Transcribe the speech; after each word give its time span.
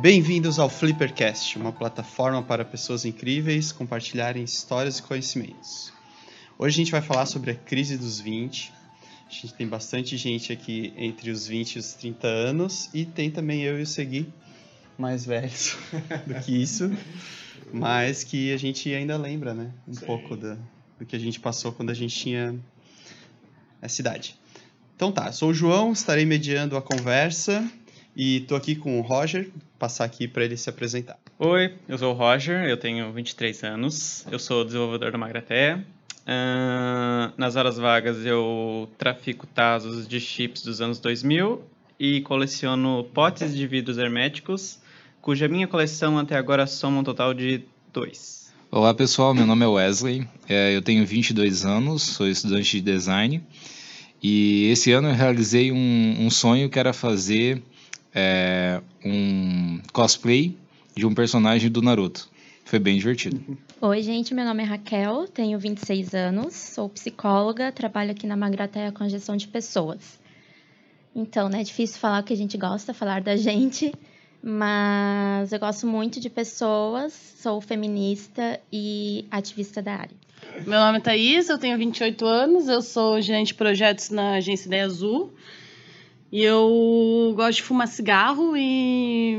Bem-vindos 0.00 0.58
ao 0.58 0.68
Flippercast, 0.68 1.56
uma 1.56 1.72
plataforma 1.72 2.42
para 2.42 2.64
pessoas 2.64 3.04
incríveis 3.04 3.70
compartilharem 3.70 4.42
histórias 4.42 4.98
e 4.98 5.02
conhecimentos. 5.02 5.92
Hoje 6.58 6.74
a 6.74 6.78
gente 6.78 6.90
vai 6.90 7.00
falar 7.00 7.26
sobre 7.26 7.52
a 7.52 7.54
crise 7.54 7.96
dos 7.96 8.18
20. 8.18 8.72
A 9.26 9.32
gente 9.32 9.54
tem 9.54 9.68
bastante 9.68 10.16
gente 10.16 10.52
aqui 10.52 10.92
entre 10.96 11.30
os 11.30 11.46
20 11.46 11.76
e 11.76 11.78
os 11.78 11.94
30 11.94 12.26
anos 12.26 12.90
e 12.92 13.06
tem 13.06 13.30
também 13.30 13.62
eu 13.62 13.78
e 13.78 13.82
o 13.82 13.86
Segui, 13.86 14.28
mais 14.98 15.24
velhos 15.24 15.76
do 16.26 16.34
que 16.42 16.60
isso, 16.60 16.90
mas 17.72 18.24
que 18.24 18.52
a 18.52 18.56
gente 18.56 18.92
ainda 18.92 19.16
lembra, 19.16 19.54
né? 19.54 19.70
Um 19.86 19.94
Sim. 19.94 20.06
pouco 20.06 20.36
da, 20.36 20.58
do 20.98 21.06
que 21.06 21.14
a 21.14 21.20
gente 21.20 21.38
passou 21.38 21.72
quando 21.72 21.90
a 21.90 21.94
gente 21.94 22.14
tinha 22.14 22.58
essa 23.80 24.00
idade. 24.00 24.36
Então 24.96 25.12
tá, 25.12 25.30
sou 25.30 25.50
o 25.50 25.54
João, 25.54 25.92
estarei 25.92 26.26
mediando 26.26 26.76
a 26.76 26.82
conversa 26.82 27.64
e 28.16 28.40
tô 28.40 28.54
aqui 28.54 28.76
com 28.76 28.98
o 28.98 29.02
Roger, 29.02 29.50
passar 29.78 30.04
aqui 30.04 30.28
para 30.28 30.44
ele 30.44 30.56
se 30.56 30.70
apresentar. 30.70 31.18
Oi, 31.38 31.74
eu 31.88 31.98
sou 31.98 32.14
o 32.14 32.16
Roger, 32.16 32.64
eu 32.64 32.76
tenho 32.76 33.12
23 33.12 33.64
anos, 33.64 34.24
eu 34.30 34.38
sou 34.38 34.64
desenvolvedor 34.64 35.10
da 35.10 35.18
Magraté. 35.18 35.76
Uh, 36.26 37.32
nas 37.36 37.54
horas 37.54 37.76
vagas 37.76 38.24
eu 38.24 38.88
trafico 38.96 39.46
tazos 39.46 40.08
de 40.08 40.18
chips 40.18 40.62
dos 40.62 40.80
anos 40.80 40.98
2000 40.98 41.60
e 42.00 42.22
coleciono 42.22 43.04
potes 43.12 43.54
de 43.54 43.66
vidros 43.66 43.98
herméticos, 43.98 44.78
cuja 45.20 45.48
minha 45.48 45.66
coleção 45.66 46.18
até 46.18 46.36
agora 46.36 46.66
soma 46.66 47.00
um 47.00 47.04
total 47.04 47.34
de 47.34 47.62
dois. 47.92 48.52
Olá 48.70 48.94
pessoal, 48.94 49.34
meu 49.34 49.46
nome 49.46 49.64
é 49.64 49.68
Wesley, 49.68 50.26
é, 50.48 50.74
eu 50.74 50.80
tenho 50.80 51.04
22 51.04 51.64
anos, 51.64 52.02
sou 52.02 52.26
estudante 52.26 52.80
de 52.80 52.92
design 52.92 53.42
e 54.22 54.70
esse 54.70 54.90
ano 54.92 55.08
eu 55.08 55.14
realizei 55.14 55.70
um, 55.70 56.16
um 56.20 56.30
sonho 56.30 56.70
que 56.70 56.78
era 56.78 56.94
fazer 56.94 57.62
é, 58.14 58.80
um 59.04 59.80
cosplay 59.92 60.56
de 60.94 61.04
um 61.04 61.14
personagem 61.14 61.70
do 61.70 61.82
Naruto. 61.82 62.30
Foi 62.64 62.78
bem 62.78 62.96
divertido. 62.96 63.58
Oi, 63.80 64.02
gente, 64.02 64.32
meu 64.32 64.44
nome 64.44 64.62
é 64.62 64.66
Raquel, 64.66 65.28
tenho 65.28 65.58
26 65.58 66.14
anos, 66.14 66.54
sou 66.54 66.88
psicóloga, 66.88 67.70
trabalho 67.70 68.12
aqui 68.12 68.26
na 68.26 68.36
Magrateia 68.36 68.90
com 68.90 69.04
a 69.04 69.08
gestão 69.08 69.36
de 69.36 69.48
pessoas. 69.48 70.18
Então, 71.14 71.48
né, 71.48 71.60
é 71.60 71.64
difícil 71.64 72.00
falar 72.00 72.22
o 72.22 72.24
que 72.24 72.32
a 72.32 72.36
gente 72.36 72.56
gosta, 72.56 72.94
falar 72.94 73.20
da 73.20 73.36
gente, 73.36 73.92
mas 74.42 75.52
eu 75.52 75.58
gosto 75.58 75.86
muito 75.86 76.18
de 76.20 76.30
pessoas, 76.30 77.12
sou 77.12 77.60
feminista 77.60 78.58
e 78.72 79.26
ativista 79.30 79.82
da 79.82 79.94
área. 79.94 80.16
Meu 80.66 80.78
nome 80.78 80.98
é 80.98 81.00
Thaís, 81.00 81.48
eu 81.48 81.58
tenho 81.58 81.76
28 81.76 82.24
anos, 82.24 82.68
eu 82.68 82.80
sou 82.80 83.20
gerente 83.20 83.48
de 83.48 83.54
projetos 83.54 84.10
na 84.10 84.34
agência 84.36 84.66
Ideia 84.68 84.84
Azul. 84.84 85.32
E 86.34 86.42
eu 86.42 87.32
gosto 87.36 87.58
de 87.58 87.62
fumar 87.62 87.86
cigarro 87.86 88.56
e. 88.56 89.36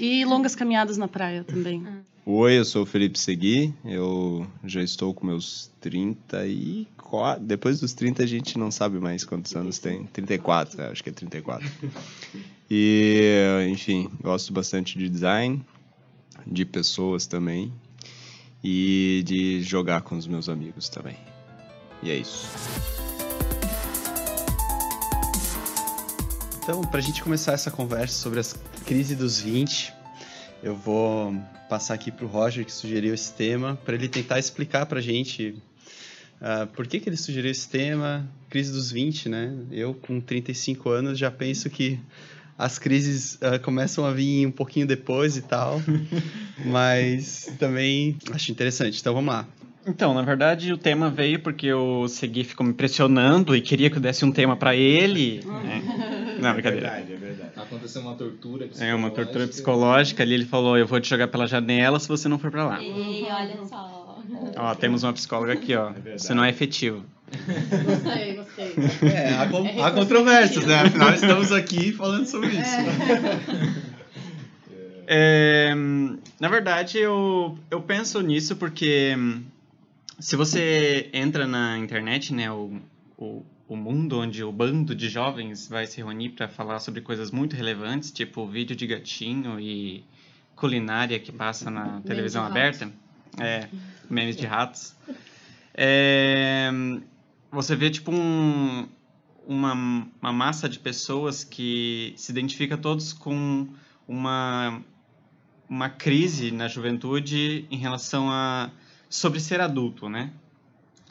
e 0.00 0.24
longas 0.24 0.54
caminhadas 0.54 0.96
na 0.96 1.06
praia 1.06 1.44
também. 1.44 1.86
Oi, 2.24 2.58
eu 2.58 2.64
sou 2.64 2.84
o 2.84 2.86
Felipe 2.86 3.18
Segui, 3.18 3.74
eu 3.84 4.46
já 4.64 4.82
estou 4.82 5.12
com 5.12 5.26
meus 5.26 5.70
34. 5.82 7.44
Depois 7.44 7.80
dos 7.80 7.92
30 7.92 8.22
a 8.22 8.26
gente 8.26 8.58
não 8.58 8.70
sabe 8.70 8.98
mais 8.98 9.22
quantos 9.22 9.54
anos 9.54 9.78
tem. 9.78 10.06
34, 10.06 10.84
acho 10.84 11.04
que 11.04 11.10
é 11.10 11.12
34. 11.12 11.70
E, 12.70 13.66
enfim, 13.68 14.08
gosto 14.22 14.54
bastante 14.54 14.96
de 14.96 15.06
design, 15.06 15.60
de 16.46 16.64
pessoas 16.64 17.26
também 17.26 17.70
e 18.64 19.22
de 19.26 19.60
jogar 19.60 20.00
com 20.00 20.16
os 20.16 20.26
meus 20.26 20.48
amigos 20.48 20.88
também. 20.88 21.16
E 22.02 22.10
é 22.10 22.16
isso. 22.16 22.46
Então, 26.70 26.82
para 26.82 27.00
a 27.00 27.02
gente 27.02 27.20
começar 27.20 27.54
essa 27.54 27.68
conversa 27.68 28.14
sobre 28.14 28.38
as 28.38 28.52
crises 28.86 29.18
dos 29.18 29.40
20, 29.40 29.92
eu 30.62 30.72
vou 30.72 31.34
passar 31.68 31.94
aqui 31.94 32.12
para 32.12 32.24
o 32.24 32.28
Roger, 32.28 32.64
que 32.64 32.70
sugeriu 32.70 33.12
esse 33.12 33.32
tema, 33.32 33.76
para 33.84 33.96
ele 33.96 34.08
tentar 34.08 34.38
explicar 34.38 34.86
para 34.86 35.00
a 35.00 35.02
gente 35.02 35.60
uh, 36.40 36.68
por 36.68 36.86
que, 36.86 37.00
que 37.00 37.08
ele 37.08 37.16
sugeriu 37.16 37.50
esse 37.50 37.68
tema, 37.68 38.24
crise 38.48 38.70
dos 38.70 38.92
20, 38.92 39.28
né? 39.28 39.52
Eu, 39.72 39.94
com 39.94 40.20
35 40.20 40.90
anos, 40.90 41.18
já 41.18 41.28
penso 41.28 41.68
que 41.68 41.98
as 42.56 42.78
crises 42.78 43.34
uh, 43.34 43.58
começam 43.60 44.06
a 44.06 44.12
vir 44.12 44.46
um 44.46 44.52
pouquinho 44.52 44.86
depois 44.86 45.36
e 45.36 45.42
tal, 45.42 45.82
mas 46.64 47.52
também 47.58 48.16
acho 48.30 48.52
interessante. 48.52 49.00
Então, 49.00 49.12
vamos 49.12 49.34
lá. 49.34 49.44
Então, 49.84 50.14
na 50.14 50.22
verdade, 50.22 50.72
o 50.72 50.78
tema 50.78 51.10
veio 51.10 51.40
porque 51.40 51.72
o 51.72 52.06
Segui 52.06 52.44
ficou 52.44 52.64
me 52.64 52.72
pressionando 52.72 53.56
e 53.56 53.60
queria 53.60 53.90
que 53.90 53.96
eu 53.96 54.00
desse 54.00 54.24
um 54.24 54.30
tema 54.30 54.56
para 54.56 54.76
ele. 54.76 55.40
Né? 55.44 55.82
Não, 56.40 56.52
brincadeira. 56.54 56.86
É 56.86 56.90
verdade, 56.90 57.12
é 57.12 57.16
verdade. 57.16 57.52
Aconteceu 57.56 58.02
uma 58.02 58.14
tortura 58.14 58.66
psicológica. 58.66 58.84
É, 58.84 58.94
uma 58.94 59.10
tortura 59.10 59.46
psicológica. 59.46 60.22
Ali 60.22 60.34
ele 60.34 60.46
falou: 60.46 60.76
Eu 60.78 60.86
vou 60.86 61.00
te 61.00 61.08
jogar 61.08 61.28
pela 61.28 61.46
janela 61.46 61.98
se 62.00 62.08
você 62.08 62.28
não 62.28 62.38
for 62.38 62.50
pra 62.50 62.64
lá. 62.64 62.82
E 62.82 63.22
olha 63.30 63.66
só. 63.68 64.18
Ó, 64.56 64.74
temos 64.74 65.02
uma 65.02 65.12
psicóloga 65.12 65.52
aqui, 65.52 65.74
ó. 65.74 65.90
É 65.90 66.18
você 66.18 66.34
não 66.34 66.44
é 66.44 66.50
efetivo. 66.50 67.04
Gostei, 67.84 68.34
gostei. 68.34 68.74
É, 69.08 69.34
há, 69.34 69.46
com, 69.46 69.66
é 69.66 69.82
há 69.82 69.90
controvérsias, 69.92 70.66
né? 70.66 70.80
Afinal, 70.80 71.14
estamos 71.14 71.52
aqui 71.52 71.92
falando 71.92 72.26
sobre 72.26 72.48
isso. 72.48 72.60
É. 72.60 73.90
É, 75.12 75.74
na 76.38 76.48
verdade, 76.48 76.96
eu, 76.98 77.58
eu 77.68 77.80
penso 77.82 78.20
nisso 78.20 78.54
porque 78.54 79.16
se 80.20 80.36
você 80.36 81.10
entra 81.12 81.48
na 81.48 81.76
internet, 81.78 82.32
né, 82.32 82.48
o, 82.52 82.76
o 83.18 83.42
o 83.70 83.76
mundo 83.76 84.18
onde 84.18 84.42
o 84.42 84.50
bando 84.50 84.96
de 84.96 85.08
jovens 85.08 85.68
vai 85.68 85.86
se 85.86 85.98
reunir 85.98 86.30
para 86.30 86.48
falar 86.48 86.80
sobre 86.80 87.00
coisas 87.00 87.30
muito 87.30 87.54
relevantes, 87.54 88.10
tipo 88.10 88.44
vídeo 88.44 88.74
de 88.74 88.84
gatinho 88.84 89.60
e 89.60 90.04
culinária 90.56 91.20
que 91.20 91.30
passa 91.30 91.70
na 91.70 92.00
televisão 92.00 92.44
aberta, 92.44 92.90
é, 93.38 93.68
memes 94.10 94.34
de 94.34 94.44
ratos. 94.44 94.96
É, 95.72 96.68
você 97.48 97.76
vê 97.76 97.90
tipo 97.90 98.10
um, 98.10 98.88
uma, 99.46 99.72
uma 100.20 100.32
massa 100.32 100.68
de 100.68 100.80
pessoas 100.80 101.44
que 101.44 102.12
se 102.16 102.32
identifica 102.32 102.76
todos 102.76 103.12
com 103.12 103.68
uma 104.08 104.82
uma 105.68 105.88
crise 105.88 106.50
na 106.50 106.66
juventude 106.66 107.64
em 107.70 107.76
relação 107.76 108.28
a 108.28 108.72
sobre 109.08 109.38
ser 109.38 109.60
adulto, 109.60 110.08
né? 110.08 110.32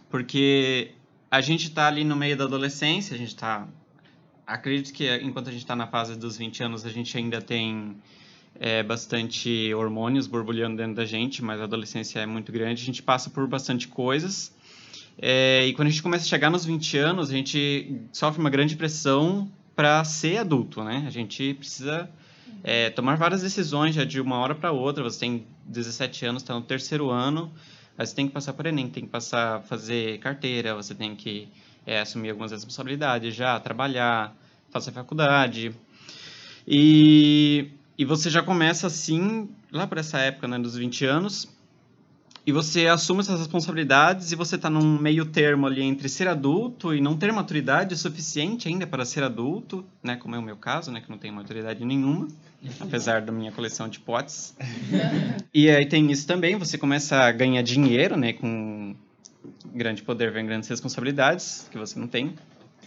Porque 0.10 0.92
a 1.32 1.42
gente 1.42 1.68
está 1.68 1.88
ali 1.88 2.04
no 2.04 2.16
meio 2.16 2.36
da 2.36 2.46
adolescência, 2.46 3.16
a 3.16 3.18
gente 3.18 3.30
está. 3.30 3.68
Acredito 4.46 4.92
que 4.94 5.08
enquanto 5.18 5.50
a 5.50 5.52
gente 5.52 5.62
está 5.62 5.76
na 5.76 5.86
fase 5.86 6.18
dos 6.18 6.38
20 6.38 6.64
anos, 6.64 6.86
a 6.86 6.90
gente 6.90 7.16
ainda 7.16 7.40
tem 7.40 7.96
é, 8.60 8.82
bastante 8.82 9.74
hormônios 9.74 10.26
borbulhando 10.26 10.78
dentro 10.78 10.96
da 10.96 11.06
gente, 11.06 11.44
mas 11.44 11.62
a 11.62 11.66
adolescência 11.66 12.20
é 12.20 12.26
muito 12.26 12.52
grande, 12.52 12.82
a 12.82 12.86
gente 12.86 13.04
passa 13.04 13.30
por 13.30 13.48
bastante 13.48 13.88
coisas. 13.88 14.52
É, 15.22 15.66
e 15.68 15.74
quando 15.74 15.90
a 15.90 15.92
gente 15.92 16.02
começa 16.02 16.26
a 16.26 16.28
chegar 16.28 16.50
nos 16.50 16.66
20 16.66 16.98
anos, 16.98 17.30
a 17.30 17.34
gente 17.34 18.02
sofre 18.12 18.40
uma 18.40 18.50
grande 18.50 18.76
pressão 18.76 19.52
para 19.76 20.04
ser 20.04 20.38
adulto, 20.38 20.84
né? 20.84 21.04
A 21.06 21.10
gente 21.12 21.54
precisa 21.54 22.10
é, 22.64 22.90
tomar 22.90 23.18
várias 23.18 23.42
decisões 23.42 23.94
já 23.96 24.04
de 24.04 24.20
uma 24.20 24.38
hora 24.38 24.56
para 24.56 24.72
outra. 24.72 25.04
Você 25.04 25.20
tem 25.20 25.46
17 25.66 26.26
anos, 26.26 26.42
está 26.42 26.54
no 26.54 26.62
terceiro 26.62 27.10
ano, 27.10 27.52
Aí 28.00 28.08
você 28.08 28.16
tem 28.16 28.28
que 28.30 28.34
passar 28.34 28.54
por 28.54 28.66
Enem, 28.66 28.88
tem 28.88 29.04
que 29.04 29.10
passar 29.10 29.62
fazer 29.64 30.20
carteira, 30.20 30.74
você 30.74 30.96
tem 30.96 31.18
que 31.18 31.50
é, 31.86 32.00
assumir 32.00 32.30
algumas 32.30 32.50
responsabilidades 32.50 33.36
já, 33.36 33.60
trabalhar, 33.60 34.34
fazer 34.70 34.94
faculdade. 34.94 35.76
E, 36.66 37.68
e 37.98 38.06
você 38.06 38.30
já 38.30 38.42
começa 38.42 38.88
assim, 38.88 39.50
lá 39.70 39.86
por 39.86 39.98
essa 39.98 40.18
época, 40.18 40.48
né, 40.48 40.58
dos 40.58 40.78
20 40.78 41.04
anos, 41.04 41.50
e 42.50 42.52
você 42.52 42.88
assume 42.88 43.20
essas 43.20 43.38
responsabilidades 43.38 44.32
e 44.32 44.36
você 44.36 44.56
está 44.56 44.72
num 44.72 44.98
meio 44.98 45.24
termo 45.24 45.68
ali 45.68 45.84
entre 45.84 46.10
ser 46.10 46.28
adulto 46.28 46.96
e 46.96 47.00
não 47.00 47.16
ter 47.16 47.32
maturidade 47.32 47.96
suficiente 47.96 48.68
ainda 48.68 48.88
para 48.88 49.06
ser 49.06 49.22
adulto, 49.22 49.86
né, 50.02 50.16
como 50.16 50.36
é 50.36 50.40
o 50.40 50.42
meu 50.42 50.58
caso, 50.58 50.92
né, 50.92 51.00
que 51.00 51.12
não 51.12 51.20
tenho 51.20 51.32
maturidade 51.32 51.86
nenhuma. 51.86 52.28
apesar 52.80 53.22
da 53.22 53.32
minha 53.32 53.52
coleção 53.52 53.88
de 53.88 54.00
potes. 54.00 54.56
e 55.54 55.70
aí 55.70 55.86
tem 55.86 56.12
isso 56.12 56.26
também, 56.26 56.56
você 56.56 56.76
começa 56.76 57.18
a 57.18 57.32
ganhar 57.32 57.62
dinheiro, 57.62 58.18
né, 58.18 58.34
com 58.34 58.96
grande 59.72 60.02
poder 60.02 60.32
vem 60.32 60.44
grandes 60.44 60.68
responsabilidades 60.68 61.68
que 61.72 61.78
você 61.78 62.00
não 62.00 62.08
tem. 62.08 62.34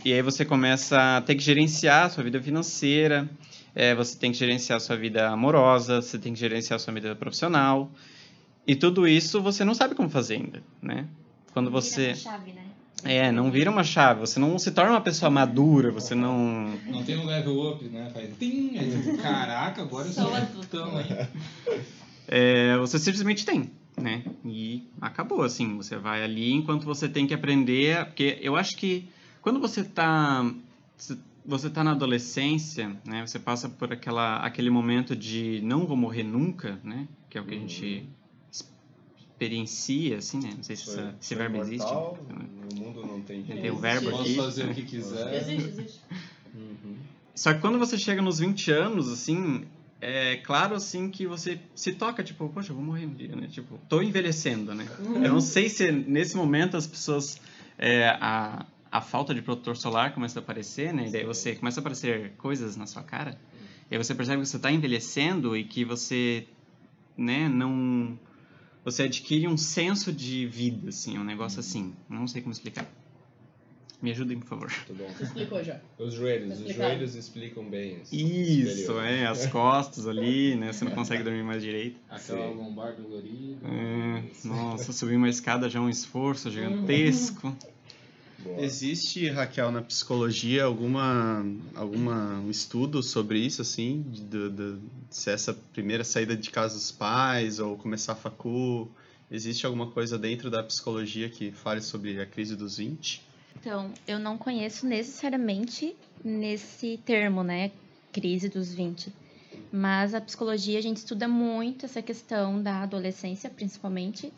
E 0.05 0.13
aí 0.13 0.23
você 0.23 0.45
começa 0.45 1.19
a 1.19 1.21
ter 1.21 1.37
que 1.37 1.43
gerenciar 1.43 2.07
a 2.07 2.11
sua 2.11 2.25
vida 2.25 2.43
financeira, 2.43 3.31
é, 3.77 3.95
você 3.95 4.19
tem 4.19 4.33
que 4.33 4.39
gerenciar 4.39 4.79
a 4.79 4.81
sua 4.81 4.97
vida 4.97 5.29
amorosa, 5.29 6.03
você 6.03 6.19
tem 6.19 6.35
que 6.35 6.41
gerenciar 6.41 6.77
a 6.77 6.81
sua 6.81 6.93
vida 6.93 7.15
profissional. 7.15 7.89
E 8.67 8.77
tudo 8.77 9.07
isso 9.07 9.43
você 9.43 9.65
não 9.65 9.75
sabe 9.75 9.95
como 9.95 10.09
fazer 10.09 10.35
ainda, 10.37 10.63
né? 10.81 11.07
Quando 11.53 11.71
você... 11.71 12.15
Chave, 12.15 12.53
né? 12.53 12.67
É, 13.05 13.33
não 13.33 13.51
vira 13.51 13.71
uma 13.71 13.83
chave, 13.83 14.21
você 14.21 14.39
não 14.39 14.57
se 14.59 14.71
torna 14.71 14.93
uma 14.93 15.01
pessoa 15.01 15.29
madura, 15.29 15.91
você 15.91 16.15
não. 16.15 16.73
Não 16.87 17.03
tem 17.03 17.17
um 17.19 17.27
level 17.27 17.73
up, 17.73 17.85
né? 17.87 18.09
Faz 18.15 18.31
tim, 18.39 18.79
aí 18.79 18.91
tipo, 18.91 19.19
caraca, 19.19 19.83
agora 19.83 20.07
eu 20.07 20.13
sou 20.13 20.33
adultão 20.33 20.97
aí. 20.97 21.27
É, 22.29 22.77
você 22.79 23.01
simplesmente 23.01 23.45
tem, 23.45 23.71
né? 24.01 24.23
E 24.45 24.89
acabou, 25.01 25.43
assim, 25.43 25.77
você 25.77 25.97
vai 25.97 26.23
ali 26.23 26.53
enquanto 26.53 26.85
você 26.85 27.09
tem 27.09 27.27
que 27.27 27.35
aprender, 27.35 28.05
porque 28.07 28.39
eu 28.41 28.55
acho 28.55 28.77
que 28.77 29.09
quando 29.41 29.59
você 29.59 29.83
tá. 29.83 30.49
você 31.45 31.69
tá 31.69 31.83
na 31.83 31.91
adolescência, 31.91 32.97
né? 33.05 33.27
Você 33.27 33.41
passa 33.41 33.69
por 33.69 33.93
aquela, 33.93 34.37
aquele 34.37 34.71
momento 34.71 35.17
de 35.17 35.61
não 35.65 35.85
vou 35.85 35.97
morrer 35.97 36.23
nunca, 36.23 36.79
né? 36.85 37.09
Que 37.29 37.37
é 37.37 37.41
o 37.41 37.45
que 37.45 37.55
a 37.57 37.59
gente 37.59 38.09
experiencia, 39.43 40.19
assim, 40.19 40.41
né? 40.41 40.53
Não 40.57 40.63
sei 40.63 40.77
se 40.77 40.83
essa- 40.91 41.15
esse 41.21 41.35
verbo 41.35 41.57
existe. 41.59 41.77
imortal, 41.89 42.19
No 42.29 42.85
mundo 42.85 43.07
não 43.07 43.21
tem 43.21 43.43
Tem 43.43 43.71
o 43.71 43.77
verbo 43.77 44.11
Posso 44.11 44.23
aqui. 44.23 44.37
fazer 44.37 44.71
o 44.71 44.75
que 44.75 44.83
quiser. 44.83 45.35
Existe, 45.35 45.69
existe. 45.69 46.01
Uhum. 46.55 46.97
Só 47.35 47.53
que 47.55 47.61
quando 47.61 47.79
você 47.79 47.99
chega 47.99 48.23
nos 48.23 48.39
20 48.39 48.71
anos, 48.71 49.11
assim, 49.11 49.65
é 50.01 50.37
claro, 50.37 50.75
assim, 50.77 51.11
que 51.11 51.27
você 51.27 51.59
se 51.75 51.93
toca, 51.93 52.23
tipo, 52.23 52.49
poxa, 52.49 52.71
eu 52.73 52.77
vou 52.77 52.85
morrer 52.85 53.07
um 53.07 53.15
dia, 53.15 53.35
né? 53.35 53.49
Tipo, 53.51 53.79
tô 53.89 54.01
envelhecendo, 54.03 54.75
né? 54.75 54.87
Eu 55.01 55.33
não 55.33 55.41
sei 55.41 55.69
se 55.69 55.91
nesse 55.91 56.37
momento 56.37 56.77
as 56.77 56.87
pessoas... 56.87 57.39
é, 57.79 58.09
a, 58.21 58.65
a 58.91 59.01
falta 59.01 59.35
de 59.35 59.41
protetor 59.43 59.77
solar 59.77 60.13
começa 60.13 60.39
a 60.39 60.43
aparecer, 60.43 60.93
né? 60.93 61.09
E 61.09 61.11
daí 61.11 61.25
você 61.25 61.55
começa 61.55 61.81
a 61.81 61.83
aparecer 61.83 62.33
coisas 62.37 62.77
na 62.77 62.87
sua 62.87 63.03
cara. 63.03 63.39
E 63.91 63.95
aí 63.95 64.03
você 64.03 64.15
percebe 64.15 64.43
que 64.43 64.49
você 64.49 64.59
tá 64.59 64.71
envelhecendo 64.71 65.57
e 65.57 65.65
que 65.65 65.85
você, 65.85 66.47
né, 67.17 67.49
não... 67.49 68.19
Você 68.85 69.05
adquire 69.05 69.47
um 69.47 69.57
senso 69.57 70.13
de 70.13 70.47
vida, 70.47 70.89
assim, 70.89 71.19
um 71.19 71.25
negócio 71.25 71.61
assim. 71.61 71.95
Não 72.09 72.27
sei 72.27 72.43
como 72.43 72.53
explicar. 72.53 72.87
Me 74.01 74.11
ajudem, 74.11 74.41
por 74.41 74.49
favor. 74.49 74.73
Muito 74.89 74.95
bom. 74.95 75.09
Você 75.17 75.23
explicou 75.23 75.63
já. 75.63 75.81
Os 75.97 76.13
joelhos, 76.15 76.59
Tá 76.59 76.65
os 76.65 76.75
joelhos 76.75 77.15
explicam 77.15 77.71
bem. 77.71 78.01
Isso, 78.11 78.87
superior. 78.87 79.05
é, 79.05 79.27
as 79.29 79.47
costas 79.53 80.09
ali, 80.09 80.57
né? 80.57 80.73
Você 80.73 80.85
não 80.85 80.91
consegue 80.91 81.23
dormir 81.23 81.45
mais 81.45 81.63
direito. 81.63 82.01
Aquela 82.11 82.49
Sim. 82.49 82.57
lombar 82.57 82.97
dolorida. 82.97 83.65
É, 83.65 84.25
nossa, 84.45 84.93
subir 84.93 85.15
uma 85.15 85.29
escada 85.29 85.71
já 85.71 85.79
é 85.79 85.83
um 85.83 85.89
esforço 85.89 86.51
gigantesco. 86.51 87.57
Boa. 88.45 88.61
Existe, 88.61 89.29
Raquel, 89.29 89.71
na 89.71 89.83
psicologia 89.83 90.65
alguma, 90.65 91.45
alguma 91.75 92.41
um 92.41 92.51
estudo 92.51 93.03
sobre 93.03 93.39
isso, 93.39 93.63
assim, 93.63 94.03
de, 94.09 94.21
de- 94.21 94.51
de- 94.51 94.79
se 95.11 95.31
essa 95.31 95.55
primeira 95.73 96.03
saída 96.05 96.37
de 96.37 96.51
casa 96.51 96.75
dos 96.75 96.91
pais 96.91 97.59
ou 97.59 97.77
começar 97.77 98.13
a 98.13 98.17
facu, 98.17 98.91
existe 99.31 99.65
alguma 99.65 99.91
coisa 99.91 100.19
dentro 100.19 100.51
da 100.51 100.63
psicologia 100.63 101.29
que 101.29 101.53
fale 101.53 101.81
sobre 101.81 102.21
a 102.21 102.27
crise 102.27 102.57
dos 102.57 102.79
20? 102.79 103.23
Então, 103.61 103.93
eu 104.09 104.19
não 104.19 104.37
conheço 104.37 104.87
necessariamente 104.87 105.95
nesse 106.25 106.99
termo, 107.05 107.43
né? 107.45 107.71
Crise 108.13 108.49
dos 108.49 108.75
20. 108.75 109.13
Mas 109.71 110.15
a 110.15 110.21
psicologia, 110.21 110.79
a 110.79 110.83
gente 110.83 110.97
estuda 110.99 111.29
muito 111.29 111.87
essa 111.87 112.03
questão 112.03 112.61
da 112.63 112.83
adolescência, 112.83 113.49
principalmente, 113.49 114.33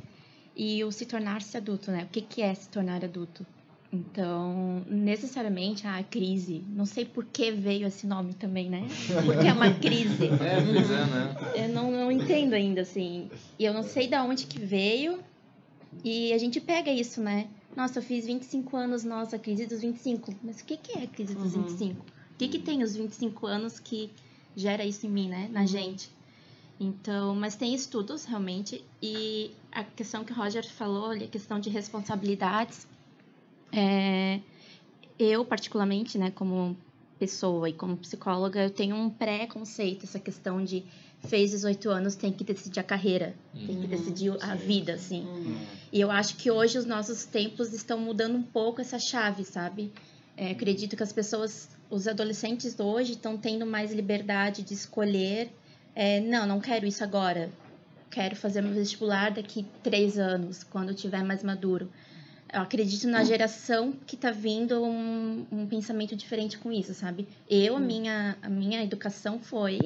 e 0.55 0.85
o 0.85 0.93
se 0.93 1.07
tornar-se 1.07 1.57
adulto, 1.57 1.91
né? 1.91 2.05
O 2.05 2.09
que, 2.09 2.21
que 2.21 2.43
é 2.43 2.55
se 2.55 2.69
tornar 2.69 3.05
adulto? 3.05 3.45
Então, 3.95 4.85
necessariamente 4.89 5.87
a 5.87 6.03
crise, 6.03 6.65
não 6.69 6.85
sei 6.85 7.05
por 7.05 7.25
que 7.25 7.53
veio 7.53 7.87
esse 7.87 8.09
nome 8.09 8.35
também, 8.35 8.69
né? 8.69 8.83
Porque 9.25 9.47
é 9.47 9.53
uma 9.53 9.71
crise. 9.79 10.27
É, 10.27 10.61
pois 10.61 10.91
é, 10.91 11.07
né? 11.07 11.37
Eu 11.55 11.69
não, 11.69 11.93
não 11.93 12.11
entendo 12.11 12.55
ainda, 12.55 12.81
assim. 12.81 13.31
E 13.57 13.65
eu 13.65 13.73
não 13.73 13.85
sei 13.85 14.09
da 14.09 14.25
onde 14.25 14.47
que 14.47 14.59
veio. 14.59 15.21
E 16.03 16.33
a 16.33 16.39
gente 16.39 16.61
pega 16.61 16.91
isso, 16.91 17.21
né? 17.21 17.47
Nossa, 17.77 18.01
eu 18.01 18.03
fiz 18.03 18.27
25 18.27 18.77
anos, 18.77 19.05
nossa, 19.05 19.39
crise 19.39 19.65
dos 19.67 19.81
25. 19.81 20.35
Mas 20.43 20.61
o 20.61 20.65
que, 20.65 20.77
que 20.77 20.99
é 20.99 21.05
a 21.05 21.07
crise 21.07 21.35
dos 21.37 21.55
Uhum. 21.55 21.63
25? 21.63 22.01
O 22.01 22.37
que, 22.37 22.49
que 22.49 22.59
tem 22.59 22.83
os 22.83 22.97
25 22.97 23.47
anos 23.47 23.79
que 23.79 24.11
gera 24.57 24.85
isso 24.85 25.07
em 25.07 25.11
mim, 25.11 25.29
né? 25.29 25.49
Na 25.53 25.67
gente. 25.67 26.11
Então, 26.81 27.35
mas 27.37 27.55
tem 27.55 27.73
estudos, 27.75 28.25
realmente. 28.25 28.85
E 29.01 29.53
a 29.71 29.85
questão 29.85 30.25
que 30.25 30.33
o 30.33 30.35
Roger 30.35 30.69
falou, 30.69 31.13
a 31.13 31.19
questão 31.19 31.61
de 31.61 31.71
responsabilidades. 31.71 32.89
É, 33.73 34.41
eu, 35.19 35.45
particularmente, 35.45 36.19
né, 36.19 36.31
como 36.31 36.77
pessoa 37.19 37.69
e 37.69 37.73
como 37.73 37.97
psicóloga, 37.97 38.63
eu 38.63 38.71
tenho 38.71 38.97
um 38.97 39.09
preconceito, 39.09 40.05
essa 40.05 40.19
questão 40.19 40.63
de 40.63 40.85
fez 41.27 41.53
18 41.53 41.89
anos, 41.89 42.17
tem 42.17 42.33
que 42.33 42.45
decidir 42.45 42.81
a 42.81 42.83
carreira, 42.83 43.35
tem 43.55 43.67
que 43.67 43.73
Uhum. 43.85 43.87
decidir 43.87 44.37
a 44.43 44.55
vida, 44.55 44.95
assim. 44.95 45.23
Hum. 45.23 45.57
E 45.93 46.01
eu 46.01 46.11
acho 46.11 46.37
que 46.37 46.51
hoje 46.51 46.77
os 46.77 46.85
nossos 46.85 47.25
tempos 47.25 47.73
estão 47.73 47.99
mudando 47.99 48.37
um 48.37 48.43
pouco 48.43 48.81
essa 48.81 48.99
chave, 48.99 49.45
sabe? 49.45 49.93
É, 50.37 50.51
acredito 50.51 50.97
que 50.97 51.03
as 51.03 51.13
pessoas, 51.13 51.69
os 51.89 52.09
adolescentes 52.09 52.79
hoje 52.79 53.13
estão 53.13 53.39
tendo 53.39 53.65
mais 53.65 53.93
liberdade 53.93 54.63
de 54.63 54.75
escolher. 54.75 55.51
é, 55.95 56.21
não, 56.21 56.45
não 56.45 56.61
quero 56.61 56.85
isso 56.87 57.05
agora. 57.05 57.51
Quero 58.11 58.35
fazer 58.35 58.61
meu 58.61 58.73
vestibular 58.73 59.31
daqui 59.31 59.65
três 59.83 60.19
anos, 60.19 60.65
quando 60.65 60.89
eu 60.89 60.95
tiver 60.95 61.23
mais 61.23 61.43
maduro. 61.45 61.89
Eu 62.55 62.61
acredito 62.61 63.09
na 63.09 63.25
geração 63.25 63.93
que 64.07 64.17
tá 64.17 64.31
vindo 64.31 64.81
um, 64.85 65.45
um 65.51 65.67
pensamento 65.67 66.15
diferente 66.15 66.57
com 66.57 66.71
isso, 66.71 66.95
sabe? 66.95 67.27
Eu, 67.51 67.77
a 67.77 67.81
minha, 67.81 68.39
a 68.41 68.49
minha 68.49 68.81
educação 68.85 69.41
foi... 69.41 69.81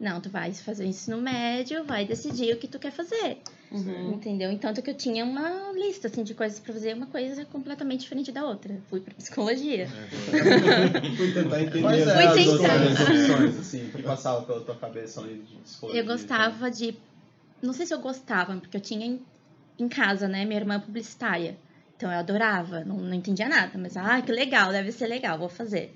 Não, 0.00 0.18
tu 0.18 0.30
vai 0.30 0.54
fazer 0.54 0.84
o 0.84 0.86
ensino 0.86 1.20
médio, 1.20 1.84
vai 1.84 2.06
decidir 2.06 2.54
o 2.54 2.56
que 2.56 2.66
tu 2.66 2.78
quer 2.78 2.92
fazer. 2.92 3.38
Uhum. 3.70 4.14
Entendeu? 4.14 4.50
Então, 4.50 4.72
que 4.72 4.88
eu 4.88 4.94
tinha 4.94 5.22
uma 5.24 5.72
lista 5.72 6.06
assim, 6.06 6.22
de 6.22 6.32
coisas 6.34 6.58
pra 6.58 6.72
fazer, 6.72 6.94
uma 6.94 7.06
coisa 7.06 7.44
completamente 7.44 8.00
diferente 8.00 8.32
da 8.32 8.46
outra. 8.46 8.80
Fui 8.88 9.00
pra 9.00 9.12
psicologia. 9.14 9.86
Fui 11.16 11.32
tentar 11.32 11.60
entender. 11.60 11.82
Quais 11.82 12.08
as 12.08 12.34
tentar. 12.34 12.50
outras 12.52 13.00
opções, 13.00 13.58
assim, 13.58 13.90
que 13.90 14.02
passavam 14.02 14.44
pela 14.44 14.60
tua 14.62 14.76
cabeça 14.76 15.20
além 15.20 15.42
de 15.42 15.56
psicologia? 15.56 16.00
Eu 16.00 16.06
gostava 16.06 16.70
de. 16.70 16.96
Não 17.60 17.74
sei 17.74 17.84
se 17.84 17.92
eu 17.92 18.00
gostava, 18.00 18.56
porque 18.56 18.76
eu 18.76 18.80
tinha 18.80 19.04
em, 19.04 19.20
em 19.78 19.88
casa, 19.88 20.26
né? 20.26 20.44
Minha 20.46 20.60
irmã 20.60 20.76
é 20.76 20.78
publicitária. 20.78 21.58
Então 21.98 22.12
eu 22.12 22.18
adorava, 22.20 22.84
não, 22.84 22.96
não 22.96 23.12
entendia 23.12 23.48
nada, 23.48 23.76
mas 23.76 23.96
ah, 23.96 24.22
que 24.22 24.30
legal, 24.30 24.70
deve 24.70 24.92
ser 24.92 25.08
legal, 25.08 25.36
vou 25.36 25.48
fazer. 25.48 25.92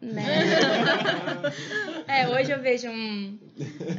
Né? 0.00 0.24
é, 2.08 2.28
hoje 2.28 2.50
eu 2.50 2.60
vejo 2.60 2.88
um. 2.88 3.38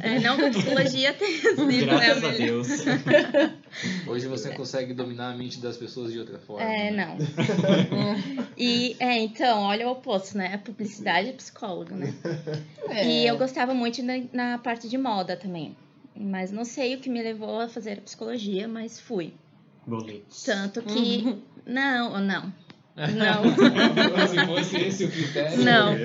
é, 0.02 0.20
não 0.20 0.36
que 0.36 0.44
a 0.44 0.50
psicologia 0.50 1.14
tenha 1.14 1.38
sido 1.40 1.64
né, 1.64 1.80
Graças 1.80 2.24
a 2.24 2.28
melhor. 2.28 2.36
Deus. 2.36 2.68
Hoje 4.06 4.26
você 4.26 4.50
consegue 4.50 4.92
dominar 4.92 5.32
a 5.32 5.34
mente 5.34 5.58
das 5.60 5.78
pessoas 5.78 6.12
de 6.12 6.18
outra 6.18 6.38
forma. 6.38 6.62
É, 6.62 6.90
né? 6.90 7.16
não. 7.16 8.44
e, 8.54 8.94
é, 9.00 9.18
então, 9.20 9.62
olha 9.62 9.88
o 9.88 9.92
oposto, 9.92 10.36
né? 10.36 10.52
A 10.52 10.58
publicidade 10.58 11.30
é 11.30 11.32
psicólogo, 11.32 11.94
né? 11.94 12.14
É. 12.90 13.08
E 13.08 13.26
eu 13.26 13.38
gostava 13.38 13.72
muito 13.72 14.02
na, 14.02 14.22
na 14.30 14.58
parte 14.58 14.90
de 14.90 14.98
moda 14.98 15.38
também. 15.38 15.74
Mas 16.14 16.52
não 16.52 16.66
sei 16.66 16.94
o 16.94 17.00
que 17.00 17.08
me 17.08 17.22
levou 17.22 17.60
a 17.60 17.68
fazer 17.68 17.92
a 17.92 18.02
psicologia, 18.02 18.68
mas 18.68 19.00
fui. 19.00 19.32
Boletos. 19.86 20.42
Tanto 20.44 20.82
que. 20.82 21.42
Não, 21.66 22.20
não. 22.20 22.52
Não. 22.96 23.42
Se 24.28 24.46
fosse 24.46 24.76
esse 24.76 25.04
o 25.04 25.10
critério. 25.10 25.64
Não. 25.64 25.96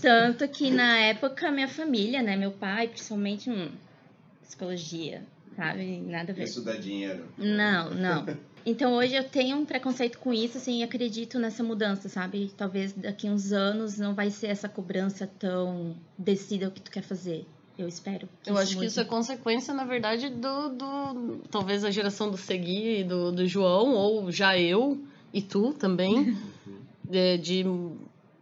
Tanto 0.00 0.48
que 0.48 0.70
na 0.70 0.98
época 0.98 1.50
minha 1.50 1.68
família, 1.68 2.22
né? 2.22 2.36
Meu 2.36 2.50
pai, 2.50 2.88
principalmente, 2.88 3.50
hum, 3.50 3.70
psicologia, 4.42 5.22
sabe? 5.54 6.00
Nada 6.00 6.32
a 6.32 6.34
ver. 6.34 6.44
Isso 6.44 6.64
dá 6.64 6.76
dinheiro. 6.76 7.26
Não, 7.36 7.90
não. 7.90 8.26
Então 8.64 8.92
hoje 8.94 9.14
eu 9.14 9.24
tenho 9.24 9.56
um 9.56 9.64
preconceito 9.64 10.18
com 10.18 10.32
isso, 10.32 10.58
assim, 10.58 10.80
e 10.80 10.82
acredito 10.82 11.38
nessa 11.38 11.62
mudança, 11.62 12.08
sabe? 12.08 12.52
Talvez 12.56 12.92
daqui 12.92 13.28
uns 13.28 13.52
anos 13.52 13.98
não 13.98 14.14
vai 14.14 14.30
ser 14.30 14.48
essa 14.48 14.68
cobrança 14.68 15.26
tão 15.26 15.96
decida 16.16 16.68
o 16.68 16.70
que 16.70 16.80
tu 16.80 16.90
quer 16.90 17.02
fazer. 17.02 17.46
Eu 17.80 17.88
espero. 17.88 18.28
Eu 18.46 18.58
acho 18.58 18.78
que 18.78 18.84
isso 18.84 19.00
é 19.00 19.04
consequência, 19.04 19.72
na 19.72 19.84
verdade, 19.84 20.28
do, 20.28 20.68
do 20.68 21.40
talvez 21.50 21.84
a 21.84 21.90
geração 21.90 22.30
do 22.30 22.36
Segui 22.36 23.00
e 23.00 23.04
do, 23.04 23.32
do 23.32 23.46
João, 23.46 23.94
ou 23.94 24.30
já 24.30 24.58
eu 24.58 25.00
e 25.32 25.40
tu 25.40 25.72
também, 25.72 26.36
de, 27.02 27.38
de 27.38 27.64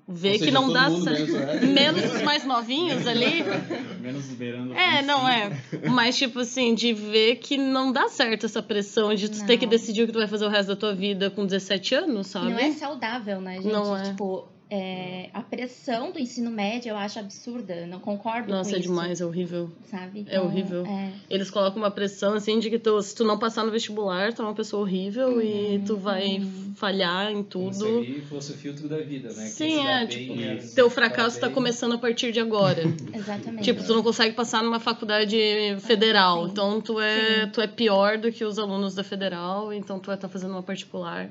ver 0.09 0.28
Ou 0.28 0.33
que 0.33 0.38
seja, 0.38 0.50
não 0.50 0.73
dá 0.73 0.88
mesmo, 0.88 1.38
né? 1.38 1.61
Menos 1.61 2.14
os 2.14 2.23
mais 2.23 2.45
novinhos 2.45 3.07
ali. 3.07 3.45
Menos 4.00 4.25
beirando. 4.28 4.73
É, 4.73 5.02
não 5.02 5.28
é. 5.28 5.50
Mas, 5.90 6.16
tipo 6.16 6.40
assim, 6.40 6.75
de 6.75 6.95
ver 6.95 7.37
que 7.37 7.59
não 7.59 7.92
dá 7.92 8.09
certo 8.09 8.47
essa 8.47 8.62
pressão 8.62 9.14
de 9.14 9.28
tu 9.28 9.45
ter 9.47 9.59
que 9.59 9.66
Não. 9.66 9.71
decidir 9.71 10.02
o 10.02 10.07
que 10.07 10.12
tu 10.12 10.18
vai 10.18 10.28
fazer 10.28 10.47
o 10.47 10.49
resto 10.49 10.68
da 10.68 10.76
tua 10.76 10.95
vida 10.95 11.30
com 11.30 11.45
17 11.45 11.95
anos, 11.95 12.28
sabe? 12.28 12.50
Não 12.50 12.59
é 12.59 12.73
saudável, 12.73 13.40
né, 13.40 13.57
gente? 13.61 13.71
Não 13.71 13.95
é. 13.95 14.02
Tipo, 14.04 14.49
é, 14.70 15.30
a 15.32 15.40
pressão 15.42 16.12
do 16.12 16.18
ensino 16.18 16.50
médio 16.50 16.90
eu 16.90 16.96
acho 16.96 17.18
absurda. 17.18 17.75
Eu 17.75 17.87
não 17.87 18.00
concordo 18.00 18.50
Nossa, 18.50 18.70
com 18.70 18.76
é 18.76 18.78
isso. 18.80 18.88
demais, 18.88 19.20
é 19.20 19.25
horrível. 19.25 19.70
Sabe? 19.90 20.26
É 20.28 20.40
horrível. 20.40 20.84
É, 20.87 21.10
Eles 21.30 21.50
colocam 21.50 21.78
uma 21.80 21.90
pressão 21.90 22.34
assim 22.34 22.58
de 22.58 22.68
que 22.68 22.78
tu, 22.78 23.00
se 23.00 23.14
tu 23.14 23.25
não 23.25 23.38
passar 23.38 23.64
no 23.64 23.70
vestibular, 23.70 24.32
tu 24.32 24.42
é 24.42 24.44
uma 24.44 24.54
pessoa 24.54 24.82
horrível 24.82 25.40
e 25.40 25.80
tu 25.87 25.96
vai 25.96 26.40
falhar 26.76 27.30
em 27.32 27.42
Como 27.42 27.72
se 27.72 27.78
tudo. 27.80 28.22
fosse 28.28 28.52
o 28.52 28.54
filtro 28.54 28.88
da 28.88 28.98
vida, 28.98 29.28
né? 29.28 29.46
Sim, 29.46 29.87
é, 29.87 30.06
bem, 30.06 30.18
tipo, 30.18 30.34
né? 30.34 30.56
Teu 30.75 30.90
fracasso 30.90 31.40
tá 31.40 31.46
bem. 31.46 31.54
começando 31.54 31.94
a 31.94 31.98
partir 31.98 32.30
de 32.32 32.40
agora. 32.40 32.82
exatamente. 33.14 33.64
tipo, 33.64 33.82
tu 33.84 33.94
não 33.94 34.02
consegue 34.02 34.34
passar 34.34 34.62
numa 34.62 34.78
faculdade 34.80 35.37
federal, 35.80 36.44
Sim. 36.44 36.50
então 36.52 36.80
tu 36.80 37.00
é, 37.00 37.44
Sim. 37.44 37.50
tu 37.52 37.60
é 37.60 37.66
pior 37.66 38.18
do 38.18 38.30
que 38.30 38.44
os 38.44 38.58
alunos 38.58 38.94
da 38.94 39.02
federal, 39.02 39.72
então 39.72 39.98
tu 39.98 40.06
vai 40.06 40.14
estar 40.16 40.28
fazendo 40.28 40.50
uma 40.50 40.62
particular. 40.62 41.30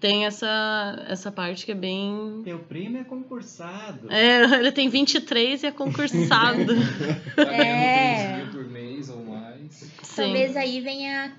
Tem 0.00 0.24
essa, 0.24 1.04
essa 1.08 1.30
parte 1.30 1.66
que 1.66 1.72
é 1.72 1.74
bem. 1.74 2.40
Teu 2.42 2.58
primo 2.60 2.96
é 2.96 3.04
concursado. 3.04 4.10
É, 4.10 4.42
ele 4.58 4.72
tem 4.72 4.88
23 4.88 5.62
e 5.62 5.66
é 5.66 5.70
concursado. 5.70 6.72
Tá 7.36 7.42
É. 7.52 8.36
3 8.40 8.44
mil 8.44 8.52
por 8.52 8.70
mês 8.70 9.08
ou 9.10 9.24
mais. 9.24 9.72
Sim. 10.02 10.22
Talvez 10.22 10.56
aí 10.56 10.80
venha 10.80 11.32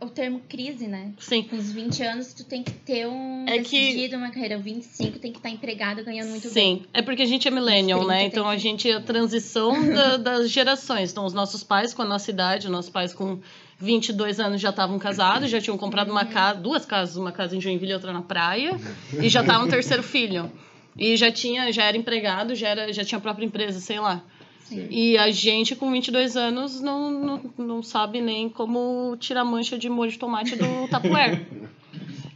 o 0.00 0.06
termo 0.08 0.40
crise, 0.48 0.88
né? 0.88 1.12
Sim. 1.20 1.42
Com 1.44 1.56
os 1.56 1.70
20 1.70 2.02
anos, 2.02 2.32
tu 2.34 2.42
tem 2.44 2.62
que 2.64 2.72
ter 2.72 3.06
um 3.06 3.44
É 3.46 3.58
que- 3.58 3.78
decidido 3.78 4.16
uma 4.16 4.30
carreira. 4.30 4.58
25 4.58 5.18
tem 5.20 5.30
que 5.30 5.38
estar 5.38 5.50
empregado 5.50 6.02
ganhando 6.02 6.30
muito 6.30 6.50
bem. 6.50 6.78
Sim, 6.78 6.82
é 6.92 7.02
porque 7.02 7.22
a 7.22 7.26
gente 7.26 7.46
é 7.46 7.50
millennial, 7.50 8.04
né? 8.06 8.20
30 8.22 8.26
Então 8.26 8.48
a 8.48 8.54
que- 8.54 8.58
gente 8.60 8.90
é 8.90 8.94
a 8.94 9.00
transição 9.00 9.72
da- 9.92 10.16
das 10.16 10.50
gerações. 10.50 11.12
Então 11.12 11.24
os 11.26 11.32
nossos 11.34 11.62
pais 11.62 11.94
com 11.94 12.02
a 12.02 12.06
nossa 12.06 12.30
idade, 12.30 12.66
os 12.66 12.72
nossos 12.72 12.90
pais 12.90 13.12
com 13.14 13.38
22 13.80 14.38
anos 14.38 14.60
já 14.60 14.70
estavam 14.70 14.98
casados, 14.98 15.50
já 15.50 15.60
tinham 15.60 15.78
comprado 15.78 16.10
uma 16.10 16.24
casa, 16.24 16.60
duas 16.60 16.84
casas, 16.84 17.16
uma 17.16 17.32
casa 17.32 17.56
em 17.56 17.60
Joinville 17.60 17.92
e 17.92 17.94
outra 17.94 18.12
na 18.12 18.22
praia, 18.22 18.78
e 19.18 19.28
já 19.28 19.40
estavam 19.40 19.64
no 19.64 19.70
terceiro 19.70 20.02
filho. 20.02 20.50
E 20.96 21.16
já 21.16 21.30
tinha, 21.32 21.72
já 21.72 21.84
era 21.84 21.96
empregado, 21.96 22.54
já 22.54 22.68
era, 22.68 22.92
já 22.92 23.04
tinha 23.04 23.18
a 23.18 23.22
própria 23.22 23.46
empresa, 23.46 23.80
sei 23.80 23.98
lá. 23.98 24.22
Sim. 24.64 24.86
E 24.90 25.16
a 25.16 25.30
gente 25.30 25.74
com 25.74 25.90
22 25.90 26.36
anos 26.36 26.80
não, 26.80 27.10
não, 27.10 27.40
não 27.58 27.82
sabe 27.82 28.20
nem 28.20 28.48
como 28.48 29.16
tirar 29.18 29.44
mancha 29.44 29.78
de 29.78 29.88
molho 29.88 30.12
de 30.12 30.18
tomate 30.18 30.56
do 30.56 30.88
Tupperware. 30.88 31.46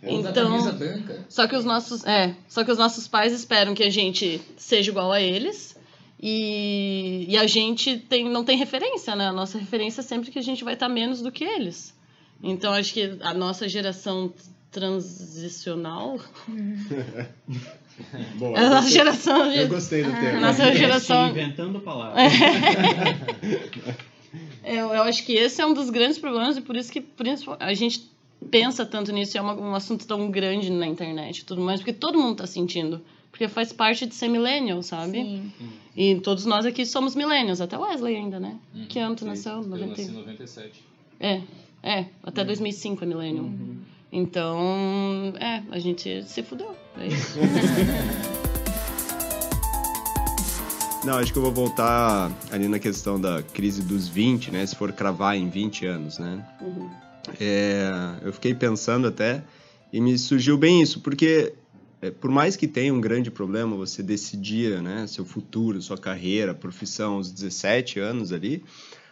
Então, 0.06 0.58
só 1.30 1.46
que 1.46 1.56
os 1.56 1.64
nossos, 1.64 2.04
é, 2.04 2.34
só 2.46 2.62
que 2.62 2.70
os 2.70 2.76
nossos 2.76 3.08
pais 3.08 3.32
esperam 3.32 3.74
que 3.74 3.82
a 3.82 3.88
gente 3.88 4.38
seja 4.54 4.90
igual 4.90 5.10
a 5.10 5.18
eles. 5.18 5.73
E, 6.26 7.26
e 7.28 7.36
a 7.36 7.46
gente 7.46 7.98
tem, 7.98 8.26
não 8.30 8.42
tem 8.44 8.56
referência, 8.56 9.14
né? 9.14 9.28
A 9.28 9.32
nossa 9.32 9.58
referência 9.58 10.00
é 10.00 10.04
sempre 10.04 10.30
que 10.30 10.38
a 10.38 10.42
gente 10.42 10.64
vai 10.64 10.72
estar 10.72 10.88
menos 10.88 11.20
do 11.20 11.30
que 11.30 11.44
eles. 11.44 11.94
Então 12.42 12.72
acho 12.72 12.94
que 12.94 13.18
a 13.20 13.34
nossa 13.34 13.68
geração 13.68 14.32
transicional, 14.70 16.18
Boa, 18.36 18.56
a 18.58 18.62
eu 18.62 18.70
nossa 18.70 18.80
gostei, 18.80 18.92
geração 18.92 19.50
de, 19.50 19.56
eu 19.58 19.68
gostei 19.68 20.02
do 20.02 20.10
a 20.10 20.16
termo. 20.18 20.40
nossa 20.40 20.56
Podcast 20.62 20.78
geração 20.78 21.28
Inventando 21.28 21.80
palavras. 21.80 22.32
Eu, 24.64 24.88
eu 24.94 25.02
acho 25.02 25.24
que 25.24 25.34
esse 25.34 25.60
é 25.60 25.66
um 25.66 25.74
dos 25.74 25.90
grandes 25.90 26.18
problemas 26.18 26.56
e 26.56 26.60
por 26.62 26.74
isso 26.74 26.90
que 26.90 27.04
a 27.60 27.74
gente 27.74 28.10
pensa 28.50 28.84
tanto 28.86 29.12
nisso 29.12 29.36
e 29.36 29.38
é 29.38 29.42
uma- 29.42 29.54
um 29.54 29.74
assunto 29.74 30.06
tão 30.06 30.28
grande 30.30 30.70
na 30.70 30.86
internet 30.86 31.38
e 31.40 31.44
tudo 31.44 31.60
mais, 31.60 31.80
porque 31.80 31.92
todo 31.92 32.18
mundo 32.18 32.36
tá 32.38 32.46
sentindo. 32.46 33.00
Porque 33.34 33.48
faz 33.48 33.72
parte 33.72 34.06
de 34.06 34.14
ser 34.14 34.28
millennial, 34.28 34.80
sabe? 34.80 35.18
Sim. 35.18 35.52
E 35.96 36.14
todos 36.20 36.46
nós 36.46 36.64
aqui 36.64 36.86
somos 36.86 37.16
millennials, 37.16 37.60
até 37.60 37.76
Wesley 37.76 38.14
ainda, 38.14 38.38
né? 38.38 38.56
Uhum. 38.72 38.86
que 38.86 39.00
ano 39.00 39.16
tu 39.16 39.24
nasceu? 39.24 39.54
Eu 39.54 39.64
90... 39.64 39.86
nasci 39.88 40.02
em 40.02 40.12
97. 40.12 40.84
É, 41.18 41.40
é, 41.82 42.06
até 42.22 42.44
2005 42.44 43.02
é 43.02 43.06
millennial. 43.08 43.50
Então, 44.12 45.34
é, 45.40 45.64
a 45.68 45.80
gente 45.80 46.22
se 46.22 46.44
fudeu. 46.44 46.76
É 46.96 47.08
isso. 47.08 47.40
Não, 51.04 51.18
acho 51.18 51.32
que 51.32 51.38
eu 51.38 51.42
vou 51.42 51.52
voltar 51.52 52.30
ali 52.52 52.68
na 52.68 52.78
questão 52.78 53.20
da 53.20 53.42
crise 53.42 53.82
dos 53.82 54.06
20, 54.06 54.52
né? 54.52 54.64
Se 54.64 54.76
for 54.76 54.92
cravar 54.92 55.36
em 55.36 55.50
20 55.50 55.86
anos, 55.86 56.20
né? 56.20 56.40
Uhum. 56.60 56.88
É, 57.40 57.90
eu 58.22 58.32
fiquei 58.32 58.54
pensando 58.54 59.08
até 59.08 59.42
e 59.92 60.00
me 60.00 60.16
surgiu 60.16 60.56
bem 60.56 60.80
isso, 60.80 61.00
porque 61.00 61.52
é, 62.04 62.10
por 62.10 62.30
mais 62.30 62.54
que 62.54 62.68
tenha 62.68 62.92
um 62.92 63.00
grande 63.00 63.30
problema 63.30 63.74
você 63.76 64.02
decidir, 64.02 64.82
né, 64.82 65.06
seu 65.06 65.24
futuro, 65.24 65.80
sua 65.80 65.96
carreira, 65.96 66.54
profissão 66.54 67.14
aos 67.14 67.32
17 67.32 67.98
anos 67.98 68.30
ali, 68.30 68.62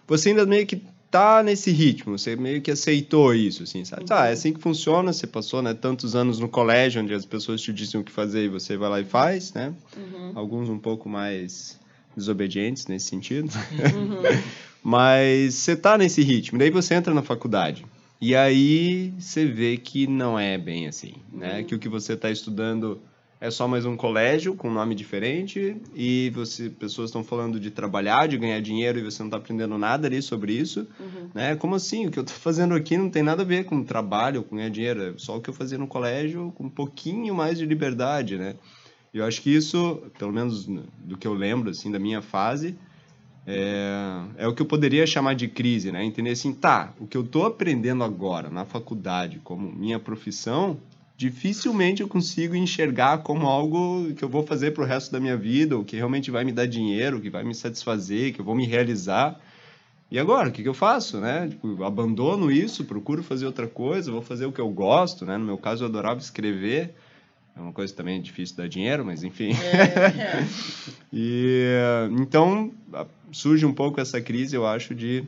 você 0.06 0.28
ainda 0.28 0.44
meio 0.44 0.66
que 0.66 0.82
tá 1.10 1.42
nesse 1.42 1.70
ritmo, 1.70 2.18
você 2.18 2.36
meio 2.36 2.60
que 2.60 2.70
aceitou 2.70 3.34
isso, 3.34 3.62
assim, 3.62 3.82
sabe? 3.84 4.04
Ah, 4.10 4.28
é 4.28 4.32
assim 4.32 4.52
que 4.52 4.60
funciona, 4.60 5.10
você 5.10 5.26
passou, 5.26 5.62
né, 5.62 5.72
tantos 5.72 6.14
anos 6.14 6.38
no 6.38 6.50
colégio 6.50 7.02
onde 7.02 7.14
as 7.14 7.24
pessoas 7.24 7.62
te 7.62 7.72
diziam 7.72 8.02
o 8.02 8.04
que 8.04 8.12
fazer 8.12 8.44
e 8.44 8.48
você 8.48 8.76
vai 8.76 8.90
lá 8.90 9.00
e 9.00 9.04
faz, 9.04 9.54
né? 9.54 9.72
Uhum. 9.96 10.32
Alguns 10.34 10.68
um 10.68 10.78
pouco 10.78 11.08
mais 11.08 11.78
desobedientes 12.14 12.86
nesse 12.88 13.06
sentido. 13.06 13.50
Uhum. 13.94 14.22
Mas 14.84 15.54
você 15.54 15.76
tá 15.76 15.96
nesse 15.96 16.22
ritmo, 16.22 16.58
daí 16.58 16.70
você 16.70 16.94
entra 16.94 17.14
na 17.14 17.22
faculdade. 17.22 17.86
E 18.24 18.36
aí 18.36 19.12
você 19.18 19.44
vê 19.44 19.76
que 19.76 20.06
não 20.06 20.38
é 20.38 20.56
bem 20.56 20.86
assim, 20.86 21.14
né? 21.32 21.58
Uhum. 21.58 21.64
Que 21.64 21.74
o 21.74 21.78
que 21.80 21.88
você 21.88 22.12
está 22.12 22.30
estudando 22.30 23.02
é 23.40 23.50
só 23.50 23.66
mais 23.66 23.84
um 23.84 23.96
colégio 23.96 24.54
com 24.54 24.70
nome 24.70 24.94
diferente 24.94 25.76
e 25.92 26.30
você 26.32 26.70
pessoas 26.70 27.10
estão 27.10 27.24
falando 27.24 27.58
de 27.58 27.68
trabalhar, 27.72 28.28
de 28.28 28.38
ganhar 28.38 28.60
dinheiro 28.60 29.00
e 29.00 29.02
você 29.02 29.20
não 29.24 29.26
está 29.26 29.38
aprendendo 29.38 29.76
nada 29.76 30.06
ali 30.06 30.22
sobre 30.22 30.52
isso, 30.52 30.86
Uhum. 31.00 31.30
né? 31.34 31.56
Como 31.56 31.74
assim? 31.74 32.06
O 32.06 32.12
que 32.12 32.18
eu 32.20 32.22
tô 32.22 32.32
fazendo 32.32 32.74
aqui 32.76 32.96
não 32.96 33.10
tem 33.10 33.24
nada 33.24 33.42
a 33.42 33.44
ver 33.44 33.64
com 33.64 33.82
trabalho, 33.82 34.44
com 34.44 34.54
ganhar 34.54 34.70
dinheiro, 34.70 35.02
é 35.02 35.14
só 35.16 35.36
o 35.36 35.40
que 35.40 35.50
eu 35.50 35.54
fazia 35.54 35.76
no 35.76 35.88
colégio 35.88 36.52
com 36.54 36.66
um 36.66 36.70
pouquinho 36.70 37.34
mais 37.34 37.58
de 37.58 37.66
liberdade, 37.66 38.38
né? 38.38 38.54
E 39.12 39.18
eu 39.18 39.24
acho 39.24 39.42
que 39.42 39.50
isso, 39.52 40.00
pelo 40.16 40.32
menos 40.32 40.64
do 40.64 41.18
que 41.18 41.26
eu 41.26 41.34
lembro 41.34 41.70
assim 41.70 41.90
da 41.90 41.98
minha 41.98 42.22
fase, 42.22 42.76
é, 43.46 44.22
é 44.38 44.46
o 44.46 44.54
que 44.54 44.62
eu 44.62 44.66
poderia 44.66 45.06
chamar 45.06 45.34
de 45.34 45.48
crise, 45.48 45.90
né? 45.90 46.04
Entender 46.04 46.30
assim, 46.30 46.52
tá, 46.52 46.92
o 47.00 47.06
que 47.06 47.16
eu 47.16 47.24
tô 47.24 47.44
aprendendo 47.44 48.04
agora 48.04 48.48
na 48.48 48.64
faculdade 48.64 49.40
como 49.42 49.70
minha 49.72 49.98
profissão, 49.98 50.78
dificilmente 51.16 52.02
eu 52.02 52.08
consigo 52.08 52.54
enxergar 52.54 53.18
como 53.18 53.46
algo 53.46 54.12
que 54.14 54.24
eu 54.24 54.28
vou 54.28 54.44
fazer 54.44 54.72
pro 54.72 54.84
resto 54.84 55.10
da 55.10 55.18
minha 55.18 55.36
vida, 55.36 55.76
ou 55.76 55.84
que 55.84 55.96
realmente 55.96 56.30
vai 56.30 56.44
me 56.44 56.52
dar 56.52 56.66
dinheiro, 56.66 57.20
que 57.20 57.30
vai 57.30 57.42
me 57.42 57.54
satisfazer, 57.54 58.32
que 58.32 58.40
eu 58.40 58.44
vou 58.44 58.54
me 58.54 58.66
realizar. 58.66 59.40
E 60.10 60.18
agora, 60.18 60.48
o 60.48 60.52
que, 60.52 60.62
que 60.62 60.68
eu 60.68 60.74
faço, 60.74 61.18
né? 61.20 61.48
Tipo, 61.48 61.82
abandono 61.82 62.50
isso, 62.50 62.84
procuro 62.84 63.22
fazer 63.22 63.46
outra 63.46 63.66
coisa, 63.66 64.12
vou 64.12 64.22
fazer 64.22 64.46
o 64.46 64.52
que 64.52 64.60
eu 64.60 64.68
gosto, 64.68 65.24
né? 65.24 65.36
No 65.36 65.44
meu 65.44 65.58
caso, 65.58 65.82
eu 65.82 65.88
adorava 65.88 66.20
escrever. 66.20 66.94
É 67.56 67.60
uma 67.60 67.72
coisa 67.72 67.94
também 67.94 68.20
difícil 68.20 68.56
dar 68.56 68.68
dinheiro, 68.68 69.04
mas 69.04 69.24
enfim. 69.24 69.52
É, 69.52 70.44
E 71.12 71.66
então 72.18 72.72
surge 73.32 73.66
um 73.66 73.72
pouco 73.72 74.00
essa 74.00 74.20
crise, 74.20 74.54
eu 74.54 74.66
acho, 74.66 74.94
de 74.94 75.24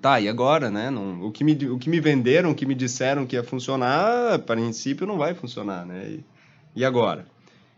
tá, 0.00 0.20
e 0.20 0.28
agora, 0.28 0.70
né? 0.70 0.90
Não, 0.90 1.24
o, 1.24 1.32
que 1.32 1.44
me, 1.44 1.52
o 1.68 1.78
que 1.78 1.88
me 1.88 2.00
venderam, 2.00 2.50
o 2.50 2.54
que 2.54 2.66
me 2.66 2.74
disseram 2.74 3.24
que 3.24 3.36
ia 3.36 3.42
funcionar, 3.42 4.34
a 4.34 4.38
princípio 4.38 5.06
não 5.06 5.16
vai 5.16 5.34
funcionar, 5.34 5.86
né? 5.86 6.06
E, 6.08 6.24
e 6.76 6.84
agora? 6.84 7.26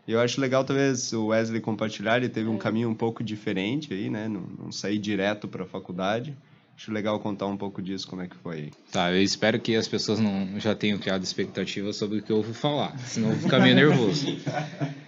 Eu 0.07 0.21
acho 0.21 0.41
legal, 0.41 0.65
talvez, 0.65 1.13
o 1.13 1.27
Wesley 1.27 1.61
compartilhar, 1.61 2.19
ele 2.19 2.29
teve 2.29 2.49
um 2.49 2.59
caminho 2.59 2.91
um 2.91 2.95
pouco 2.95 3.25
diferente 3.25 3.93
aí, 3.93 4.11
né? 4.11 4.29
Não, 4.29 4.43
não 4.59 4.73
sair 4.73 4.99
direto 4.99 5.49
para 5.49 5.65
a 5.65 5.67
faculdade. 5.67 6.37
Acho 6.77 6.93
legal 6.93 7.19
contar 7.21 7.47
um 7.47 7.57
pouco 7.57 7.81
disso, 7.81 8.07
como 8.09 8.21
é 8.21 8.27
que 8.27 8.37
foi. 8.37 8.71
Tá, 8.91 9.13
eu 9.13 9.23
espero 9.23 9.61
que 9.61 9.77
as 9.77 9.87
pessoas 9.87 10.19
não 10.19 10.59
já 10.59 10.75
tenham 10.75 10.99
criado 10.99 11.23
expectativas 11.23 11.97
sobre 11.97 12.19
o 12.19 12.23
que 12.23 12.33
eu 12.33 12.43
vou 12.43 12.53
falar, 12.53 12.99
senão 12.99 13.29
eu 13.29 13.35
vou 13.35 13.45
ficar 13.45 13.61
meio 13.61 13.75
nervoso. 13.75 14.27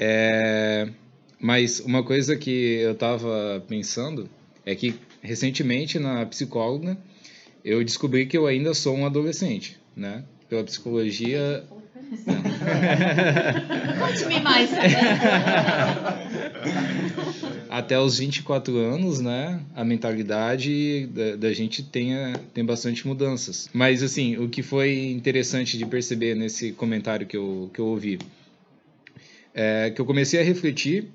É, 0.00 0.88
mas 1.40 1.80
uma 1.80 2.02
coisa 2.02 2.36
que 2.36 2.50
eu 2.80 2.94
tava 2.94 3.62
pensando 3.68 4.28
é 4.66 4.74
que 4.74 4.94
recentemente 5.22 5.98
na 5.98 6.24
psicóloga 6.26 6.96
eu 7.64 7.82
descobri 7.84 8.26
que 8.26 8.36
eu 8.36 8.46
ainda 8.46 8.72
sou 8.74 8.96
um 8.96 9.04
adolescente, 9.06 9.76
né? 9.96 10.24
Pela 10.48 10.64
psicologia. 10.64 11.64
Conte-me 13.98 14.40
mais. 14.40 14.70
Até 17.68 17.98
os 18.00 18.18
24 18.18 18.76
anos, 18.78 19.20
né? 19.20 19.60
A 19.74 19.84
mentalidade 19.84 21.06
da, 21.08 21.36
da 21.36 21.52
gente 21.52 21.82
tem, 21.82 22.14
a- 22.16 22.40
tem 22.54 22.64
bastante 22.64 23.06
mudanças. 23.06 23.68
Mas, 23.72 24.02
assim, 24.02 24.36
o 24.38 24.48
que 24.48 24.62
foi 24.62 25.10
interessante 25.10 25.76
de 25.76 25.84
perceber 25.84 26.34
nesse 26.34 26.72
comentário 26.72 27.26
que 27.26 27.36
eu, 27.36 27.70
que 27.74 27.80
eu 27.80 27.86
ouvi 27.86 28.18
é 29.54 29.90
que 29.90 30.00
eu 30.00 30.06
comecei 30.06 30.40
a 30.40 30.44
refletir 30.44 31.08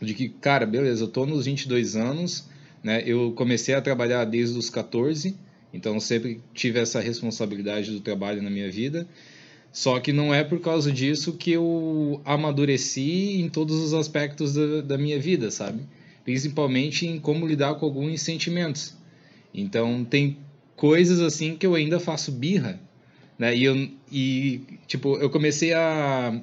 de 0.00 0.14
que, 0.14 0.28
cara, 0.28 0.64
beleza, 0.64 1.04
eu 1.04 1.08
tô 1.08 1.26
nos 1.26 1.46
22 1.46 1.96
anos, 1.96 2.48
né? 2.82 3.02
Eu 3.04 3.32
comecei 3.32 3.74
a 3.74 3.80
trabalhar 3.80 4.24
desde 4.24 4.58
os 4.58 4.70
14, 4.70 5.36
então 5.72 5.98
sempre 5.98 6.40
tive 6.54 6.78
essa 6.78 7.00
responsabilidade 7.00 7.90
do 7.90 8.00
trabalho 8.00 8.42
na 8.42 8.50
minha 8.50 8.70
vida. 8.70 9.06
Só 9.72 10.00
que 10.00 10.12
não 10.12 10.32
é 10.32 10.42
por 10.42 10.60
causa 10.60 10.90
disso 10.90 11.34
que 11.34 11.52
eu 11.52 12.20
amadureci 12.24 13.40
em 13.40 13.48
todos 13.48 13.76
os 13.76 13.92
aspectos 13.92 14.54
da, 14.54 14.80
da 14.80 14.98
minha 14.98 15.20
vida, 15.20 15.50
sabe? 15.50 15.82
Principalmente 16.24 17.06
em 17.06 17.18
como 17.18 17.46
lidar 17.46 17.74
com 17.74 17.86
alguns 17.86 18.22
sentimentos. 18.22 18.96
Então, 19.52 20.04
tem 20.04 20.38
coisas 20.74 21.20
assim 21.20 21.56
que 21.56 21.66
eu 21.66 21.74
ainda 21.74 22.00
faço 22.00 22.32
birra, 22.32 22.80
né? 23.38 23.54
E, 23.56 23.64
eu, 23.64 23.88
e 24.10 24.62
tipo, 24.86 25.16
eu 25.16 25.28
comecei 25.28 25.72
a, 25.72 26.40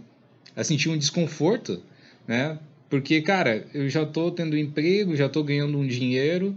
a 0.55 0.63
sentir 0.63 0.89
um 0.89 0.97
desconforto, 0.97 1.81
né? 2.27 2.59
Porque, 2.89 3.21
cara, 3.21 3.65
eu 3.73 3.89
já 3.89 4.05
tô 4.05 4.31
tendo 4.31 4.57
emprego, 4.57 5.15
já 5.15 5.27
tô 5.27 5.43
ganhando 5.43 5.77
um 5.77 5.87
dinheiro, 5.87 6.55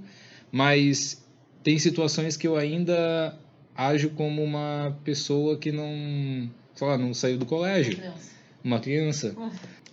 mas 0.52 1.24
tem 1.62 1.78
situações 1.78 2.36
que 2.36 2.46
eu 2.46 2.56
ainda 2.56 3.34
ajo 3.74 4.10
como 4.10 4.42
uma 4.42 4.96
pessoa 5.04 5.56
que 5.56 5.72
não, 5.72 6.50
sei 6.74 6.86
lá, 6.86 6.98
não 6.98 7.14
saiu 7.14 7.38
do 7.38 7.46
colégio, 7.46 7.98
uma 8.62 8.78
criança. 8.80 9.34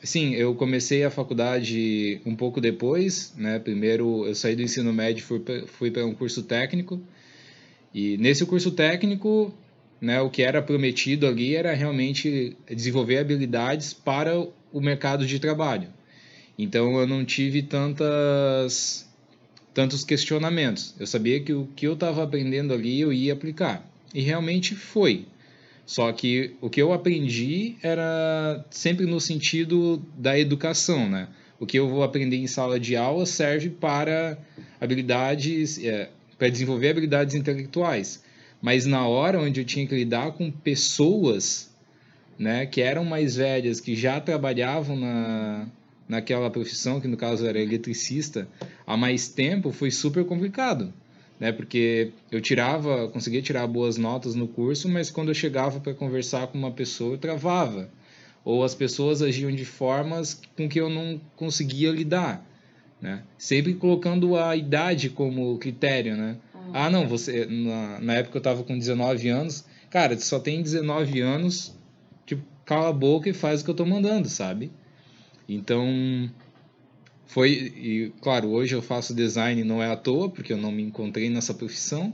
Sim, 0.03 0.33
eu 0.35 0.53
comecei 0.53 1.03
a 1.03 1.09
faculdade 1.09 2.21
um 2.25 2.35
pouco 2.35 2.61
depois, 2.61 3.33
né? 3.37 3.57
Primeiro 3.57 4.25
eu 4.27 4.35
saí 4.35 4.55
do 4.55 4.61
ensino 4.61 4.93
médio, 4.93 5.39
pra- 5.39 5.65
fui 5.67 5.89
para 5.89 6.05
um 6.05 6.13
curso 6.13 6.43
técnico. 6.43 7.01
E 7.93 8.17
nesse 8.17 8.45
curso 8.45 8.71
técnico, 8.71 9.53
né, 10.01 10.21
o 10.21 10.29
que 10.29 10.43
era 10.43 10.61
prometido 10.61 11.25
ali 11.25 11.55
era 11.55 11.73
realmente 11.73 12.55
desenvolver 12.69 13.17
habilidades 13.19 13.93
para 13.93 14.37
o 14.71 14.81
mercado 14.81 15.25
de 15.25 15.39
trabalho. 15.39 15.87
Então 16.57 16.99
eu 16.99 17.07
não 17.07 17.25
tive 17.25 17.61
tantas 17.61 19.05
tantos 19.73 20.05
questionamentos. 20.05 20.95
Eu 20.97 21.05
sabia 21.05 21.39
que 21.41 21.51
o 21.51 21.67
que 21.75 21.85
eu 21.85 21.93
estava 21.93 22.23
aprendendo 22.23 22.73
ali 22.73 23.01
eu 23.01 23.11
ia 23.11 23.33
aplicar. 23.33 23.85
e 24.13 24.21
realmente 24.21 24.73
foi. 24.73 25.25
Só 25.85 26.11
que 26.13 26.55
o 26.61 26.69
que 26.69 26.81
eu 26.81 26.93
aprendi 26.93 27.75
era 27.83 28.65
sempre 28.71 29.05
no 29.05 29.19
sentido 29.19 30.01
da 30.17 30.39
educação, 30.39 31.09
né? 31.09 31.27
O 31.59 31.65
que 31.65 31.77
eu 31.77 31.87
vou 31.89 32.03
aprender 32.03 32.37
em 32.37 32.47
sala 32.47 32.79
de 32.79 32.95
aula 32.95 33.25
serve 33.25 33.69
para 33.69 34.37
habilidades, 34.79 35.83
é, 35.83 36.09
para 36.37 36.49
desenvolver 36.49 36.89
habilidades 36.89 37.35
intelectuais. 37.35 38.23
Mas 38.61 38.85
na 38.85 39.05
hora 39.07 39.39
onde 39.39 39.59
eu 39.61 39.65
tinha 39.65 39.85
que 39.85 39.93
lidar 39.93 40.31
com 40.31 40.49
pessoas, 40.49 41.69
né, 42.39 42.65
que 42.65 42.81
eram 42.81 43.05
mais 43.05 43.35
velhas, 43.35 43.79
que 43.79 43.95
já 43.95 44.19
trabalhavam 44.19 44.95
na, 44.95 45.67
naquela 46.07 46.49
profissão, 46.49 47.01
que 47.01 47.07
no 47.07 47.17
caso 47.17 47.45
era 47.45 47.59
eletricista, 47.59 48.47
há 48.85 48.95
mais 48.95 49.27
tempo, 49.27 49.71
foi 49.71 49.91
super 49.91 50.25
complicado 50.25 50.93
né? 51.39 51.51
Porque 51.51 52.11
eu 52.31 52.41
tirava, 52.41 53.07
conseguia 53.09 53.41
tirar 53.41 53.67
boas 53.67 53.97
notas 53.97 54.35
no 54.35 54.47
curso, 54.47 54.89
mas 54.89 55.09
quando 55.09 55.29
eu 55.29 55.35
chegava 55.35 55.79
para 55.79 55.93
conversar 55.93 56.47
com 56.47 56.57
uma 56.57 56.71
pessoa, 56.71 57.13
eu 57.13 57.17
travava. 57.17 57.89
Ou 58.43 58.63
as 58.63 58.75
pessoas 58.75 59.21
agiam 59.21 59.51
de 59.51 59.65
formas 59.65 60.41
com 60.55 60.69
que 60.69 60.79
eu 60.79 60.89
não 60.89 61.19
conseguia 61.35 61.91
lidar, 61.91 62.45
né? 63.01 63.23
Sempre 63.37 63.73
colocando 63.73 64.37
a 64.37 64.55
idade 64.55 65.09
como 65.09 65.57
critério, 65.57 66.15
né? 66.15 66.37
Uhum. 66.53 66.71
Ah, 66.73 66.89
não, 66.89 67.07
você 67.07 67.45
na, 67.45 67.99
na 67.99 68.13
época 68.15 68.37
eu 68.37 68.39
estava 68.39 68.63
com 68.63 68.77
19 68.77 69.27
anos, 69.29 69.65
cara, 69.89 70.15
você 70.15 70.25
só 70.25 70.39
tem 70.39 70.61
19 70.61 71.21
anos, 71.21 71.75
tipo, 72.25 72.43
cala 72.63 72.89
a 72.89 72.93
boca 72.93 73.27
e 73.27 73.33
faz 73.33 73.61
o 73.61 73.63
que 73.63 73.71
eu 73.71 73.73
estou 73.73 73.85
mandando, 73.85 74.29
sabe? 74.29 74.71
Então, 75.47 76.29
foi, 77.27 77.51
e 77.51 78.13
claro, 78.21 78.49
hoje 78.49 78.75
eu 78.75 78.81
faço 78.81 79.13
design 79.13 79.63
não 79.63 79.81
é 79.81 79.91
à 79.91 79.95
toa, 79.95 80.29
porque 80.29 80.53
eu 80.53 80.57
não 80.57 80.71
me 80.71 80.83
encontrei 80.83 81.29
nessa 81.29 81.53
profissão, 81.53 82.13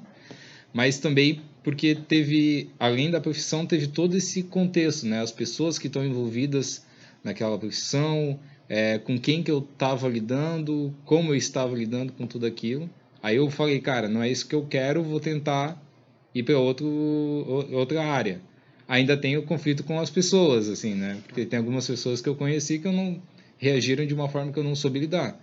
mas 0.73 0.99
também 0.99 1.41
porque 1.63 1.93
teve, 1.95 2.71
além 2.79 3.11
da 3.11 3.21
profissão, 3.21 3.65
teve 3.65 3.87
todo 3.87 4.17
esse 4.17 4.43
contexto, 4.43 5.05
né? 5.05 5.21
As 5.21 5.31
pessoas 5.31 5.77
que 5.77 5.87
estão 5.87 6.03
envolvidas 6.03 6.85
naquela 7.23 7.57
profissão, 7.57 8.39
é, 8.67 8.97
com 8.97 9.19
quem 9.19 9.43
que 9.43 9.51
eu 9.51 9.59
estava 9.59 10.07
lidando, 10.07 10.93
como 11.05 11.31
eu 11.31 11.35
estava 11.35 11.75
lidando 11.75 12.13
com 12.13 12.25
tudo 12.25 12.45
aquilo. 12.45 12.89
Aí 13.21 13.35
eu 13.35 13.49
falei, 13.51 13.79
cara, 13.79 14.09
não 14.09 14.23
é 14.23 14.31
isso 14.31 14.47
que 14.47 14.55
eu 14.55 14.65
quero, 14.65 15.03
vou 15.03 15.19
tentar 15.19 15.79
ir 16.33 16.41
para 16.43 16.57
outra 16.57 18.03
área. 18.03 18.41
Ainda 18.91 19.15
tenho 19.15 19.41
conflito 19.43 19.85
com 19.85 19.97
as 20.01 20.09
pessoas, 20.09 20.67
assim, 20.67 20.95
né? 20.95 21.17
Porque 21.25 21.45
tem 21.45 21.57
algumas 21.57 21.87
pessoas 21.87 22.19
que 22.19 22.27
eu 22.27 22.35
conheci 22.35 22.77
que 22.77 22.89
eu 22.89 22.91
não 22.91 23.21
reagiram 23.57 24.05
de 24.05 24.13
uma 24.13 24.27
forma 24.27 24.51
que 24.51 24.59
eu 24.59 24.65
não 24.65 24.75
soube 24.75 24.99
lidar. 24.99 25.39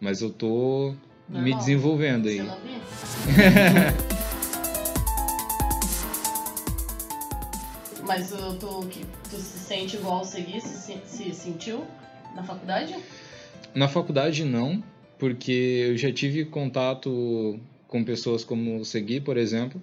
Mas 0.00 0.20
eu 0.20 0.30
tô 0.30 0.96
Normal. 1.28 1.44
me 1.44 1.54
desenvolvendo 1.54 2.26
aí. 2.26 2.40
Mas 8.04 8.30
tu, 8.30 8.36
tu, 8.54 8.90
tu 9.30 9.36
se 9.36 9.58
sente 9.60 9.94
igual 9.94 10.24
seguir, 10.24 10.60
se, 10.60 10.98
se 11.06 11.32
sentiu 11.32 11.84
na 12.34 12.42
faculdade? 12.42 12.96
Na 13.76 13.86
faculdade 13.86 14.44
não, 14.44 14.82
porque 15.20 15.86
eu 15.90 15.96
já 15.96 16.12
tive 16.12 16.46
contato 16.46 17.60
com 17.86 18.02
pessoas 18.02 18.42
como 18.42 18.80
o 18.80 18.84
Segui, 18.84 19.20
por 19.20 19.36
exemplo, 19.36 19.80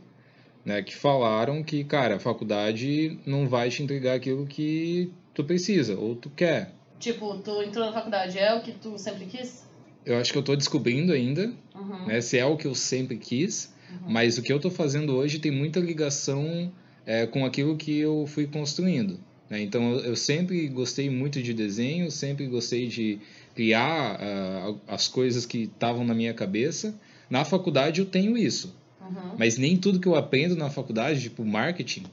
né, 0.65 0.81
que 0.81 0.95
falaram 0.95 1.63
que, 1.63 1.83
cara, 1.83 2.15
a 2.15 2.19
faculdade 2.19 3.19
não 3.25 3.47
vai 3.47 3.69
te 3.69 3.83
entregar 3.83 4.15
aquilo 4.15 4.47
que 4.47 5.11
tu 5.33 5.43
precisa 5.43 5.97
ou 5.97 6.15
tu 6.15 6.29
quer. 6.31 6.73
Tipo, 6.99 7.37
tu 7.37 7.61
entrou 7.61 7.85
na 7.85 7.93
faculdade, 7.93 8.39
é 8.39 8.53
o 8.55 8.61
que 8.61 8.71
tu 8.71 8.97
sempre 8.97 9.25
quis? 9.27 9.63
Eu 10.03 10.17
acho 10.17 10.31
que 10.31 10.37
eu 10.37 10.43
tô 10.43 10.55
descobrindo 10.55 11.13
ainda, 11.13 11.53
uhum. 11.75 12.07
né, 12.07 12.19
se 12.19 12.37
é 12.37 12.45
o 12.45 12.57
que 12.57 12.65
eu 12.65 12.73
sempre 12.73 13.17
quis, 13.17 13.73
uhum. 13.91 14.11
mas 14.11 14.37
o 14.37 14.41
que 14.41 14.51
eu 14.51 14.59
tô 14.59 14.71
fazendo 14.71 15.15
hoje 15.15 15.39
tem 15.39 15.51
muita 15.51 15.79
ligação 15.79 16.71
é, 17.05 17.27
com 17.27 17.45
aquilo 17.45 17.77
que 17.77 17.99
eu 17.99 18.25
fui 18.27 18.47
construindo. 18.47 19.19
Né? 19.49 19.61
Então, 19.61 19.93
eu, 19.93 19.99
eu, 19.99 20.15
sempre 20.15 20.67
gostei 20.67 21.09
muito 21.09 21.41
de 21.41 21.53
desenho, 21.53 22.09
sempre 22.09 22.47
gostei 22.47 22.87
de 22.87 23.19
criar 23.53 24.19
uh, 24.19 24.79
as 24.87 25.07
coisas 25.07 25.45
que 25.45 25.63
estavam 25.63 26.03
na 26.03 26.13
minha 26.13 26.33
cabeça. 26.33 26.99
Na 27.29 27.45
faculdade 27.45 28.01
eu 28.01 28.05
tenho 28.05 28.37
isso, 28.37 28.75
uhum. 29.05 29.35
mas 29.37 29.57
nem 29.57 29.77
tudo 29.77 29.99
que 29.99 30.07
eu 30.07 30.15
aprendo 30.15 30.55
na 30.55 30.69
faculdade, 30.69 31.21
tipo 31.21 31.45
marketing, 31.45 32.05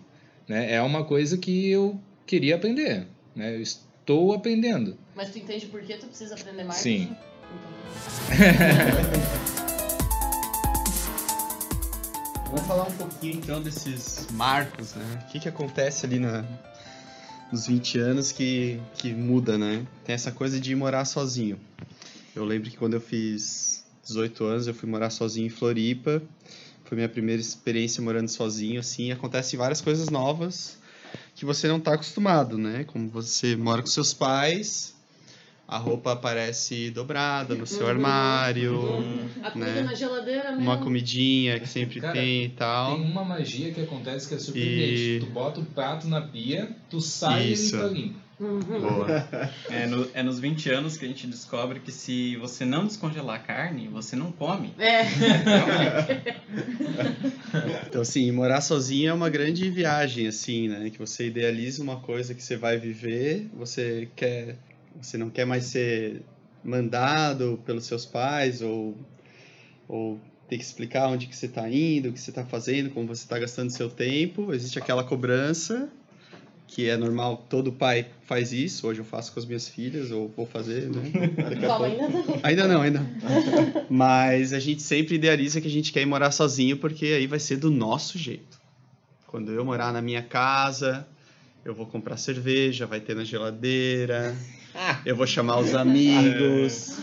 né, 0.49 0.73
é 0.73 0.83
uma 0.83 1.05
coisa 1.05 1.37
que 1.39 1.69
eu 1.69 2.01
queria 2.27 2.57
aprender. 2.57 3.07
Né? 3.35 3.57
Eu 3.57 3.61
estou 3.61 4.33
aprendendo. 4.33 4.97
Mas 5.15 5.31
tu 5.31 5.39
entende 5.39 5.67
por 5.67 5.83
que 5.83 5.97
tu 5.97 6.07
precisa 6.07 6.35
aprender 6.35 6.65
mais? 6.65 6.81
Sim. 6.81 7.15
Vamos 12.47 12.67
falar 12.67 12.87
um 12.87 12.93
pouquinho 12.93 13.37
então 13.37 13.63
desses 13.63 14.27
marcos, 14.33 14.95
né? 14.95 15.25
O 15.27 15.33
que, 15.33 15.41
que 15.41 15.49
acontece 15.49 16.05
ali 16.05 16.19
na, 16.19 16.45
nos 17.51 17.67
20 17.67 17.99
anos 17.99 18.31
que, 18.31 18.79
que 18.95 19.15
muda, 19.15 19.57
né? 19.57 19.87
Tem 20.05 20.15
essa 20.15 20.31
coisa 20.31 20.61
de 20.61 20.75
morar 20.75 21.07
sozinho. 21.07 21.59
Eu 22.37 22.45
lembro 22.45 22.71
que 22.71 22.77
quando 22.77 22.93
eu 22.93 23.01
fiz 23.01 23.85
18 24.05 24.45
anos, 24.45 24.67
eu 24.67 24.75
fui 24.75 24.87
morar 24.89 25.09
sozinho 25.09 25.47
em 25.47 25.51
Floripa. 25.51 26.23
Foi 26.93 26.97
minha 26.97 27.09
primeira 27.09 27.41
experiência 27.41 28.03
morando 28.03 28.29
sozinho, 28.29 28.79
assim. 28.79 29.11
Acontecem 29.13 29.59
várias 29.59 29.81
coisas 29.81 30.11
novas 30.11 30.79
que 31.35 31.43
você 31.43 31.67
não 31.67 31.79
está 31.79 31.95
acostumado, 31.95 32.59
né? 32.59 32.85
Como 32.85 33.09
você 33.09 33.57
mora 33.57 33.81
com 33.81 33.87
seus 33.87 34.13
pais, 34.13 34.95
a 35.67 35.79
roupa 35.79 36.13
aparece 36.13 36.91
dobrada 36.91 37.55
no 37.55 37.67
seu 37.67 37.85
uhum. 37.85 37.89
armário. 37.89 38.75
Uhum. 38.75 39.27
A 39.43 39.51
comida 39.53 39.73
né? 39.73 39.83
na 39.85 39.95
geladeira 39.95 40.51
mesmo. 40.51 40.65
Uma 40.65 40.77
comidinha 40.77 41.59
que 41.59 41.67
sempre 41.67 41.99
Cara, 41.99 42.13
tem 42.13 42.45
e 42.45 42.49
tal. 42.51 42.97
Tem 42.97 43.11
uma 43.11 43.25
magia 43.25 43.73
que 43.73 43.81
acontece 43.81 44.29
que 44.29 44.35
é 44.35 44.39
surpreendente. 44.39 45.17
E... 45.17 45.21
Tu 45.21 45.27
bota 45.31 45.61
o 45.61 45.65
prato 45.65 46.07
na 46.07 46.21
pia, 46.21 46.77
tu 46.91 47.01
sai 47.01 47.53
Isso. 47.53 47.75
e 47.75 47.79
ele 47.79 47.89
tá 47.89 47.89
limpo. 47.89 48.19
Boa. 48.39 49.27
É, 49.71 49.87
no, 49.87 50.09
é 50.15 50.23
nos 50.23 50.41
20 50.41 50.71
anos 50.71 50.97
que 50.97 51.05
a 51.05 51.09
gente 51.09 51.27
descobre 51.27 51.81
que 51.81 51.93
se 51.93 52.37
você 52.37 52.65
não 52.65 52.87
descongelar 52.87 53.37
a 53.37 53.39
carne, 53.39 53.89
você 53.89 54.17
não 54.17 54.33
come. 54.33 54.75
É. 54.79 55.03
então, 57.87 58.01
assim, 58.03 58.31
morar 58.33 58.61
sozinho 58.61 59.11
é 59.11 59.13
uma 59.13 59.31
grande 59.31 59.71
viagem, 59.71 60.27
assim, 60.27 60.69
né? 60.69 60.91
Que 60.91 60.99
você 60.99 61.27
idealiza 61.27 61.83
uma 61.83 62.01
coisa 62.01 62.35
que 62.35 62.43
você 62.43 62.57
vai 62.57 62.79
viver, 62.79 63.49
você 63.55 64.09
quer... 64.17 64.57
Você 65.01 65.17
não 65.17 65.31
quer 65.31 65.47
mais 65.47 65.65
ser 65.65 66.23
mandado 66.63 67.61
pelos 67.65 67.87
seus 67.87 68.05
pais 68.05 68.61
ou, 68.61 68.95
ou 69.89 70.21
ter 70.49 70.59
que 70.59 70.65
explicar 70.65 71.09
onde 71.09 71.27
que 71.27 71.35
você 71.35 71.47
está 71.47 71.67
indo, 71.69 72.11
o 72.11 72.13
que 72.13 72.21
você 72.21 72.31
está 72.31 72.45
fazendo, 72.45 72.91
como 72.91 73.07
você 73.07 73.23
está 73.23 73.39
gastando 73.39 73.71
seu 73.71 73.89
tempo. 73.89 74.53
Existe 74.53 74.79
aquela 74.79 75.03
cobrança 75.03 75.91
que 76.75 76.89
é 76.89 76.97
normal, 76.97 77.47
todo 77.51 77.71
pai 77.71 78.07
faz 78.25 78.51
isso, 78.51 78.87
hoje 78.87 79.01
eu 79.01 79.05
faço 79.05 79.31
com 79.31 79.39
as 79.39 79.45
minhas 79.45 79.69
filhas, 79.69 80.11
ou 80.11 80.33
vou 80.35 80.47
fazer, 80.47 80.89
né? 80.89 81.03
Calma, 81.61 81.87
ainda 81.87 82.09
não. 82.09 82.41
Ainda 82.43 82.69
não, 82.69 82.81
ainda 82.81 83.01
não. 83.01 83.87
Mas 83.91 84.55
a 84.55 84.59
gente 84.59 84.81
sempre 84.81 85.17
idealiza 85.17 85.61
que 85.61 85.69
a 85.69 85.71
gente 85.71 85.93
quer 85.93 86.01
ir 86.01 86.07
morar 86.07 86.31
sozinho, 86.31 86.79
porque 86.79 87.05
aí 87.05 87.27
vai 87.27 87.39
ser 87.39 87.59
do 87.59 87.71
nosso 87.71 88.17
jeito. 88.17 88.59
Quando 89.27 89.53
eu 89.53 89.63
morar 89.67 89.93
na 89.93 90.01
minha 90.01 90.23
casa, 90.23 91.07
eu 91.65 91.75
vou 91.75 91.87
comprar 91.87 92.17
cerveja, 92.17 92.87
vai 92.87 93.01
ter 93.01 93.15
na 93.15 93.25
geladeira, 93.25 94.37
ah. 94.75 95.01
eu 95.07 95.15
vou 95.15 95.27
chamar 95.27 95.59
os 95.61 95.75
amigos. 95.75 96.99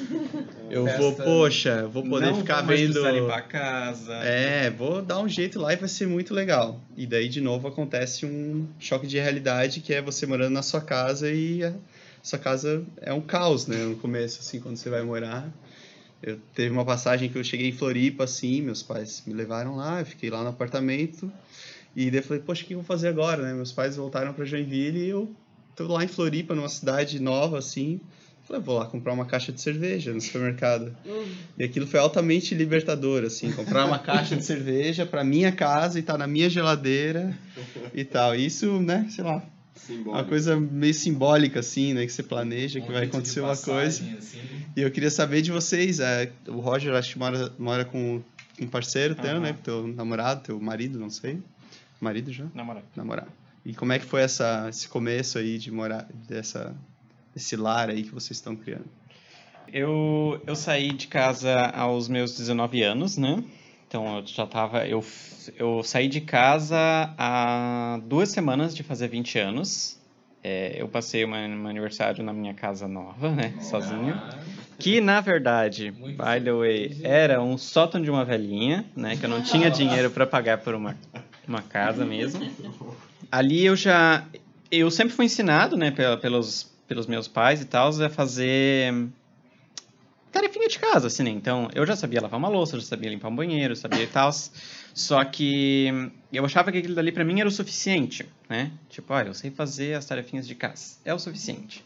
Eu 0.69 0.85
Festa. 0.85 1.01
vou, 1.01 1.13
poxa, 1.13 1.87
vou 1.87 2.03
poder 2.03 2.27
não 2.27 2.37
ficar 2.37 2.61
vou 2.61 2.75
vendo. 2.75 3.01
Não 3.01 3.11
limpar 3.11 3.39
a 3.39 3.41
casa. 3.41 4.13
É, 4.15 4.69
vou 4.69 5.01
dar 5.01 5.19
um 5.19 5.27
jeito 5.27 5.59
lá 5.59 5.73
e 5.73 5.77
vai 5.77 5.89
ser 5.89 6.07
muito 6.07 6.33
legal. 6.33 6.79
E 6.95 7.07
daí, 7.07 7.27
de 7.29 7.41
novo, 7.41 7.67
acontece 7.67 8.25
um 8.25 8.67
choque 8.79 9.07
de 9.07 9.17
realidade 9.17 9.79
que 9.79 9.93
é 9.93 10.01
você 10.01 10.25
morando 10.25 10.53
na 10.53 10.61
sua 10.61 10.81
casa 10.81 11.31
e 11.31 11.63
a 11.63 11.73
sua 12.21 12.37
casa 12.37 12.83
é 13.01 13.13
um 13.13 13.21
caos, 13.21 13.65
né? 13.65 13.77
No 13.77 13.95
começo, 13.95 14.41
assim, 14.41 14.59
quando 14.59 14.77
você 14.77 14.89
vai 14.89 15.01
morar. 15.01 15.49
Eu 16.21 16.37
teve 16.53 16.69
uma 16.69 16.83
passagem 16.83 17.29
que 17.29 17.37
eu 17.37 17.43
cheguei 17.43 17.69
em 17.69 17.71
Floripa, 17.71 18.25
assim, 18.25 18.61
meus 18.61 18.83
pais 18.83 19.23
me 19.25 19.33
levaram 19.33 19.77
lá, 19.77 20.01
eu 20.01 20.05
fiquei 20.05 20.29
lá 20.29 20.43
no 20.43 20.49
apartamento. 20.49 21.31
E 21.95 22.09
daí 22.11 22.19
eu 22.19 22.23
falei, 22.23 22.41
poxa, 22.43 22.63
o 22.63 22.65
que 22.65 22.73
eu 22.73 22.79
vou 22.79 22.85
fazer 22.85 23.07
agora, 23.07 23.43
né? 23.43 23.53
Meus 23.53 23.71
pais 23.71 23.95
voltaram 23.95 24.33
para 24.33 24.45
Joinville 24.45 24.99
e 24.99 25.09
eu 25.09 25.29
tô 25.75 25.87
lá 25.87 26.03
em 26.03 26.07
Floripa, 26.07 26.55
numa 26.55 26.69
cidade 26.69 27.19
nova, 27.19 27.57
assim. 27.57 27.99
Falei, 28.43 28.63
vou 28.63 28.79
lá 28.79 28.85
comprar 28.85 29.13
uma 29.13 29.25
caixa 29.25 29.51
de 29.51 29.61
cerveja 29.61 30.11
no 30.11 30.19
supermercado. 30.19 30.95
Uhum. 31.05 31.25
E 31.57 31.63
aquilo 31.63 31.85
foi 31.85 31.99
altamente 31.99 32.55
libertador, 32.55 33.23
assim, 33.23 33.51
comprar 33.51 33.85
uma 33.85 33.99
caixa 33.99 34.35
de 34.35 34.43
cerveja 34.43 35.05
para 35.05 35.23
minha 35.23 35.51
casa 35.51 35.99
e 35.99 36.01
tá 36.01 36.17
na 36.17 36.25
minha 36.25 36.49
geladeira 36.49 37.37
e 37.93 38.03
tal. 38.03 38.35
Isso, 38.35 38.81
né, 38.81 39.07
sei 39.11 39.23
lá, 39.23 39.43
Simbólico. 39.75 40.09
uma 40.09 40.23
coisa 40.23 40.59
meio 40.59 40.93
simbólica, 40.95 41.59
assim, 41.59 41.93
né, 41.93 42.05
que 42.07 42.11
você 42.11 42.23
planeja 42.23 42.79
um 42.79 42.81
que 42.83 42.91
vai 42.91 43.05
acontecer 43.05 43.39
uma 43.39 43.55
coisa. 43.55 44.03
Assim. 44.17 44.39
E 44.75 44.81
eu 44.81 44.89
queria 44.89 45.11
saber 45.11 45.43
de 45.43 45.51
vocês, 45.51 45.99
é, 45.99 46.31
o 46.47 46.59
Roger 46.59 46.93
acho 46.95 47.13
que 47.13 47.19
mora, 47.19 47.51
mora 47.57 47.85
com 47.85 48.19
um 48.59 48.67
parceiro 48.67 49.15
uhum. 49.15 49.21
teu, 49.21 49.39
né, 49.39 49.55
teu 49.63 49.87
namorado, 49.87 50.41
teu 50.41 50.59
marido, 50.59 50.99
não 50.99 51.11
sei. 51.11 51.39
Marido 51.99 52.31
já? 52.31 52.45
Namorado. 52.53 52.85
Namorado. 52.95 53.31
E 53.65 53.73
como 53.73 53.91
é 53.93 53.99
que 53.99 54.05
foi 54.05 54.21
essa, 54.21 54.67
esse 54.69 54.87
começo 54.87 55.37
aí 55.37 55.57
de 55.57 55.71
morar, 55.71 56.07
dessa 56.27 56.75
esse 57.35 57.55
lar 57.55 57.89
aí 57.89 58.03
que 58.03 58.13
vocês 58.13 58.37
estão 58.37 58.55
criando? 58.55 58.85
Eu, 59.71 60.41
eu 60.47 60.55
saí 60.55 60.91
de 60.91 61.07
casa 61.07 61.55
aos 61.67 62.07
meus 62.07 62.35
19 62.35 62.81
anos, 62.81 63.17
né? 63.17 63.43
Então 63.87 64.17
eu 64.17 64.25
já 64.25 64.45
tava. 64.45 64.87
Eu, 64.87 65.03
eu 65.57 65.83
saí 65.83 66.07
de 66.07 66.21
casa 66.21 66.77
há 67.17 67.99
duas 68.03 68.29
semanas 68.29 68.75
de 68.75 68.83
fazer 68.83 69.07
20 69.07 69.39
anos. 69.39 69.99
É, 70.43 70.81
eu 70.81 70.87
passei 70.87 71.25
um 71.25 71.67
aniversário 71.67 72.23
na 72.23 72.31
minha 72.31 72.53
casa 72.53 72.87
nova, 72.87 73.29
né? 73.29 73.53
Sozinho. 73.61 74.19
Que 74.77 75.01
na 75.01 75.19
verdade, 75.19 75.91
by 75.91 76.41
the 76.43 76.53
way, 76.53 76.97
era 77.03 77.41
um 77.41 77.57
sótão 77.57 78.01
de 78.01 78.09
uma 78.09 78.23
velhinha, 78.23 78.85
né? 78.95 79.17
Que 79.17 79.25
eu 79.25 79.29
não 79.29 79.41
tinha 79.41 79.69
dinheiro 79.69 80.09
para 80.09 80.25
pagar 80.25 80.59
por 80.59 80.73
uma, 80.73 80.95
uma 81.49 81.61
casa 81.61 82.05
mesmo. 82.05 82.49
Ali 83.31 83.65
eu 83.65 83.75
já. 83.75 84.25
Eu 84.71 84.89
sempre 84.91 85.13
fui 85.13 85.25
ensinado, 85.25 85.75
né, 85.75 85.91
pelos, 86.21 86.71
pelos 86.87 87.07
meus 87.07 87.27
pais 87.27 87.61
e 87.61 87.65
tal, 87.65 87.89
a 87.89 88.09
fazer 88.09 88.93
tarefinha 90.31 90.67
de 90.67 90.77
casa, 90.77 91.07
assim, 91.07 91.23
né? 91.23 91.31
Então, 91.31 91.69
eu 91.73 91.85
já 91.85 91.95
sabia 91.95 92.21
lavar 92.21 92.39
uma 92.39 92.47
louça, 92.47 92.79
já 92.79 92.85
sabia 92.85 93.09
limpar 93.09 93.29
um 93.29 93.35
banheiro, 93.35 93.75
sabia 93.75 94.03
e 94.03 94.07
tal. 94.07 94.31
Só 94.93 95.23
que 95.23 96.11
eu 96.31 96.45
achava 96.45 96.71
que 96.71 96.77
aquilo 96.77 96.95
dali 96.95 97.11
para 97.11 97.25
mim 97.25 97.39
era 97.39 97.49
o 97.49 97.51
suficiente, 97.51 98.25
né? 98.47 98.71
Tipo, 98.89 99.13
olha, 99.13 99.29
eu 99.29 99.33
sei 99.33 99.49
fazer 99.49 99.95
as 99.95 100.05
tarefinhas 100.05 100.47
de 100.47 100.55
casa. 100.55 100.97
É 101.03 101.13
o 101.13 101.19
suficiente. 101.19 101.83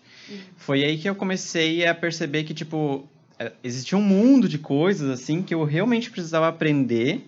Foi 0.58 0.84
aí 0.84 0.98
que 0.98 1.10
eu 1.10 1.16
comecei 1.16 1.86
a 1.86 1.94
perceber 1.94 2.44
que, 2.44 2.54
tipo, 2.54 3.08
é, 3.40 3.52
existia 3.64 3.98
um 3.98 4.02
mundo 4.02 4.48
de 4.48 4.58
coisas, 4.58 5.10
assim, 5.10 5.42
que 5.42 5.54
eu 5.54 5.64
realmente 5.64 6.10
precisava 6.10 6.48
aprender 6.48 7.26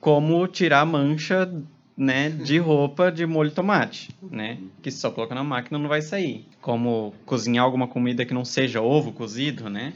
como 0.00 0.46
tirar 0.46 0.84
mancha, 0.84 1.52
né, 1.96 2.30
de 2.30 2.58
roupa 2.58 3.10
de 3.10 3.26
molho 3.26 3.48
de 3.48 3.56
tomate, 3.56 4.10
né? 4.22 4.58
Que 4.80 4.90
se 4.90 4.98
só 4.98 5.10
colocar 5.10 5.34
na 5.34 5.42
máquina 5.42 5.78
não 5.78 5.88
vai 5.88 6.00
sair. 6.00 6.46
Como 6.60 7.12
cozinhar 7.26 7.64
alguma 7.64 7.88
comida 7.88 8.24
que 8.24 8.32
não 8.32 8.44
seja 8.44 8.80
ovo 8.80 9.12
cozido, 9.12 9.68
né? 9.68 9.92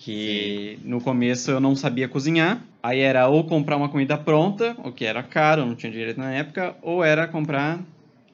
que 0.00 0.78
Sim. 0.82 0.88
no 0.88 1.00
começo 1.00 1.50
eu 1.50 1.60
não 1.60 1.76
sabia 1.76 2.08
cozinhar. 2.08 2.64
Aí 2.82 3.00
era 3.00 3.28
ou 3.28 3.44
comprar 3.44 3.76
uma 3.76 3.90
comida 3.90 4.16
pronta, 4.16 4.74
o 4.82 4.90
que 4.90 5.04
era 5.04 5.22
caro, 5.22 5.66
não 5.66 5.74
tinha 5.74 5.92
direito 5.92 6.18
na 6.18 6.32
época, 6.32 6.74
ou 6.80 7.04
era 7.04 7.28
comprar 7.28 7.78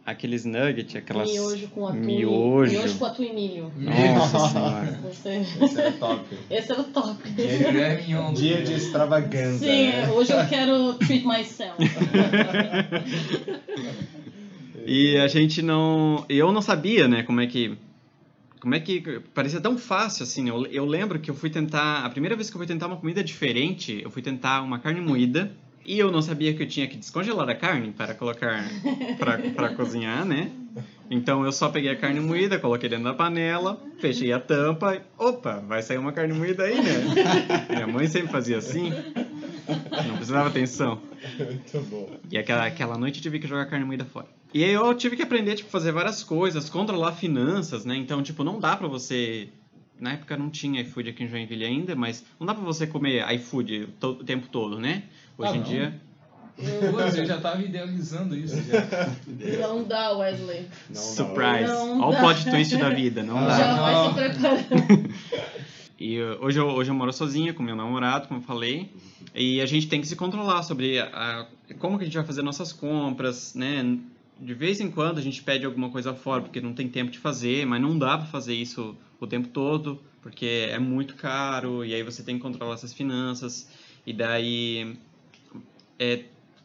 aqueles 0.06 0.44
nuggets, 0.44 0.94
aquelas 0.94 1.28
miojo 1.28 1.66
com 1.68 1.88
atum, 1.88 1.98
miojo, 1.98 2.70
miojo 2.70 2.98
com 2.98 3.04
atum 3.04 3.24
e 3.24 3.32
milho. 3.32 3.72
Nossa 4.14 4.48
senhora. 4.48 5.00
Esse 5.60 5.80
era 5.80 5.92
top. 5.92 6.24
Esse 6.48 6.72
era 6.72 6.80
o 6.80 6.84
top. 6.84 7.30
Dia, 7.30 8.32
Dia 8.32 8.62
de 8.62 8.74
extravagância. 8.74 9.68
Sim, 9.68 9.88
né? 9.88 10.08
hoje 10.12 10.32
eu 10.32 10.46
quero 10.46 10.94
treat 10.94 11.26
myself. 11.26 11.74
e 14.86 15.18
a 15.18 15.26
gente 15.26 15.60
não, 15.60 16.24
eu 16.28 16.52
não 16.52 16.62
sabia, 16.62 17.08
né, 17.08 17.24
como 17.24 17.40
é 17.40 17.48
que 17.48 17.76
como 18.60 18.74
é 18.74 18.80
que 18.80 19.20
parecia 19.34 19.60
tão 19.60 19.78
fácil 19.78 20.24
assim? 20.24 20.48
Eu, 20.48 20.66
eu 20.66 20.84
lembro 20.84 21.20
que 21.20 21.30
eu 21.30 21.34
fui 21.34 21.50
tentar, 21.50 22.04
a 22.04 22.10
primeira 22.10 22.34
vez 22.34 22.50
que 22.50 22.56
eu 22.56 22.58
fui 22.58 22.66
tentar 22.66 22.86
uma 22.86 22.96
comida 22.96 23.22
diferente, 23.22 24.00
eu 24.02 24.10
fui 24.10 24.22
tentar 24.22 24.62
uma 24.62 24.78
carne 24.78 25.00
moída 25.00 25.52
e 25.86 25.98
eu 25.98 26.10
não 26.10 26.20
sabia 26.20 26.52
que 26.52 26.62
eu 26.62 26.68
tinha 26.68 26.86
que 26.86 26.96
descongelar 26.96 27.48
a 27.48 27.54
carne 27.54 27.92
para 27.92 28.14
colocar 28.14 28.64
para 29.54 29.74
cozinhar, 29.74 30.24
né? 30.24 30.50
Então 31.10 31.44
eu 31.44 31.52
só 31.52 31.68
peguei 31.68 31.90
a 31.90 31.96
carne 31.96 32.20
moída, 32.20 32.58
coloquei 32.58 32.88
dentro 32.88 33.04
da 33.04 33.14
panela, 33.14 33.80
fechei 33.98 34.32
a 34.32 34.40
tampa, 34.40 35.00
opa, 35.16 35.62
vai 35.66 35.80
sair 35.82 35.98
uma 35.98 36.12
carne 36.12 36.34
moída 36.34 36.64
aí, 36.64 36.82
né? 36.82 37.66
Minha 37.70 37.86
mãe 37.86 38.08
sempre 38.08 38.32
fazia 38.32 38.58
assim. 38.58 38.90
Não 40.08 40.16
precisava 40.16 40.48
atenção. 40.48 41.00
Muito 41.38 41.80
bom. 41.88 42.10
E 42.30 42.36
aquela, 42.36 42.66
aquela 42.66 42.98
noite 42.98 43.18
eu 43.18 43.22
tive 43.22 43.38
que 43.38 43.46
jogar 43.46 43.62
a 43.62 43.66
carne 43.66 43.84
moída 43.84 44.04
fora. 44.04 44.26
E 44.52 44.64
aí 44.64 44.72
eu 44.72 44.94
tive 44.94 45.16
que 45.16 45.22
aprender, 45.22 45.54
tipo, 45.54 45.70
fazer 45.70 45.92
várias 45.92 46.22
coisas, 46.22 46.70
controlar 46.70 47.12
finanças, 47.12 47.84
né? 47.84 47.96
Então, 47.96 48.22
tipo, 48.22 48.42
não 48.42 48.58
dá 48.58 48.76
pra 48.76 48.88
você... 48.88 49.48
Na 49.98 50.12
época 50.12 50.36
não 50.36 50.50
tinha 50.50 50.82
iFood 50.82 51.08
aqui 51.08 51.24
em 51.24 51.28
Joinville 51.28 51.64
ainda, 51.64 51.96
mas 51.96 52.24
não 52.38 52.46
dá 52.46 52.54
pra 52.54 52.62
você 52.62 52.86
comer 52.86 53.24
iFood 53.34 53.88
o 54.02 54.14
tempo 54.16 54.46
todo, 54.48 54.78
né? 54.78 55.04
Hoje 55.38 55.52
ah, 55.52 55.56
em 55.56 55.62
dia... 55.62 56.00
Eu 56.58 57.26
já 57.26 57.38
tava 57.38 57.62
idealizando 57.62 58.34
isso 58.34 58.56
já. 58.62 59.10
Não 59.60 59.84
dá, 59.84 60.16
Wesley. 60.16 60.66
Não 60.88 61.02
Surprise. 61.02 61.70
Olha 61.70 62.06
o 62.06 62.16
plot 62.18 62.44
twist 62.48 62.76
da 62.78 62.88
vida, 62.88 63.22
não 63.22 63.44
dá. 63.44 63.58
Já 63.58 63.74
vai 63.74 64.08
se 64.08 64.14
preparando. 64.14 65.14
E 65.98 66.20
hoje 66.22 66.60
eu, 66.60 66.66
hoje 66.66 66.90
eu 66.90 66.94
moro 66.94 67.10
sozinha 67.10 67.54
com 67.54 67.62
meu 67.62 67.74
namorado, 67.74 68.28
como 68.28 68.40
eu 68.40 68.44
falei, 68.44 68.90
e 69.34 69.62
a 69.62 69.66
gente 69.66 69.88
tem 69.88 69.98
que 69.98 70.06
se 70.06 70.14
controlar 70.14 70.62
sobre 70.62 70.98
a, 70.98 71.06
a, 71.06 71.46
como 71.78 71.96
que 71.96 72.04
a 72.04 72.06
gente 72.06 72.16
vai 72.16 72.26
fazer 72.26 72.42
nossas 72.42 72.70
compras, 72.70 73.54
né? 73.54 73.98
De 74.38 74.52
vez 74.52 74.78
em 74.78 74.90
quando 74.90 75.16
a 75.16 75.22
gente 75.22 75.42
pede 75.42 75.64
alguma 75.64 75.88
coisa 75.88 76.12
fora 76.14 76.42
porque 76.42 76.60
não 76.60 76.74
tem 76.74 76.86
tempo 76.86 77.10
de 77.10 77.18
fazer, 77.18 77.64
mas 77.64 77.80
não 77.80 77.98
dá 77.98 78.18
para 78.18 78.26
fazer 78.26 78.54
isso 78.54 78.94
o 79.18 79.26
tempo 79.26 79.48
todo, 79.48 79.98
porque 80.20 80.68
é 80.70 80.78
muito 80.78 81.14
caro 81.14 81.82
e 81.82 81.94
aí 81.94 82.02
você 82.02 82.22
tem 82.22 82.36
que 82.36 82.42
controlar 82.42 82.74
essas 82.74 82.92
finanças 82.92 83.66
e 84.06 84.12
daí 84.12 84.98
é, 85.98 86.20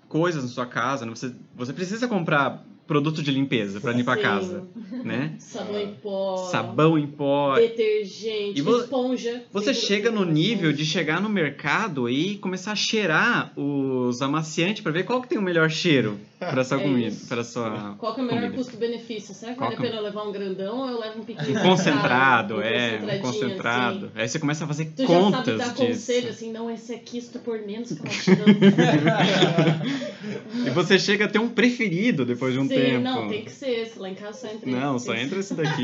coisas 0.07 0.43
na 0.43 0.49
sua 0.49 0.65
casa, 0.65 1.05
né? 1.05 1.13
você, 1.15 1.31
você 1.55 1.73
precisa 1.73 2.07
comprar 2.07 2.65
produto 2.85 3.23
de 3.23 3.31
limpeza 3.31 3.79
para 3.79 3.93
limpar 3.93 4.17
Sim. 4.17 4.19
a 4.19 4.23
casa, 4.23 4.67
né? 5.03 5.35
Sabão 5.39 5.79
em 5.79 5.93
pó. 5.93 6.37
Sabão 6.37 6.99
em 6.99 7.07
pó. 7.07 7.55
Detergente, 7.55 8.61
vo 8.61 8.79
esponja. 8.79 9.43
Você 9.53 9.73
chega 9.73 10.11
no 10.11 10.25
nível 10.25 10.73
de 10.73 10.85
chegar 10.85 11.21
no 11.21 11.29
mercado 11.29 12.09
e 12.09 12.37
começar 12.39 12.73
a 12.73 12.75
cheirar 12.75 13.53
os 13.57 14.21
amaciantes 14.21 14.83
para 14.83 14.91
ver 14.91 15.03
qual 15.03 15.21
que 15.21 15.29
tem 15.29 15.37
o 15.37 15.41
melhor 15.41 15.69
cheiro 15.69 16.19
para 16.41 16.63
sua 16.63 16.79
é 16.79 16.83
comida, 16.83 17.15
para 17.29 17.43
sua 17.43 17.95
Qual 17.99 18.15
que 18.15 18.21
é 18.21 18.23
o 18.23 18.27
melhor 18.27 18.51
custo-benefício? 18.51 19.35
Será 19.35 19.51
que 19.51 19.59
qual 19.59 19.69
vale 19.69 19.87
a 19.87 19.89
pena 19.91 20.01
levar 20.01 20.23
um 20.23 20.31
grandão 20.31 20.79
ou 20.79 20.89
eu 20.89 20.99
levo 20.99 21.21
um 21.21 21.23
pequeno? 21.23 21.59
Um 21.59 21.61
concentrado, 21.61 22.55
um 22.55 22.61
é, 22.61 22.99
um 22.99 23.19
concentrado. 23.21 24.05
Assim. 24.07 24.15
Aí 24.15 24.27
você 24.27 24.39
começa 24.39 24.63
a 24.63 24.67
fazer 24.67 24.85
tu 24.85 25.05
contas 25.05 25.45
já 25.45 25.45
sabe 25.45 25.57
dar 25.57 25.67
disso. 25.67 25.85
conselho 25.85 26.29
assim, 26.29 26.51
não, 26.51 26.71
esse 26.71 26.93
aqui 26.95 27.21
por 27.43 27.59
menos 27.59 27.91
que 27.91 28.01
eu 28.33 28.41
E 30.65 30.69
você 30.71 30.97
chega 30.97 31.25
a 31.25 31.27
ter 31.27 31.37
um 31.37 31.49
preferido 31.49 32.25
depois 32.25 32.53
de 32.53 32.59
um 32.59 32.67
Sim, 32.67 32.73
tempo. 32.73 33.03
não, 33.03 33.29
tem 33.29 33.45
que 33.45 33.51
ser 33.51 33.69
esse. 33.69 33.99
Lá 33.99 34.09
em 34.09 34.15
casa 34.15 34.39
só 34.39 34.47
entra 34.47 34.69
Não, 34.69 34.95
esse, 34.95 35.05
só 35.05 35.13
entra 35.13 35.39
esse 35.39 35.53
daqui. 35.53 35.83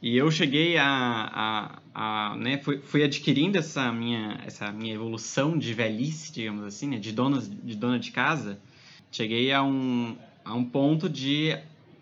E 0.00 0.16
eu 0.16 0.30
cheguei 0.30 0.78
a, 0.78 1.80
a, 1.92 2.30
a 2.32 2.36
né, 2.36 2.58
fui, 2.58 2.78
fui, 2.78 3.02
adquirindo 3.02 3.58
essa 3.58 3.90
minha, 3.90 4.40
essa 4.46 4.70
minha 4.70 4.94
evolução 4.94 5.58
de 5.58 5.74
velhice, 5.74 6.32
digamos 6.32 6.64
assim, 6.64 6.86
né, 6.86 6.98
de, 6.98 7.10
donas, 7.10 7.50
de 7.50 7.74
dona 7.74 7.98
de 7.98 8.12
casa, 8.12 8.60
cheguei 9.10 9.52
a 9.52 9.62
um, 9.62 10.16
a 10.44 10.54
um 10.54 10.64
ponto 10.64 11.08
de 11.08 11.56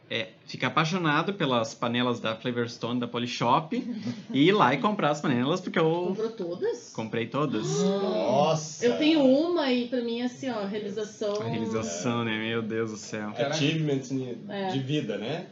é, 0.09 0.29
ficar 0.47 0.69
apaixonado 0.69 1.35
pelas 1.35 1.75
panelas 1.75 2.21
da 2.21 2.37
Flavorstone 2.37 3.01
da 3.01 3.09
Polishop 3.09 3.77
e 4.33 4.49
ir 4.49 4.53
lá 4.53 4.73
e 4.73 4.79
comprar 4.79 5.11
as 5.11 5.21
panelas 5.21 5.61
porque 5.61 5.79
eu 5.79 6.07
comprou 6.09 6.31
todas? 6.31 6.93
Comprei 6.95 7.27
todas. 7.27 7.83
Nossa. 7.83 8.87
eu 8.87 8.97
tenho 8.99 9.25
uma 9.25 9.73
e 9.73 9.89
para 9.89 10.01
mim 10.03 10.23
assim 10.23 10.49
ó 10.49 10.65
realização. 10.65 11.43
A 11.43 11.45
realização 11.45 12.23
é. 12.23 12.25
né? 12.27 12.39
Meu 12.39 12.63
Deus 12.63 12.93
do 12.93 12.97
céu. 12.97 13.31
Achievement 13.37 14.03
é. 14.49 14.69
de 14.69 14.79
vida 14.79 15.19
né? 15.19 15.47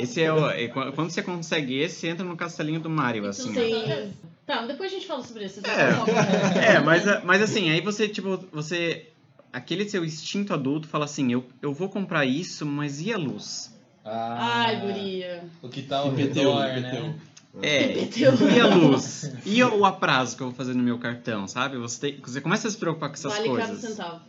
Esse 0.00 0.22
é 0.22 0.32
o 0.32 0.48
é, 0.48 0.68
quando 0.68 1.10
você 1.10 1.22
consegue 1.22 1.78
esse 1.78 2.06
entra 2.06 2.24
no 2.24 2.36
castelinho 2.36 2.80
do 2.80 2.88
Mario 2.88 3.26
assim 3.26 3.52
Sim. 3.52 4.12
tá 4.46 4.64
depois 4.64 4.90
a 4.90 4.94
gente 4.94 5.06
fala 5.06 5.22
sobre 5.22 5.44
isso 5.44 5.60
é, 5.66 6.76
é 6.76 6.80
mas 6.80 7.04
mas 7.22 7.42
assim 7.42 7.68
aí 7.68 7.82
você 7.82 8.08
tipo 8.08 8.38
você 8.50 9.11
aquele 9.52 9.88
seu 9.88 10.04
instinto 10.04 10.54
adulto 10.54 10.88
fala 10.88 11.04
assim, 11.04 11.32
eu, 11.32 11.44
eu 11.60 11.74
vou 11.74 11.88
comprar 11.88 12.24
isso, 12.24 12.64
mas 12.64 13.00
e 13.00 13.12
a 13.12 13.18
luz? 13.18 13.72
Ah, 14.04 14.64
Ai, 14.64 14.80
guria. 14.80 15.44
O 15.60 15.68
que 15.68 15.82
tá 15.82 15.98
ao 15.98 16.12
redor, 16.12 16.66
né? 16.80 17.14
É, 17.60 18.08
e 18.16 18.60
a 18.60 18.74
luz? 18.74 19.30
E 19.44 19.62
o 19.62 19.84
aprazo 19.84 20.36
que 20.36 20.42
eu 20.42 20.48
vou 20.48 20.56
fazer 20.56 20.74
no 20.74 20.82
meu 20.82 20.98
cartão, 20.98 21.46
sabe? 21.46 21.76
Você, 21.76 22.00
tem, 22.00 22.20
você 22.20 22.40
começa 22.40 22.66
a 22.66 22.70
se 22.70 22.78
preocupar 22.78 23.10
com 23.10 23.14
essas 23.14 23.34
vale 23.34 23.48
coisas. 23.48 23.68
Vale 23.68 23.80
cada 23.82 23.94
centavo. 23.94 24.20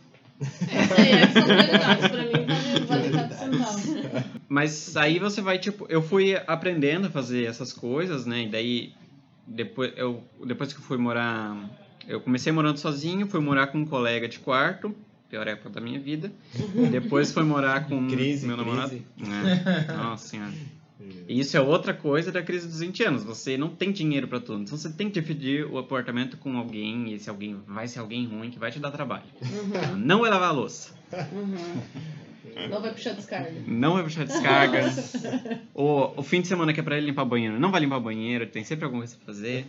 Essa 0.68 0.94
aí 1.00 1.12
é 1.12 1.26
que 1.26 1.32
são 1.32 2.10
pra 2.10 2.22
mim, 2.22 2.86
vale 2.86 3.10
cada 3.10 3.34
centavo. 3.34 4.30
Mas 4.46 4.96
aí 4.96 5.18
você 5.18 5.40
vai, 5.40 5.58
tipo, 5.58 5.86
eu 5.88 6.02
fui 6.02 6.36
aprendendo 6.46 7.06
a 7.06 7.10
fazer 7.10 7.46
essas 7.46 7.72
coisas, 7.72 8.26
né? 8.26 8.42
E 8.42 8.48
daí, 8.48 8.92
depois, 9.46 9.92
eu, 9.96 10.22
depois 10.44 10.72
que 10.72 10.78
eu 10.78 10.84
fui 10.84 10.98
morar... 10.98 11.56
Eu 12.06 12.20
comecei 12.20 12.52
morando 12.52 12.76
sozinho, 12.76 13.26
fui 13.26 13.40
morar 13.40 13.68
com 13.68 13.78
um 13.78 13.86
colega 13.86 14.28
de 14.28 14.38
quarto 14.38 14.94
pior 15.34 15.48
época 15.48 15.68
da 15.68 15.80
minha 15.80 15.98
vida. 15.98 16.32
Depois 16.90 17.32
foi 17.32 17.42
morar 17.42 17.88
com 17.88 18.06
crise, 18.06 18.46
meu 18.46 18.56
namorado. 18.56 18.90
Crise. 18.90 19.30
É. 19.88 19.92
Nossa 19.92 20.28
senhora. 20.28 20.52
E 21.28 21.40
isso 21.40 21.56
é 21.56 21.60
outra 21.60 21.92
coisa 21.92 22.30
da 22.30 22.40
crise 22.40 22.68
dos 22.68 22.78
20 22.78 23.02
anos. 23.02 23.24
Você 23.24 23.58
não 23.58 23.68
tem 23.68 23.90
dinheiro 23.90 24.28
para 24.28 24.38
tudo. 24.38 24.62
Então 24.62 24.78
você 24.78 24.92
tem 24.92 25.10
que 25.10 25.20
dividir 25.20 25.66
o 25.66 25.76
apartamento 25.76 26.36
com 26.36 26.56
alguém. 26.56 27.08
E 27.08 27.14
esse 27.14 27.28
alguém 27.28 27.60
vai 27.66 27.88
ser 27.88 27.98
alguém 27.98 28.26
ruim 28.26 28.48
que 28.48 28.58
vai 28.60 28.70
te 28.70 28.78
dar 28.78 28.92
trabalho. 28.92 29.24
Uhum. 29.42 29.96
Não 29.96 30.20
vai 30.20 30.30
lavar 30.30 30.50
a 30.50 30.52
louça. 30.52 30.94
Uhum. 31.32 32.68
Não 32.70 32.80
vai 32.80 32.92
puxar 32.92 33.14
descarga. 33.14 33.52
Não 33.66 33.94
vai 33.94 34.04
puxar 34.04 34.24
descarga. 34.24 34.84
o, 35.74 36.20
o 36.20 36.22
fim 36.22 36.40
de 36.40 36.46
semana 36.46 36.72
que 36.72 36.78
é 36.78 36.82
pra 36.82 36.96
ele 36.96 37.06
limpar 37.06 37.24
o 37.24 37.26
banheiro, 37.26 37.58
não 37.58 37.72
vai 37.72 37.80
limpar 37.80 37.96
o 37.96 38.00
banheiro, 38.00 38.46
tem 38.46 38.62
sempre 38.62 38.84
alguma 38.84 39.02
coisa 39.02 39.16
pra 39.16 39.26
fazer. 39.26 39.66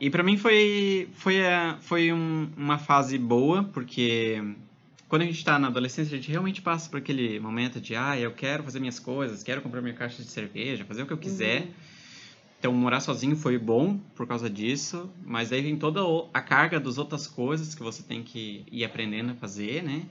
E 0.00 0.08
pra 0.10 0.22
mim 0.22 0.36
foi, 0.36 1.08
foi, 1.14 1.38
foi 1.80 2.12
um, 2.12 2.48
uma 2.56 2.78
fase 2.78 3.18
boa, 3.18 3.64
porque 3.64 4.40
quando 5.08 5.22
a 5.22 5.24
gente 5.24 5.38
está 5.38 5.58
na 5.58 5.68
adolescência, 5.68 6.14
a 6.14 6.16
gente 6.16 6.30
realmente 6.30 6.60
passa 6.60 6.88
por 6.90 6.98
aquele 6.98 7.40
momento 7.40 7.80
de, 7.80 7.96
ah, 7.96 8.18
eu 8.18 8.32
quero 8.32 8.62
fazer 8.62 8.78
minhas 8.78 8.98
coisas, 8.98 9.42
quero 9.42 9.62
comprar 9.62 9.80
minha 9.80 9.94
caixa 9.94 10.22
de 10.22 10.28
cerveja, 10.28 10.84
fazer 10.84 11.02
o 11.02 11.06
que 11.06 11.12
eu 11.12 11.18
quiser. 11.18 11.62
Uhum. 11.62 11.72
Então, 12.58 12.72
morar 12.72 13.00
sozinho 13.00 13.36
foi 13.36 13.56
bom 13.56 13.98
por 14.16 14.26
causa 14.26 14.50
disso, 14.50 15.08
mas 15.24 15.52
aí 15.52 15.62
vem 15.62 15.76
toda 15.76 16.00
a 16.34 16.40
carga 16.40 16.80
das 16.80 16.98
outras 16.98 17.26
coisas 17.26 17.74
que 17.74 17.82
você 17.82 18.02
tem 18.02 18.22
que 18.22 18.64
ir 18.70 18.84
aprendendo 18.84 19.30
a 19.30 19.34
fazer, 19.34 19.82
né? 19.82 20.06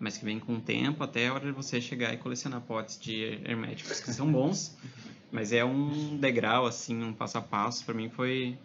Mas 0.00 0.16
que 0.16 0.24
vem 0.24 0.38
com 0.38 0.54
o 0.54 0.60
tempo 0.60 1.04
até 1.04 1.28
a 1.28 1.34
hora 1.34 1.46
de 1.46 1.52
você 1.52 1.78
chegar 1.78 2.14
e 2.14 2.16
colecionar 2.16 2.62
potes 2.62 2.98
de 2.98 3.38
herméticos 3.44 4.00
que 4.00 4.12
são 4.12 4.32
bons. 4.32 4.74
Mas 5.30 5.52
é 5.52 5.64
um 5.64 6.16
degrau, 6.16 6.66
assim, 6.66 7.04
um 7.04 7.12
passo 7.12 7.38
a 7.38 7.40
passo. 7.40 7.84
Pra 7.84 7.94
mim 7.94 8.08
foi. 8.08 8.58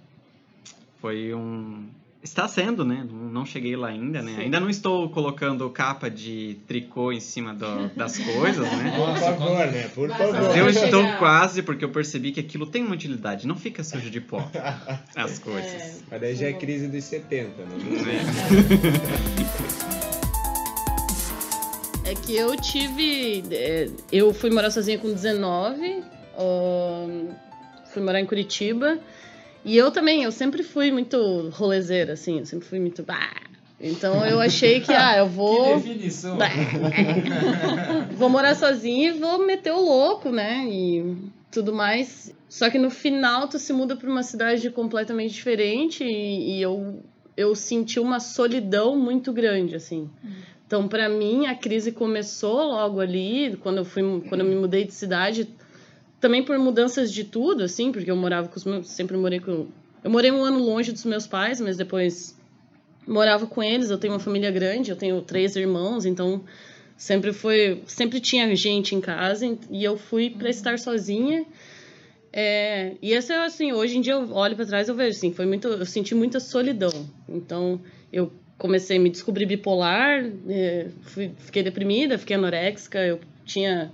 Foi 0.99 1.33
um. 1.33 1.87
Está 2.25 2.47
sendo, 2.47 2.83
né? 2.83 3.05
Não 3.07 3.45
cheguei 3.45 3.75
lá 3.75 3.89
ainda, 3.89 4.19
né? 4.19 4.35
Ainda 4.39 4.59
não 4.59 4.67
estou 4.67 5.07
colocando 5.11 5.69
capa 5.69 6.09
de 6.09 6.57
tricô 6.67 7.11
em 7.13 7.19
cima 7.19 7.53
do- 7.53 7.87
das 7.95 8.17
coisas, 8.17 8.65
né? 8.77 8.93
Por 8.97 9.15
favor, 9.19 9.67
né? 9.67 9.89
Por 9.93 10.09
favor. 10.09 10.33
Mas 10.41 10.55
eu 10.57 10.67
estou 10.69 11.07
quase, 11.19 11.61
porque 11.61 11.85
eu 11.85 11.89
percebi 11.91 12.31
que 12.31 12.39
aquilo 12.39 12.65
tem 12.65 12.81
uma 12.83 12.95
utilidade, 12.95 13.45
não 13.45 13.55
fica 13.55 13.83
sujo 13.83 14.09
de 14.09 14.19
pó. 14.19 14.39
As 15.15 15.37
coisas. 15.37 15.71
É. 15.71 15.93
Mas 16.09 16.21
daí 16.21 16.35
já 16.35 16.47
é 16.47 16.53
crise 16.53 16.87
dos 16.87 17.03
70, 17.03 17.47
né? 17.61 17.67
É 22.05 22.13
que 22.15 22.35
eu 22.35 22.55
tive. 22.57 23.43
é, 23.51 23.87
Eu 24.11 24.33
fui 24.33 24.49
morar 24.49 24.71
sozinha 24.71 24.97
com 24.97 25.13
19, 25.13 26.03
ahn, 26.37 27.29
fui 27.93 28.01
morar 28.01 28.19
em 28.19 28.25
Curitiba. 28.25 28.97
E 29.65 29.75
eu 29.75 29.89
também, 29.89 30.21
eu 30.23 30.31
sempre 30.31 30.61
fui 30.61 30.91
muito 30.91 31.49
rolezeira, 31.51 32.13
assim, 32.13 32.37
eu 32.39 32.45
sempre 32.45 32.67
fui 32.67 32.79
muito. 32.79 33.01
"Bah". 33.03 33.33
Então 33.81 34.25
eu 34.25 34.39
achei 34.39 34.79
que, 34.79 34.93
ah, 34.93 35.17
eu 35.17 35.27
vou. 35.27 35.79
definição! 35.81 36.37
Bah. 36.37 36.47
vou 38.13 38.29
morar 38.29 38.55
sozinha 38.55 39.09
e 39.09 39.19
vou 39.19 39.45
meter 39.45 39.73
o 39.73 39.81
louco, 39.81 40.29
né? 40.29 40.65
E 40.69 41.15
tudo 41.51 41.73
mais. 41.73 42.33
Só 42.47 42.69
que 42.69 42.77
no 42.77 42.89
final 42.89 43.47
tu 43.47 43.57
se 43.59 43.73
muda 43.73 43.95
pra 43.95 44.09
uma 44.09 44.23
cidade 44.23 44.69
completamente 44.69 45.33
diferente 45.33 46.03
e, 46.03 46.57
e 46.57 46.61
eu, 46.61 47.03
eu 47.35 47.53
senti 47.55 47.99
uma 47.99 48.19
solidão 48.19 48.95
muito 48.95 49.33
grande, 49.33 49.75
assim. 49.75 50.09
Então, 50.65 50.87
pra 50.87 51.09
mim, 51.09 51.47
a 51.47 51.55
crise 51.55 51.91
começou 51.91 52.63
logo 52.63 52.99
ali, 52.99 53.57
quando 53.61 53.77
eu, 53.79 53.85
fui, 53.85 54.01
quando 54.29 54.41
eu 54.41 54.47
me 54.47 54.55
mudei 54.55 54.83
de 54.85 54.93
cidade, 54.93 55.47
também 56.25 56.41
por 56.41 56.57
mudanças 56.57 57.13
de 57.13 57.23
tudo, 57.23 57.61
assim, 57.61 57.91
porque 57.91 58.09
eu 58.09 58.15
morava 58.15 58.47
com 58.47 58.57
os 58.57 58.65
meus. 58.65 58.89
Sempre 58.89 59.15
morei 59.15 59.39
com. 59.39 59.67
Eu 60.03 60.09
morei 60.09 60.31
um 60.31 60.43
ano 60.43 60.57
longe 60.57 60.91
dos 60.91 61.05
meus 61.05 61.27
pais, 61.27 61.61
mas 61.61 61.77
depois 61.77 62.35
morava 63.07 63.45
com 63.45 63.61
eles. 63.61 63.91
Eu 63.91 63.99
tenho 63.99 64.13
uma 64.13 64.19
família 64.19 64.49
grande, 64.49 64.89
eu 64.89 64.95
tenho 64.95 65.21
três 65.21 65.55
irmãos, 65.55 66.03
então 66.03 66.43
sempre 66.97 67.31
foi. 67.31 67.83
Sempre 67.85 68.19
tinha 68.19 68.55
gente 68.55 68.95
em 68.95 69.01
casa 69.01 69.55
e 69.69 69.83
eu 69.83 69.97
fui 69.97 70.31
pra 70.31 70.49
estar 70.49 70.79
sozinha. 70.79 71.45
É, 72.33 72.93
e 73.03 73.13
essa 73.13 73.35
é 73.35 73.45
assim, 73.45 73.71
hoje 73.71 73.97
em 73.97 74.01
dia 74.01 74.13
eu 74.13 74.33
olho 74.33 74.55
para 74.55 74.65
trás 74.65 74.89
eu 74.89 74.95
vejo 74.95 75.15
assim, 75.15 75.31
foi 75.31 75.45
muito, 75.45 75.67
eu 75.67 75.85
senti 75.85 76.15
muita 76.15 76.39
solidão. 76.39 77.07
Então 77.29 77.79
eu 78.11 78.31
comecei 78.57 78.97
a 78.97 78.99
me 78.99 79.11
descobrir 79.11 79.45
bipolar, 79.45 80.25
é, 80.49 80.87
fui, 81.03 81.31
fiquei 81.37 81.61
deprimida, 81.61 82.17
fiquei 82.17 82.35
anoréxica, 82.35 82.99
eu 82.99 83.19
tinha 83.45 83.91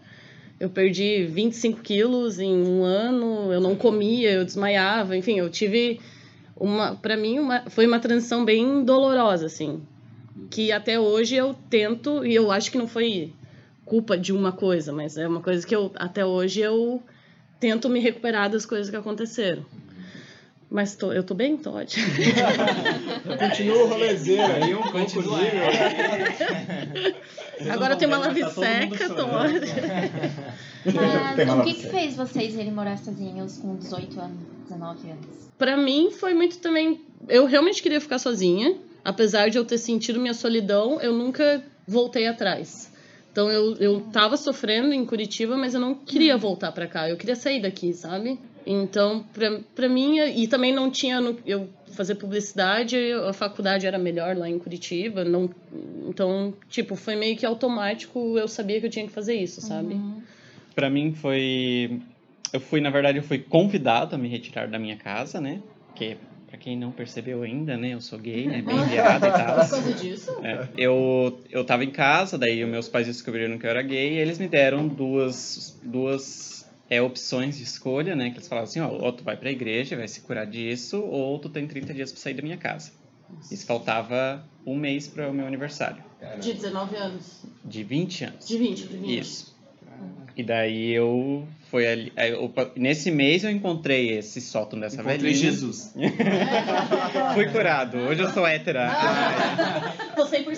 eu 0.62 0.70
perdi 0.70 1.26
25 1.26 1.82
quilos 1.82 2.38
em 2.40 2.56
um 2.56 2.84
ano, 2.84 3.52
eu 3.52 3.60
não 3.60 3.76
comia, 3.76 4.32
eu 4.32 4.46
desmaiava, 4.46 5.18
enfim, 5.18 5.40
eu 5.40 5.50
tive 5.50 6.00
uma, 6.56 6.96
para 6.96 7.18
mim, 7.18 7.40
uma, 7.40 7.68
foi 7.68 7.88
uma 7.88 8.00
transição 8.00 8.46
bem 8.46 8.86
dolorosa, 8.86 9.48
assim, 9.48 9.82
que 10.52 10.72
até 10.72 11.00
hoje 11.00 11.36
eu 11.36 11.56
tento 11.68 12.24
e 12.24 12.36
eu 12.36 12.52
acho 12.52 12.70
que 12.70 12.78
não 12.78 12.88
foi 12.88 13.34
culpa 13.84 14.16
de 14.16 14.32
uma 14.32 14.52
coisa, 14.52 14.94
mas 14.94 15.18
é 15.18 15.28
uma 15.28 15.42
coisa 15.42 15.66
que 15.66 15.76
eu 15.76 15.92
até 15.96 16.24
hoje 16.24 16.60
eu 16.62 17.02
tento 17.60 17.90
me 17.90 18.00
recuperar 18.00 18.48
das 18.48 18.64
coisas 18.64 18.88
que 18.88 18.96
aconteceram. 18.96 19.66
Mas 20.72 20.96
tô, 20.96 21.12
eu 21.12 21.22
tô 21.22 21.34
bem, 21.34 21.60
ótimo. 21.66 22.06
Continua 23.38 23.84
o 23.84 23.88
rolezeiro 23.88 24.54
aí, 24.54 24.74
um 24.74 24.82
Continua. 24.84 25.40
Agora 27.70 27.98
tem 27.98 28.08
uma 28.08 28.18
lave 28.18 28.40
Tá 28.40 28.48
mundo 28.48 28.56
seca. 28.56 29.10
Mas 30.86 31.60
o 31.60 31.64
que, 31.64 31.74
que 31.74 31.88
fez 31.90 32.16
vocês 32.16 32.56
irem 32.56 32.72
morar 32.72 32.98
sozinhos 32.98 33.58
com 33.58 33.76
18 33.76 34.18
anos, 34.18 34.38
19 34.70 35.10
anos? 35.10 35.26
Pra 35.58 35.76
mim 35.76 36.10
foi 36.10 36.34
muito 36.34 36.60
também. 36.60 37.02
Eu 37.28 37.46
realmente 37.46 37.84
queria 37.84 38.00
ficar 38.00 38.18
sozinha. 38.18 38.78
Apesar 39.04 39.50
de 39.50 39.58
eu 39.58 39.66
ter 39.66 39.78
sentido 39.78 40.22
minha 40.22 40.34
solidão, 40.34 41.02
eu 41.02 41.12
nunca 41.12 41.62
voltei 41.86 42.28
atrás. 42.28 42.90
Então 43.30 43.52
eu, 43.52 43.76
eu 43.76 44.02
tava 44.14 44.38
sofrendo 44.38 44.94
em 44.94 45.06
Curitiba, 45.06 45.58
mas 45.58 45.74
eu 45.74 45.82
não 45.82 45.96
queria 45.96 46.38
voltar 46.38 46.72
pra 46.72 46.88
cá. 46.88 47.10
Eu 47.10 47.18
queria 47.18 47.36
sair 47.36 47.62
daqui, 47.62 47.94
sabe? 47.94 48.40
Então, 48.66 49.24
pra, 49.34 49.60
pra 49.76 49.90
mim, 49.90 50.20
e 50.20 50.48
também 50.48 50.74
não 50.74 50.90
tinha. 50.92 51.20
no- 51.20 51.38
eu 51.46 51.68
fazer 51.94 52.16
publicidade, 52.16 52.96
a 53.28 53.34
faculdade 53.34 53.86
era 53.86 53.98
melhor 53.98 54.36
lá 54.36 54.50
em 54.50 54.58
Curitiba. 54.58 55.26
Não, 55.26 55.50
então, 56.08 56.54
tipo, 56.70 56.96
foi 56.96 57.16
meio 57.16 57.36
que 57.36 57.46
automático. 57.46 58.38
Eu 58.38 58.48
sabia 58.48 58.80
que 58.80 58.86
eu 58.86 58.90
tinha 58.90 59.06
que 59.08 59.12
fazer 59.14 59.36
isso, 59.36 59.62
sabe? 59.62 59.96
Uhum. 59.96 60.22
Pra 60.76 60.90
mim 60.90 61.14
foi. 61.14 62.00
Eu 62.54 62.60
fui, 62.60 62.82
na 62.82 62.90
verdade, 62.90 63.18
eu 63.18 63.24
fui 63.24 63.40
convidado 63.40 64.16
a 64.16 64.18
me 64.18 64.28
retirar 64.28 64.68
da 64.68 64.78
minha 64.80 64.96
casa, 64.98 65.40
né? 65.42 65.62
Porque, 65.88 66.18
pra 66.48 66.58
quem 66.58 66.78
não 66.78 66.92
percebeu 66.92 67.44
ainda, 67.44 67.76
né? 67.78 67.94
Eu 67.94 68.02
sou 68.02 68.20
gay, 68.20 68.48
né? 68.48 68.62
Bem 68.62 68.84
viado 68.86 69.26
e 69.26 69.32
tal. 69.32 69.56
Por 69.68 69.70
causa 69.70 69.94
disso? 69.94 70.32
É, 70.44 70.68
eu, 70.78 71.40
eu 71.50 71.64
tava 71.66 71.84
em 71.84 71.92
casa, 71.92 72.38
daí 72.38 72.64
os 72.64 72.70
meus 72.70 72.88
pais 72.90 73.08
descobriram 73.08 73.58
que 73.58 73.66
eu 73.66 73.70
era 73.70 73.82
gay 73.82 74.14
e 74.14 74.18
eles 74.18 74.38
me 74.40 74.48
deram 74.48 74.88
duas, 74.88 75.78
duas 75.84 76.61
é, 76.92 77.02
opções 77.02 77.58
de 77.58 77.64
escolha, 77.64 78.16
né? 78.16 78.30
Que 78.30 78.36
eles 78.38 78.48
falavam 78.48 78.70
assim, 78.70 78.80
ó, 78.82 78.90
ou 78.90 79.12
tu 79.14 79.24
vai 79.24 79.38
pra 79.38 79.50
igreja, 79.50 79.96
vai 79.96 80.08
se 80.08 80.20
curar 80.22 80.46
disso, 80.46 81.02
ou 81.02 81.40
tu 81.40 81.48
tem 81.50 81.66
30 81.66 81.94
dias 81.94 82.12
pra 82.12 82.22
sair 82.22 82.34
da 82.36 82.44
minha 82.44 82.58
casa. 82.58 82.92
Isso 83.50 83.66
faltava 83.66 84.44
um 84.66 84.76
mês 84.76 85.08
para 85.08 85.30
o 85.30 85.34
meu 85.34 85.48
aniversário, 85.48 86.04
De 86.42 86.54
19 86.54 86.96
anos. 86.98 87.44
de 87.64 87.82
20 87.84 88.26
anos. 88.26 88.46
De 88.48 88.58
20, 88.58 88.88
de 88.88 88.98
20. 88.98 89.20
Isso. 89.20 89.52
E 90.36 90.44
daí 90.44 90.92
eu 90.92 91.48
foi 91.70 91.88
ali, 91.88 92.12
eu- 92.18 92.52
nesse 92.76 93.10
mês 93.12 93.44
eu 93.44 93.50
encontrei 93.52 94.18
esse 94.18 94.40
sótão 94.42 94.80
dessa 94.80 94.96
Encontrei 94.96 95.18
velhinha. 95.18 95.36
Jesus. 95.52 95.94
Fui 97.36 97.46
curado. 97.50 97.98
Hoje 97.98 98.22
eu 98.22 98.30
sou 98.32 98.46
hétera. 98.46 98.90
Tô 100.16 100.26
100%. 100.26 100.58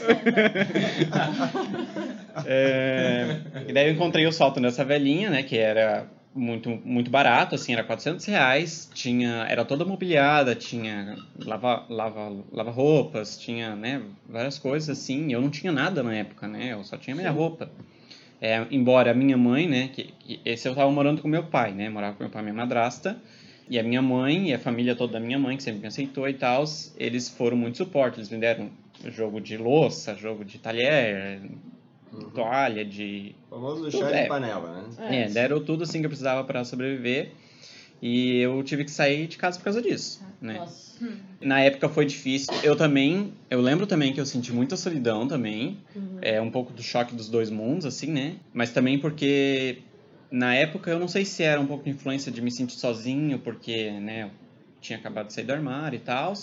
É, 2.45 3.37
e 3.67 3.73
daí 3.73 3.87
eu 3.87 3.93
encontrei 3.93 4.25
o 4.25 4.31
sótão 4.31 4.61
dessa 4.61 4.83
velhinha, 4.83 5.29
né? 5.29 5.43
Que 5.43 5.55
era 5.57 6.07
muito, 6.35 6.69
muito 6.83 7.11
barato, 7.11 7.55
assim, 7.55 7.73
era 7.73 7.83
400 7.83 8.25
reais. 8.25 8.89
Tinha, 8.93 9.45
era 9.49 9.63
toda 9.63 9.85
mobiliada, 9.85 10.55
tinha 10.55 11.15
lava, 11.37 11.85
lava, 11.89 12.35
lava 12.51 12.71
roupas, 12.71 13.37
tinha, 13.37 13.75
né? 13.75 14.01
Várias 14.27 14.57
coisas 14.57 14.89
assim. 14.89 15.31
Eu 15.31 15.41
não 15.41 15.49
tinha 15.49 15.71
nada 15.71 16.01
na 16.01 16.13
época, 16.15 16.47
né? 16.47 16.73
Eu 16.73 16.83
só 16.83 16.97
tinha 16.97 17.15
minha 17.15 17.31
roupa. 17.31 17.71
É, 18.41 18.65
embora 18.71 19.11
a 19.11 19.13
minha 19.13 19.37
mãe, 19.37 19.67
né? 19.67 19.89
Que, 19.89 20.03
que 20.19 20.41
esse 20.43 20.67
eu 20.67 20.75
tava 20.75 20.91
morando 20.91 21.21
com 21.21 21.27
meu 21.27 21.43
pai, 21.43 21.71
né? 21.71 21.89
Morava 21.89 22.15
com 22.15 22.23
meu 22.23 22.31
pai 22.31 22.41
e 22.41 22.45
minha 22.45 22.55
madrasta. 22.55 23.17
E 23.69 23.79
a 23.79 23.83
minha 23.83 24.01
mãe 24.01 24.49
e 24.49 24.53
a 24.53 24.59
família 24.59 24.95
toda 24.95 25.13
da 25.13 25.19
minha 25.19 25.39
mãe, 25.39 25.55
que 25.55 25.63
sempre 25.63 25.81
me 25.81 25.87
aceitou 25.87 26.27
e 26.27 26.33
tal, 26.33 26.65
eles 26.97 27.29
foram 27.29 27.55
muito 27.55 27.77
suporte. 27.77 28.19
Eles 28.19 28.29
me 28.29 28.37
deram 28.37 28.69
jogo 29.09 29.39
de 29.39 29.57
louça, 29.57 30.15
jogo 30.15 30.43
de 30.43 30.57
talher, 30.59 31.41
toalha, 32.33 32.83
de 32.85 33.35
O 33.49 33.55
famoso 33.55 33.89
Tudo 33.89 33.99
chá 33.99 34.09
é. 34.11 34.23
de 34.23 34.27
panela, 34.27 34.87
né? 34.97 35.23
é, 35.23 35.29
deram 35.29 35.63
tudo 35.63 35.83
assim 35.83 35.99
que 35.99 36.05
eu 36.05 36.09
precisava 36.09 36.43
para 36.43 36.63
sobreviver. 36.63 37.31
E 38.01 38.39
eu 38.39 38.61
tive 38.63 38.83
que 38.83 38.91
sair 38.91 39.27
de 39.27 39.37
casa 39.37 39.57
por 39.57 39.63
causa 39.63 39.81
disso, 39.81 40.21
né? 40.41 40.55
Nossa. 40.59 40.93
Na 41.39 41.61
época 41.61 41.87
foi 41.87 42.05
difícil. 42.05 42.53
Eu 42.61 42.75
também, 42.75 43.33
eu 43.49 43.61
lembro 43.61 43.87
também 43.87 44.11
que 44.11 44.19
eu 44.19 44.25
senti 44.25 44.51
muita 44.51 44.75
solidão 44.75 45.25
também. 45.25 45.77
É 46.21 46.41
um 46.41 46.51
pouco 46.51 46.73
do 46.73 46.83
choque 46.83 47.15
dos 47.15 47.29
dois 47.29 47.49
mundos, 47.49 47.85
assim, 47.85 48.07
né? 48.07 48.35
Mas 48.53 48.71
também 48.71 48.99
porque 48.99 49.79
na 50.29 50.53
época 50.53 50.91
eu 50.91 50.99
não 50.99 51.07
sei 51.07 51.23
se 51.23 51.43
era 51.43 51.61
um 51.61 51.65
pouco 51.65 51.85
de 51.85 51.91
influência 51.91 52.29
de 52.29 52.41
me 52.41 52.51
sentir 52.51 52.75
sozinho, 52.75 53.39
porque, 53.39 53.91
né, 53.91 54.23
eu 54.23 54.31
tinha 54.81 54.99
acabado 54.99 55.27
de 55.27 55.33
sair 55.33 55.45
do 55.45 55.53
armário 55.53 55.95
e 55.95 55.99
tal. 55.99 56.33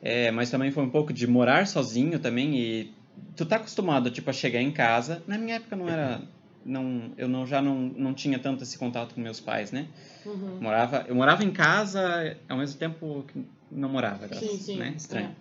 É, 0.00 0.30
mas 0.30 0.50
também 0.50 0.70
foi 0.70 0.84
um 0.84 0.90
pouco 0.90 1.12
de 1.12 1.26
morar 1.26 1.66
sozinho 1.66 2.18
também 2.20 2.56
e 2.56 2.92
tu 3.36 3.44
tá 3.44 3.56
acostumado, 3.56 4.10
tipo, 4.10 4.28
a 4.30 4.32
chegar 4.32 4.60
em 4.60 4.70
casa. 4.70 5.22
Na 5.26 5.38
minha 5.38 5.56
época 5.56 5.76
não 5.76 5.88
era 5.88 6.20
não 6.64 7.12
eu 7.16 7.28
não 7.28 7.46
já 7.46 7.62
não, 7.62 7.76
não 7.76 8.12
tinha 8.12 8.38
tanto 8.38 8.64
esse 8.64 8.76
contato 8.76 9.14
com 9.14 9.20
meus 9.20 9.40
pais, 9.40 9.70
né? 9.70 9.86
Uhum. 10.24 10.58
Morava, 10.60 11.04
eu 11.08 11.14
morava 11.14 11.44
em 11.44 11.52
casa 11.52 12.36
ao 12.48 12.58
mesmo 12.58 12.78
tempo 12.78 13.24
que 13.28 13.44
não 13.70 13.88
morava, 13.88 14.26
graças, 14.26 14.50
Sim, 14.50 14.58
sim. 14.58 14.76
né? 14.76 14.94
Estranho. 14.96 15.34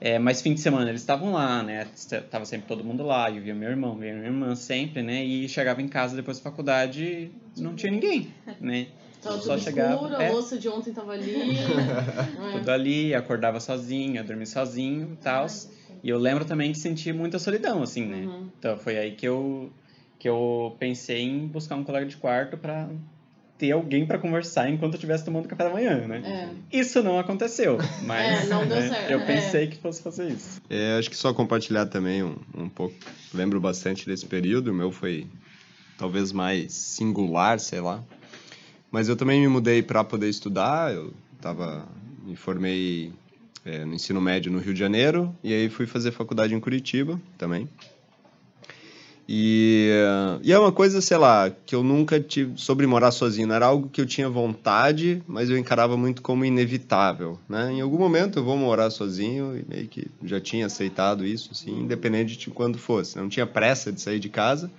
É, 0.00 0.18
mas 0.18 0.42
fim 0.42 0.52
de 0.52 0.60
semana 0.60 0.88
eles 0.88 1.00
estavam 1.00 1.32
lá, 1.32 1.62
né? 1.62 1.86
Tava 2.30 2.44
sempre 2.44 2.66
todo 2.66 2.82
mundo 2.82 3.04
lá, 3.04 3.30
eu 3.30 3.40
via 3.40 3.54
meu 3.54 3.70
irmão, 3.70 3.96
via 3.96 4.12
minha 4.12 4.26
irmã 4.26 4.54
sempre, 4.54 5.02
né? 5.02 5.24
E 5.24 5.48
chegava 5.48 5.80
em 5.80 5.88
casa 5.88 6.16
depois 6.16 6.38
da 6.38 6.42
faculdade 6.42 7.30
não 7.56 7.74
tinha 7.74 7.92
ninguém, 7.92 8.32
né? 8.60 8.88
Tava 9.22 9.38
Só 9.40 9.56
chegava, 9.56 9.94
escuro, 9.94 10.14
é. 10.20 10.28
a 10.28 10.32
louça 10.32 10.58
de 10.58 10.68
ontem 10.68 10.92
tava 10.92 11.12
ali. 11.12 11.56
Tudo 12.52 12.68
ali, 12.70 13.14
acordava 13.14 13.60
sozinho, 13.60 14.24
dormia 14.24 14.46
sozinho 14.46 15.12
e 15.12 15.16
tal. 15.22 15.46
E 16.02 16.08
eu 16.08 16.18
lembro 16.18 16.44
também 16.44 16.72
de 16.72 16.78
sentir 16.78 17.12
muita 17.14 17.38
solidão, 17.38 17.82
assim, 17.82 18.04
né? 18.06 18.26
Uhum. 18.26 18.48
Então 18.58 18.76
foi 18.76 18.98
aí 18.98 19.12
que 19.12 19.26
eu, 19.26 19.70
que 20.18 20.28
eu 20.28 20.74
pensei 20.78 21.22
em 21.22 21.46
buscar 21.46 21.76
um 21.76 21.84
colega 21.84 22.06
de 22.06 22.16
quarto 22.16 22.56
pra 22.56 22.88
ter 23.56 23.70
alguém 23.70 24.04
pra 24.04 24.18
conversar 24.18 24.68
enquanto 24.68 24.94
eu 24.94 24.96
estivesse 24.96 25.24
tomando 25.24 25.46
café 25.46 25.62
da 25.64 25.70
manhã, 25.70 26.04
né? 26.08 26.22
É. 26.72 26.76
Isso 26.76 27.00
não 27.02 27.18
aconteceu, 27.18 27.78
mas 28.04 28.44
É, 28.44 28.46
não 28.48 28.66
deu 28.66 28.80
né, 28.80 28.88
certo, 28.88 29.10
eu 29.10 29.20
é. 29.20 29.24
pensei 29.24 29.66
que 29.68 29.76
fosse 29.76 30.02
fazer 30.02 30.32
isso. 30.32 30.60
É, 30.68 30.98
acho 30.98 31.08
que 31.08 31.16
só 31.16 31.32
compartilhar 31.32 31.86
também 31.86 32.24
um, 32.24 32.36
um 32.56 32.68
pouco. 32.68 32.94
Lembro 33.32 33.60
bastante 33.60 34.04
desse 34.04 34.26
período, 34.26 34.72
o 34.72 34.74
meu 34.74 34.90
foi 34.90 35.28
talvez 35.96 36.32
mais 36.32 36.72
singular, 36.72 37.60
sei 37.60 37.80
lá. 37.80 38.02
Mas 38.90 39.08
eu 39.08 39.16
também 39.16 39.40
me 39.40 39.48
mudei 39.48 39.82
para 39.82 40.02
poder 40.02 40.28
estudar. 40.28 40.92
Eu 40.92 41.14
tava, 41.40 41.86
me 42.24 42.34
formei 42.34 43.12
é, 43.64 43.84
no 43.84 43.94
ensino 43.94 44.20
médio 44.20 44.50
no 44.50 44.58
Rio 44.58 44.74
de 44.74 44.80
Janeiro 44.80 45.34
e 45.42 45.52
aí 45.52 45.68
fui 45.68 45.86
fazer 45.86 46.10
faculdade 46.10 46.54
em 46.54 46.60
Curitiba 46.60 47.20
também. 47.38 47.68
E, 49.28 49.88
e 50.42 50.52
é 50.52 50.58
uma 50.58 50.72
coisa, 50.72 51.00
sei 51.00 51.16
lá, 51.16 51.50
que 51.64 51.74
eu 51.74 51.82
nunca 51.82 52.20
tive 52.20 52.52
sobre 52.60 52.86
morar 52.86 53.12
sozinho. 53.12 53.50
Era 53.52 53.66
algo 53.66 53.88
que 53.88 54.00
eu 54.00 54.06
tinha 54.06 54.28
vontade, 54.28 55.22
mas 55.26 55.48
eu 55.48 55.56
encarava 55.56 55.96
muito 55.96 56.20
como 56.22 56.44
inevitável, 56.44 57.38
né? 57.48 57.72
Em 57.72 57.80
algum 57.80 57.98
momento 57.98 58.38
eu 58.38 58.44
vou 58.44 58.56
morar 58.56 58.90
sozinho 58.90 59.56
e 59.56 59.64
meio 59.66 59.88
que 59.88 60.06
já 60.24 60.40
tinha 60.40 60.66
aceitado 60.66 61.24
isso, 61.24 61.50
assim, 61.52 61.70
independente 61.80 62.36
de 62.36 62.50
quando 62.50 62.78
fosse. 62.78 63.16
Não 63.16 63.28
tinha 63.28 63.46
pressa 63.46 63.92
de 63.92 64.00
sair 64.00 64.18
de 64.18 64.28
casa, 64.28 64.70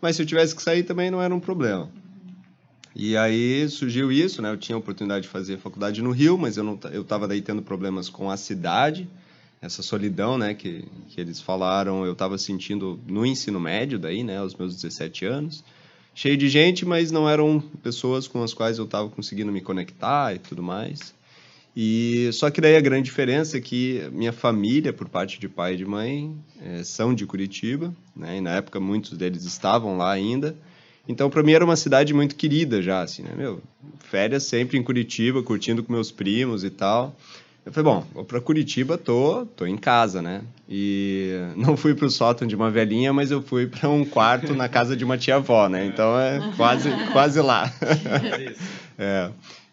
mas 0.00 0.16
se 0.16 0.22
eu 0.22 0.26
tivesse 0.26 0.54
que 0.54 0.62
sair 0.62 0.84
também 0.84 1.10
não 1.10 1.20
era 1.20 1.34
um 1.34 1.40
problema. 1.40 1.90
E 2.94 3.16
aí 3.16 3.68
surgiu 3.68 4.10
isso, 4.10 4.42
né? 4.42 4.50
Eu 4.50 4.56
tinha 4.56 4.76
a 4.76 4.78
oportunidade 4.78 5.22
de 5.22 5.28
fazer 5.28 5.58
faculdade 5.58 6.02
no 6.02 6.10
Rio, 6.10 6.36
mas 6.36 6.56
eu 6.56 6.64
não 6.64 6.78
eu 6.92 7.02
estava 7.02 7.28
daí 7.28 7.40
tendo 7.40 7.62
problemas 7.62 8.08
com 8.08 8.30
a 8.30 8.36
cidade, 8.36 9.08
essa 9.62 9.82
solidão, 9.82 10.38
né, 10.38 10.54
que, 10.54 10.84
que 11.08 11.20
eles 11.20 11.40
falaram, 11.40 12.04
eu 12.04 12.12
estava 12.12 12.38
sentindo 12.38 12.98
no 13.06 13.26
ensino 13.26 13.60
médio 13.60 13.98
daí, 13.98 14.24
né, 14.24 14.38
aos 14.38 14.54
meus 14.54 14.74
17 14.74 15.26
anos. 15.26 15.62
Cheio 16.14 16.36
de 16.36 16.48
gente, 16.48 16.84
mas 16.84 17.10
não 17.12 17.28
eram 17.28 17.60
pessoas 17.82 18.26
com 18.26 18.42
as 18.42 18.52
quais 18.54 18.78
eu 18.78 18.84
estava 18.84 19.08
conseguindo 19.08 19.52
me 19.52 19.60
conectar 19.60 20.34
e 20.34 20.38
tudo 20.38 20.62
mais. 20.62 21.14
E 21.76 22.30
só 22.32 22.50
que 22.50 22.60
daí 22.60 22.74
a 22.74 22.80
grande 22.80 23.04
diferença 23.04 23.56
é 23.56 23.60
que 23.60 24.02
minha 24.12 24.32
família, 24.32 24.92
por 24.92 25.08
parte 25.08 25.38
de 25.38 25.48
pai 25.48 25.74
e 25.74 25.76
de 25.76 25.86
mãe, 25.86 26.34
eh, 26.60 26.82
são 26.82 27.14
de 27.14 27.24
Curitiba, 27.24 27.94
né? 28.14 28.38
E 28.38 28.40
na 28.40 28.56
época 28.56 28.80
muitos 28.80 29.16
deles 29.16 29.44
estavam 29.44 29.96
lá 29.96 30.10
ainda. 30.10 30.56
Então 31.10 31.28
para 31.28 31.42
mim 31.42 31.52
era 31.52 31.64
uma 31.64 31.76
cidade 31.76 32.14
muito 32.14 32.36
querida 32.36 32.80
já, 32.80 33.02
assim, 33.02 33.22
né? 33.22 33.32
Meu, 33.36 33.60
férias 33.98 34.44
sempre 34.44 34.78
em 34.78 34.82
Curitiba, 34.82 35.42
curtindo 35.42 35.82
com 35.82 35.92
meus 35.92 36.12
primos 36.12 36.62
e 36.62 36.70
tal. 36.70 37.16
Eu 37.66 37.72
falei, 37.72 37.92
bom, 37.92 38.06
vou 38.14 38.24
para 38.24 38.40
Curitiba, 38.40 38.96
tô, 38.96 39.44
tô 39.44 39.66
em 39.66 39.76
casa, 39.76 40.22
né? 40.22 40.42
E 40.68 41.32
não 41.56 41.76
fui 41.76 41.94
pro 41.94 42.08
sótão 42.08 42.46
de 42.46 42.54
uma 42.54 42.70
velhinha, 42.70 43.12
mas 43.12 43.32
eu 43.32 43.42
fui 43.42 43.66
para 43.66 43.88
um 43.88 44.04
quarto 44.04 44.54
na 44.54 44.68
casa 44.68 44.96
de 44.96 45.04
uma 45.04 45.18
tia-avó, 45.18 45.68
né? 45.68 45.84
Então 45.84 46.18
é 46.18 46.40
quase, 46.56 46.88
quase 47.12 47.40
lá. 47.40 47.70
É. 49.02 49.30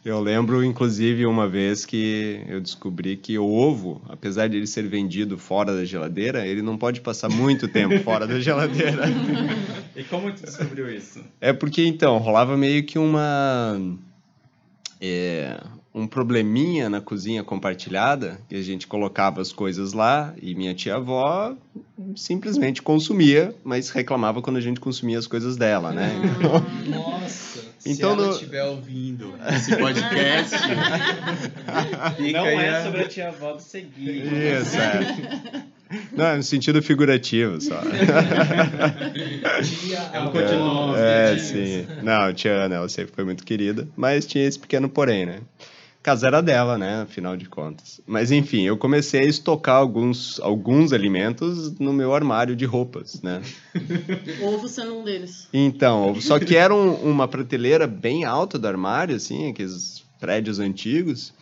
Eu 0.08 0.22
lembro, 0.22 0.64
inclusive, 0.64 1.26
uma 1.26 1.50
vez 1.50 1.86
que 1.86 2.42
eu 2.48 2.62
descobri 2.62 3.18
que 3.18 3.38
o 3.38 3.46
ovo, 3.46 4.02
apesar 4.08 4.48
de 4.48 4.56
ele 4.56 4.66
ser 4.66 4.88
vendido 4.88 5.38
fora 5.38 5.76
da 5.76 5.84
geladeira, 5.84 6.48
ele 6.48 6.62
não 6.62 6.78
pode 6.78 7.02
passar 7.02 7.28
muito 7.28 7.68
tempo 7.68 8.00
fora 8.06 8.26
da 8.26 8.40
geladeira. 8.40 9.04
E 9.94 10.06
como 10.06 10.32
tu 10.32 10.44
descobriu 10.44 10.90
isso? 10.90 11.22
É 11.42 11.52
porque, 11.52 11.86
então, 11.86 12.20
rolava 12.20 12.56
meio 12.56 12.86
que 12.86 12.98
uma. 12.98 13.78
é, 15.02 15.60
um 15.94 16.08
probleminha 16.08 16.90
na 16.90 17.02
cozinha 17.02 17.44
compartilhada, 17.44 18.40
que 18.48 18.56
a 18.56 18.62
gente 18.62 18.88
colocava 18.88 19.42
as 19.42 19.52
coisas 19.52 19.92
lá 19.92 20.34
e 20.42 20.56
minha 20.56 20.74
tia-avó 20.74 21.54
simplesmente 22.16 22.82
consumia, 22.82 23.54
mas 23.62 23.90
reclamava 23.90 24.42
quando 24.42 24.56
a 24.56 24.62
gente 24.62 24.80
consumia 24.80 25.20
as 25.20 25.28
coisas 25.28 25.58
dela, 25.58 25.92
né? 25.92 26.14
Nossa, 26.88 27.67
Então, 27.86 28.16
se 28.16 28.20
ela 28.20 28.28
no- 28.28 28.34
estiver 28.34 28.64
ouvindo 28.66 29.34
esse 29.56 29.76
podcast, 29.78 30.58
fica 32.18 32.32
Não 32.34 32.44
aí 32.46 32.56
é 32.58 32.70
a- 32.70 32.84
sobre 32.84 33.02
a 33.04 33.08
tia 33.08 33.28
avó 33.30 33.54
do 33.54 33.62
seguir. 33.62 34.26
Isso, 34.26 34.76
é. 34.78 35.64
Não, 36.12 36.26
é 36.26 36.36
no 36.36 36.44
sentido 36.44 36.82
figurativo 36.82 37.62
só. 37.62 37.80
É 40.14 40.20
um 40.20 40.32
codinome. 40.32 40.98
É, 40.98 41.32
né? 41.32 41.38
sim. 41.40 41.88
Não, 42.04 42.34
tia 42.34 42.52
Ana, 42.52 42.76
ela 42.76 42.90
sempre 42.90 43.14
foi 43.16 43.24
muito 43.24 43.44
querida, 43.46 43.88
mas 43.96 44.26
tinha 44.26 44.46
esse 44.46 44.60
pequeno 44.60 44.90
porém, 44.90 45.26
né? 45.26 45.40
Casa 46.08 46.28
era 46.28 46.40
dela, 46.42 46.78
né? 46.78 47.02
Afinal 47.02 47.36
de 47.36 47.50
contas. 47.50 48.00
Mas 48.08 48.32
enfim, 48.32 48.62
eu 48.62 48.78
comecei 48.78 49.20
a 49.20 49.26
estocar 49.26 49.76
alguns, 49.76 50.40
alguns 50.40 50.94
alimentos 50.94 51.78
no 51.80 51.92
meu 51.92 52.16
armário 52.16 52.56
de 52.56 52.64
roupas, 52.64 53.22
né? 53.22 53.42
Ovo 54.42 54.70
sendo 54.70 55.00
um 55.00 55.04
deles. 55.04 55.50
Então, 55.54 56.16
só 56.22 56.40
que 56.40 56.56
era 56.56 56.74
um- 56.74 56.94
uma 57.12 57.28
prateleira 57.28 57.86
bem 57.86 58.24
alta 58.24 58.58
do 58.58 58.66
armário, 58.66 59.18
assim, 59.18 59.50
aqueles 59.50 60.02
prédios 60.18 60.60
antigos, 60.60 61.34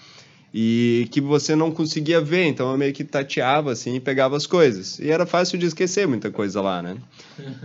e 0.58 1.10
que 1.12 1.20
você 1.20 1.54
não 1.54 1.70
conseguia 1.70 2.22
ver, 2.22 2.46
então 2.46 2.72
eu 2.72 2.78
meio 2.78 2.94
que 2.94 3.04
tateava, 3.04 3.74
assim, 3.74 3.96
e 3.96 4.00
pegava 4.00 4.38
as 4.38 4.48
coisas. 4.48 4.98
E 5.00 5.12
era 5.12 5.26
fácil 5.26 5.58
de 5.58 5.66
esquecer 5.66 6.08
muita 6.08 6.32
coisa 6.32 6.62
lá, 6.62 6.82
né? 6.82 6.96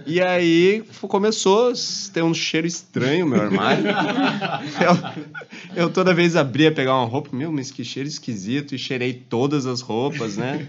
E 0.05 0.21
aí 0.21 0.83
começou 1.03 1.71
a 1.71 1.73
ter 2.13 2.25
um 2.25 2.35
cheiro 2.35 2.67
estranho 2.67 3.27
no 3.27 3.31
meu 3.31 3.43
armário. 3.43 3.85
eu, 5.77 5.85
eu 5.85 5.91
toda 5.91 6.13
vez 6.13 6.35
abria 6.35 6.73
pegar 6.73 6.97
uma 6.97 7.07
roupa, 7.07 7.29
meu, 7.33 7.53
mas 7.53 7.71
que 7.71 7.85
cheiro 7.85 8.09
esquisito, 8.09 8.75
e 8.75 8.79
cheirei 8.79 9.13
todas 9.13 9.67
as 9.67 9.81
roupas, 9.83 10.37
né? 10.37 10.67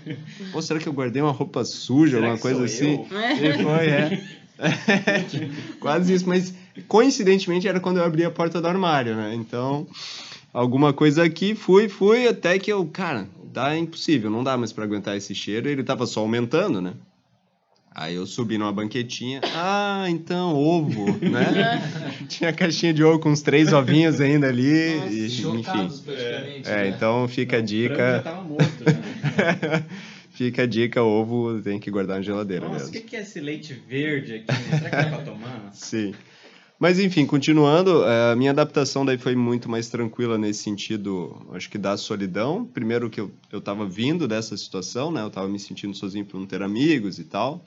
Ou 0.53 0.61
será 0.61 0.79
que 0.79 0.87
eu 0.87 0.93
guardei 0.93 1.23
uma 1.23 1.31
roupa 1.31 1.65
suja, 1.65 2.17
Será 2.17 2.27
alguma 2.27 2.39
coisa 2.39 2.65
assim? 2.65 3.03
eu? 3.09 3.51
E 3.51 3.63
foi, 3.63 3.87
é. 3.87 4.23
Quase 5.79 6.13
isso, 6.13 6.29
mas 6.29 6.53
coincidentemente 6.87 7.67
era 7.67 7.79
quando 7.79 7.97
eu 7.97 8.03
abri 8.03 8.23
a 8.23 8.29
porta 8.29 8.61
do 8.61 8.67
armário, 8.67 9.15
né? 9.15 9.33
Então, 9.33 9.87
alguma 10.53 10.93
coisa 10.93 11.23
aqui, 11.23 11.55
fui, 11.55 11.87
fui, 11.89 12.27
até 12.27 12.57
que 12.59 12.71
eu, 12.71 12.85
cara, 12.85 13.27
dá 13.51 13.73
é 13.75 13.77
impossível, 13.77 14.29
não 14.29 14.43
dá 14.43 14.57
mais 14.57 14.71
pra 14.71 14.83
aguentar 14.83 15.15
esse 15.17 15.33
cheiro, 15.35 15.69
ele 15.69 15.83
tava 15.83 16.05
só 16.05 16.21
aumentando, 16.21 16.81
né? 16.81 16.93
Aí 17.93 18.15
eu 18.15 18.25
subi 18.25 18.57
numa 18.57 18.71
banquetinha, 18.71 19.41
ah, 19.53 20.05
então, 20.09 20.55
ovo, 20.55 21.17
né? 21.21 21.81
Tinha 22.29 22.53
caixinha 22.53 22.93
de 22.93 23.03
ovo 23.03 23.19
com 23.19 23.29
uns 23.29 23.41
três 23.41 23.73
ovinhos 23.73 24.21
ainda 24.21 24.47
ali, 24.47 24.63
e, 24.65 25.25
enfim. 25.25 25.89
praticamente. 26.05 26.69
É, 26.69 26.87
então 26.87 27.27
fica 27.27 27.57
a 27.57 27.59
O 27.59 27.61
já 27.61 27.65
dica, 27.65 28.21
tava 28.23 28.41
morto. 28.43 28.85
né? 28.85 29.85
fica 30.31 30.63
a 30.63 30.65
dica, 30.65 31.03
ovo 31.03 31.61
tem 31.61 31.79
que 31.81 31.91
guardar 31.91 32.15
na 32.17 32.21
geladeira 32.23 32.65
Nossa, 32.65 32.77
o 32.77 32.87
mesmo. 32.87 32.93
que 32.93 33.09
que 33.09 33.15
é 33.17 33.21
esse 33.21 33.41
leite 33.41 33.73
verde 33.73 34.35
aqui? 34.35 34.63
Será 34.63 34.89
que 34.89 34.95
dá 34.95 35.09
pra 35.09 35.21
tomar? 35.21 35.69
Sim. 35.73 36.13
Mas 36.81 36.97
enfim, 36.97 37.27
continuando, 37.27 38.03
eh, 38.05 38.31
a 38.31 38.35
minha 38.35 38.49
adaptação 38.49 39.05
daí 39.05 39.15
foi 39.15 39.35
muito 39.35 39.69
mais 39.69 39.87
tranquila 39.87 40.35
nesse 40.35 40.63
sentido, 40.63 41.39
acho 41.51 41.69
que 41.69 41.77
da 41.77 41.95
solidão. 41.95 42.65
Primeiro 42.65 43.07
que 43.07 43.21
eu, 43.21 43.31
eu 43.51 43.61
vindo 43.87 44.27
dessa 44.27 44.57
situação, 44.57 45.11
né? 45.11 45.21
Eu 45.21 45.29
tava 45.29 45.47
me 45.47 45.59
sentindo 45.59 45.95
sozinho 45.95 46.25
por 46.25 46.39
não 46.39 46.47
ter 46.47 46.63
amigos 46.63 47.19
e 47.19 47.23
tal. 47.23 47.63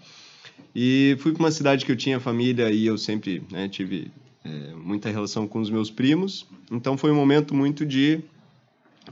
E 0.74 1.16
fui 1.20 1.30
para 1.30 1.44
uma 1.44 1.52
cidade 1.52 1.86
que 1.86 1.92
eu 1.92 1.96
tinha 1.96 2.18
família 2.18 2.72
e 2.72 2.86
eu 2.86 2.98
sempre 2.98 3.40
né, 3.52 3.68
tive 3.68 4.10
eh, 4.44 4.74
muita 4.74 5.08
relação 5.08 5.46
com 5.46 5.60
os 5.60 5.70
meus 5.70 5.92
primos. 5.92 6.44
Então 6.68 6.98
foi 6.98 7.12
um 7.12 7.14
momento 7.14 7.54
muito 7.54 7.86
de 7.86 8.18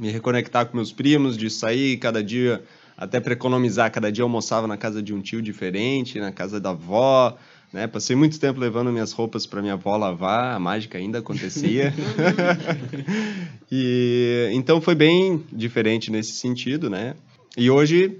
me 0.00 0.10
reconectar 0.10 0.66
com 0.66 0.76
meus 0.76 0.90
primos, 0.90 1.36
de 1.36 1.48
sair 1.48 1.96
cada 1.98 2.24
dia, 2.24 2.60
até 2.96 3.20
para 3.20 3.34
economizar, 3.34 3.92
cada 3.92 4.10
dia 4.10 4.22
eu 4.22 4.26
almoçava 4.26 4.66
na 4.66 4.76
casa 4.76 5.00
de 5.00 5.14
um 5.14 5.20
tio 5.20 5.40
diferente, 5.40 6.18
na 6.18 6.32
casa 6.32 6.58
da 6.58 6.70
avó, 6.70 7.38
né? 7.72 7.86
Passei 7.86 8.14
muito 8.14 8.38
tempo 8.38 8.60
levando 8.60 8.92
minhas 8.92 9.12
roupas 9.12 9.46
para 9.46 9.62
minha 9.62 9.74
avó 9.74 9.96
lavar, 9.96 10.54
a 10.54 10.58
mágica 10.58 10.98
ainda 10.98 11.18
acontecia. 11.20 11.92
e 13.70 14.50
então 14.52 14.80
foi 14.80 14.94
bem 14.94 15.42
diferente 15.52 16.10
nesse 16.10 16.32
sentido, 16.32 16.90
né? 16.90 17.14
E 17.56 17.70
hoje 17.70 18.18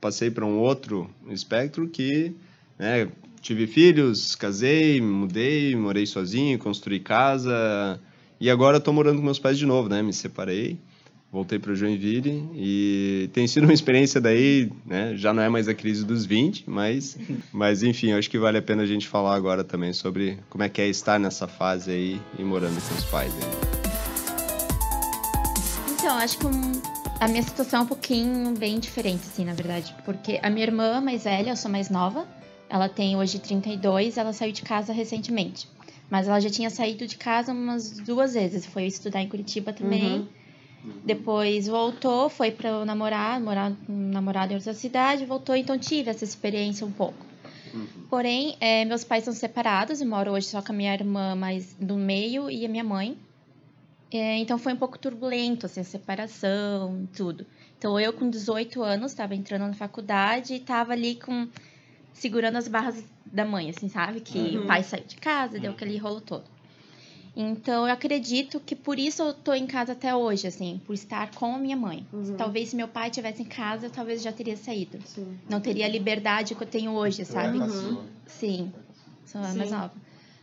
passei 0.00 0.30
para 0.30 0.46
um 0.46 0.58
outro 0.58 1.10
espectro 1.30 1.88
que, 1.88 2.34
né, 2.78 3.08
tive 3.40 3.66
filhos, 3.66 4.34
casei, 4.34 5.00
mudei, 5.00 5.74
morei 5.74 6.06
sozinho, 6.06 6.58
construí 6.58 7.00
casa 7.00 8.00
e 8.40 8.48
agora 8.48 8.78
estou 8.78 8.94
morando 8.94 9.18
com 9.18 9.24
meus 9.24 9.38
pais 9.38 9.58
de 9.58 9.66
novo, 9.66 9.88
né? 9.88 10.02
Me 10.02 10.12
separei 10.12 10.78
voltei 11.32 11.58
para 11.58 11.74
Joinville 11.74 12.46
e 12.54 13.30
tem 13.32 13.46
sido 13.46 13.64
uma 13.64 13.72
experiência 13.72 14.20
daí, 14.20 14.70
né? 14.84 15.14
Já 15.16 15.32
não 15.32 15.42
é 15.42 15.48
mais 15.48 15.66
a 15.66 15.74
crise 15.74 16.04
dos 16.04 16.26
20, 16.26 16.68
mas, 16.68 17.16
mas 17.50 17.82
enfim, 17.82 18.12
acho 18.12 18.28
que 18.28 18.38
vale 18.38 18.58
a 18.58 18.62
pena 18.62 18.82
a 18.82 18.86
gente 18.86 19.08
falar 19.08 19.34
agora 19.34 19.64
também 19.64 19.94
sobre 19.94 20.38
como 20.50 20.62
é 20.62 20.68
que 20.68 20.82
é 20.82 20.88
estar 20.88 21.18
nessa 21.18 21.48
fase 21.48 21.90
aí 21.90 22.20
e 22.38 22.42
morando 22.44 22.78
com 22.86 22.94
os 22.94 23.04
pais. 23.04 23.32
Aí. 23.34 23.72
Então, 25.94 26.16
acho 26.18 26.36
que 26.38 26.46
um- 26.46 26.82
a 27.18 27.28
minha 27.28 27.42
situação 27.42 27.80
é 27.80 27.82
um 27.84 27.86
pouquinho 27.86 28.52
bem 28.58 28.78
diferente, 28.78 29.22
assim, 29.22 29.44
na 29.44 29.54
verdade. 29.54 29.94
Porque 30.04 30.38
a 30.42 30.50
minha 30.50 30.66
irmã 30.66 31.00
mais 31.00 31.24
velha, 31.24 31.50
eu 31.50 31.56
sou 31.56 31.70
mais 31.70 31.88
nova, 31.88 32.26
ela 32.68 32.88
tem 32.88 33.16
hoje 33.16 33.38
32, 33.38 34.18
ela 34.18 34.32
saiu 34.34 34.52
de 34.52 34.62
casa 34.62 34.92
recentemente. 34.92 35.66
Mas 36.10 36.28
ela 36.28 36.40
já 36.40 36.50
tinha 36.50 36.68
saído 36.68 37.06
de 37.06 37.16
casa 37.16 37.52
umas 37.52 37.92
duas 38.00 38.34
vezes. 38.34 38.66
Foi 38.66 38.84
estudar 38.84 39.22
em 39.22 39.28
Curitiba 39.28 39.72
também. 39.72 40.18
Uhum. 40.18 40.26
Depois 41.04 41.66
voltou, 41.66 42.28
foi 42.28 42.50
para 42.50 42.78
o 42.78 42.84
namorado, 42.84 43.44
morar 43.44 43.72
um 43.88 44.10
namorado 44.10 44.52
em 44.52 44.56
outra 44.56 44.74
cidade, 44.74 45.24
voltou, 45.24 45.54
então 45.56 45.78
tive 45.78 46.10
essa 46.10 46.24
experiência 46.24 46.86
um 46.86 46.92
pouco. 46.92 47.26
Porém, 48.08 48.56
é, 48.60 48.84
meus 48.84 49.02
pais 49.04 49.24
são 49.24 49.32
separados, 49.32 50.00
eu 50.00 50.06
moro 50.06 50.32
hoje 50.32 50.46
só 50.46 50.60
com 50.60 50.72
a 50.72 50.74
minha 50.76 50.92
irmã 50.92 51.34
mais 51.34 51.74
do 51.74 51.96
meio 51.96 52.50
e 52.50 52.64
a 52.64 52.68
minha 52.68 52.84
mãe. 52.84 53.16
É, 54.12 54.36
então 54.36 54.58
foi 54.58 54.74
um 54.74 54.76
pouco 54.76 54.98
turbulento, 54.98 55.66
assim, 55.66 55.80
a 55.80 55.84
separação, 55.84 57.08
tudo. 57.16 57.46
Então 57.78 57.98
eu 57.98 58.12
com 58.12 58.28
18 58.28 58.82
anos 58.82 59.12
estava 59.12 59.34
entrando 59.34 59.66
na 59.66 59.72
faculdade 59.74 60.52
e 60.52 60.58
estava 60.58 60.92
ali 60.92 61.14
com 61.16 61.48
segurando 62.12 62.56
as 62.56 62.68
barras 62.68 63.02
da 63.24 63.44
mãe, 63.44 63.70
assim, 63.70 63.88
sabe? 63.88 64.20
Que 64.20 64.38
Uhum. 64.38 64.64
o 64.64 64.66
pai 64.66 64.82
saiu 64.82 65.04
de 65.04 65.16
casa, 65.16 65.58
deu 65.58 65.72
aquele 65.72 65.96
rolo 65.96 66.20
todo. 66.20 66.44
Então 67.34 67.86
eu 67.86 67.92
acredito 67.92 68.60
que 68.60 68.76
por 68.76 68.98
isso 68.98 69.22
eu 69.22 69.32
tô 69.32 69.54
em 69.54 69.66
casa 69.66 69.92
até 69.92 70.14
hoje, 70.14 70.46
assim, 70.46 70.80
por 70.86 70.92
estar 70.92 71.30
com 71.34 71.54
a 71.54 71.58
minha 71.58 71.76
mãe. 71.76 72.06
Uhum. 72.12 72.36
Talvez 72.36 72.68
se 72.70 72.76
meu 72.76 72.88
pai 72.88 73.10
tivesse 73.10 73.42
em 73.42 73.46
casa, 73.46 73.88
talvez 73.88 74.18
eu 74.18 74.24
já 74.24 74.32
teria 74.32 74.56
saído. 74.56 74.98
Sim. 75.06 75.38
Não 75.48 75.60
teria 75.60 75.86
a 75.86 75.88
liberdade 75.88 76.54
que 76.54 76.62
eu 76.62 76.66
tenho 76.66 76.92
hoje, 76.92 77.24
sabe? 77.24 77.58
Uhum. 77.58 77.98
Sim, 78.26 78.72
sou 79.24 79.40
a 79.40 79.54
mais 79.54 79.70
Sim. 79.70 79.74
nova. 79.74 79.92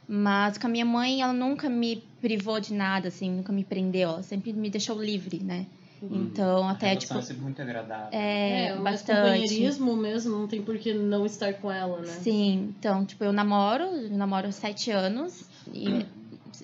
Mas 0.07 0.57
com 0.57 0.65
a 0.65 0.69
minha 0.69 0.85
mãe, 0.85 1.21
ela 1.21 1.33
nunca 1.33 1.69
me 1.69 1.97
privou 2.19 2.59
de 2.59 2.73
nada, 2.73 3.09
assim, 3.09 3.29
nunca 3.29 3.53
me 3.53 3.63
prendeu. 3.63 4.09
Ela 4.09 4.23
sempre 4.23 4.51
me 4.51 4.69
deixou 4.69 4.99
livre, 4.99 5.39
né? 5.43 5.67
Então, 6.01 6.67
A 6.67 6.71
até, 6.71 6.87
relação 6.87 7.07
tipo, 7.07 7.19
é 7.19 7.21
sempre 7.21 7.43
muito 7.43 7.61
agradável. 7.61 8.09
é, 8.17 8.67
É, 8.67 8.75
mas 8.75 9.01
bastante. 9.01 9.21
companheirismo 9.21 9.95
mesmo, 9.95 10.31
não 10.31 10.47
tem 10.47 10.61
por 10.61 10.77
que 10.77 10.93
não 10.93 11.25
estar 11.25 11.53
com 11.55 11.69
ela, 11.71 11.99
né? 11.99 12.07
Sim, 12.07 12.73
então, 12.79 13.05
tipo, 13.05 13.23
eu 13.23 13.33
namoro, 13.33 13.83
eu 13.83 14.17
namoro 14.17 14.51
sete 14.51 14.89
anos, 14.91 15.43
e 15.71 16.05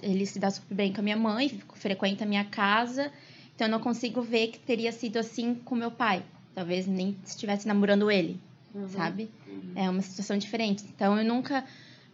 ele 0.06 0.26
se 0.26 0.40
dá 0.40 0.50
super 0.52 0.76
bem 0.76 0.94
com 0.94 1.02
a 1.02 1.04
minha 1.04 1.18
mãe, 1.18 1.50
frequenta 1.74 2.24
a 2.24 2.28
minha 2.28 2.46
casa, 2.46 3.12
então 3.56 3.68
eu 3.68 3.72
não 3.72 3.80
consigo 3.80 4.22
ver 4.22 4.48
que 4.48 4.60
teria 4.60 4.92
sido 4.92 5.18
assim 5.18 5.56
com 5.56 5.76
meu 5.76 5.92
pai. 5.92 6.24
Talvez 6.54 6.88
nem 6.88 7.18
estivesse 7.26 7.68
namorando 7.68 8.10
ele, 8.10 8.40
Uhum. 8.74 8.88
sabe? 8.88 9.30
É 9.76 9.90
uma 9.90 10.02
situação 10.02 10.38
diferente. 10.38 10.86
Então 10.96 11.18
eu 11.18 11.26
nunca 11.26 11.66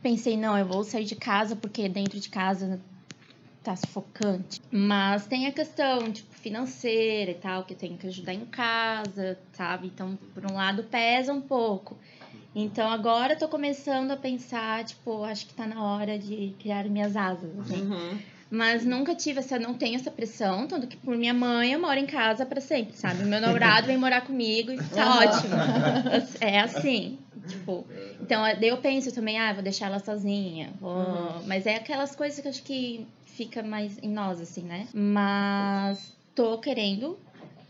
pensei, 0.01 0.37
não, 0.37 0.57
eu 0.57 0.65
vou 0.65 0.83
sair 0.83 1.05
de 1.05 1.15
casa 1.15 1.55
porque 1.55 1.87
dentro 1.89 2.19
de 2.19 2.29
casa 2.29 2.79
tá 3.63 3.75
sufocante. 3.75 4.59
Mas 4.71 5.27
tem 5.27 5.45
a 5.45 5.51
questão, 5.51 6.11
tipo, 6.11 6.33
financeira 6.33 7.31
e 7.31 7.35
tal, 7.35 7.63
que 7.63 7.73
eu 7.73 7.77
tenho 7.77 7.97
que 7.97 8.07
ajudar 8.07 8.33
em 8.33 8.45
casa, 8.45 9.37
sabe? 9.53 9.87
Então, 9.87 10.17
por 10.33 10.45
um 10.45 10.53
lado, 10.55 10.83
pesa 10.85 11.31
um 11.33 11.41
pouco. 11.41 11.95
Então, 12.53 12.89
agora 12.91 13.33
eu 13.33 13.39
tô 13.39 13.47
começando 13.47 14.11
a 14.11 14.17
pensar, 14.17 14.83
tipo, 14.83 15.23
acho 15.23 15.45
que 15.45 15.53
tá 15.53 15.65
na 15.65 15.81
hora 15.83 16.17
de 16.19 16.53
criar 16.59 16.83
minhas 16.85 17.15
asas, 17.15 17.49
assim. 17.59 17.81
Uhum. 17.83 18.17
Mas 18.49 18.83
nunca 18.83 19.15
tive 19.15 19.39
essa, 19.39 19.57
não 19.57 19.73
tenho 19.73 19.95
essa 19.95 20.11
pressão, 20.11 20.67
tanto 20.67 20.85
que 20.85 20.97
por 20.97 21.15
minha 21.15 21.33
mãe 21.33 21.71
eu 21.71 21.79
moro 21.79 21.97
em 21.97 22.05
casa 22.05 22.45
pra 22.45 22.59
sempre, 22.59 22.97
sabe? 22.97 23.23
Meu 23.23 23.39
namorado 23.39 23.87
vem 23.87 23.97
morar 23.97 24.21
comigo 24.21 24.71
e 24.73 24.77
tá 24.77 25.19
ótimo. 25.19 25.55
É 26.41 26.59
assim, 26.59 27.17
tipo. 27.47 27.85
Então, 28.21 28.41
daí 28.43 28.67
eu 28.67 28.77
penso 28.77 29.13
também, 29.13 29.39
ah, 29.39 29.53
vou 29.53 29.63
deixar 29.63 29.85
ela 29.85 29.99
sozinha. 29.99 30.71
vou- 30.81 31.41
Mas 31.47 31.65
é 31.65 31.75
aquelas 31.77 32.13
coisas 32.13 32.41
que 32.41 32.45
eu 32.47 32.51
acho 32.51 32.63
que 32.63 33.07
fica 33.25 33.63
mais 33.63 33.97
em 34.03 34.09
nós, 34.09 34.41
assim, 34.41 34.63
né? 34.63 34.85
Mas 34.93 36.13
tô 36.35 36.57
querendo 36.57 37.17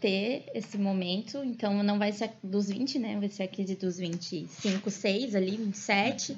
ter 0.01 0.45
esse 0.55 0.77
momento, 0.77 1.37
então 1.43 1.81
não 1.83 1.97
vai 1.99 2.11
ser 2.11 2.31
dos 2.43 2.67
20, 2.69 2.97
né? 2.99 3.17
Vai 3.19 3.29
ser 3.29 3.43
aqui 3.43 3.63
de 3.63 3.75
dos 3.75 3.97
25, 3.97 4.89
6 4.89 5.35
ali, 5.35 5.51
27. 5.57 6.35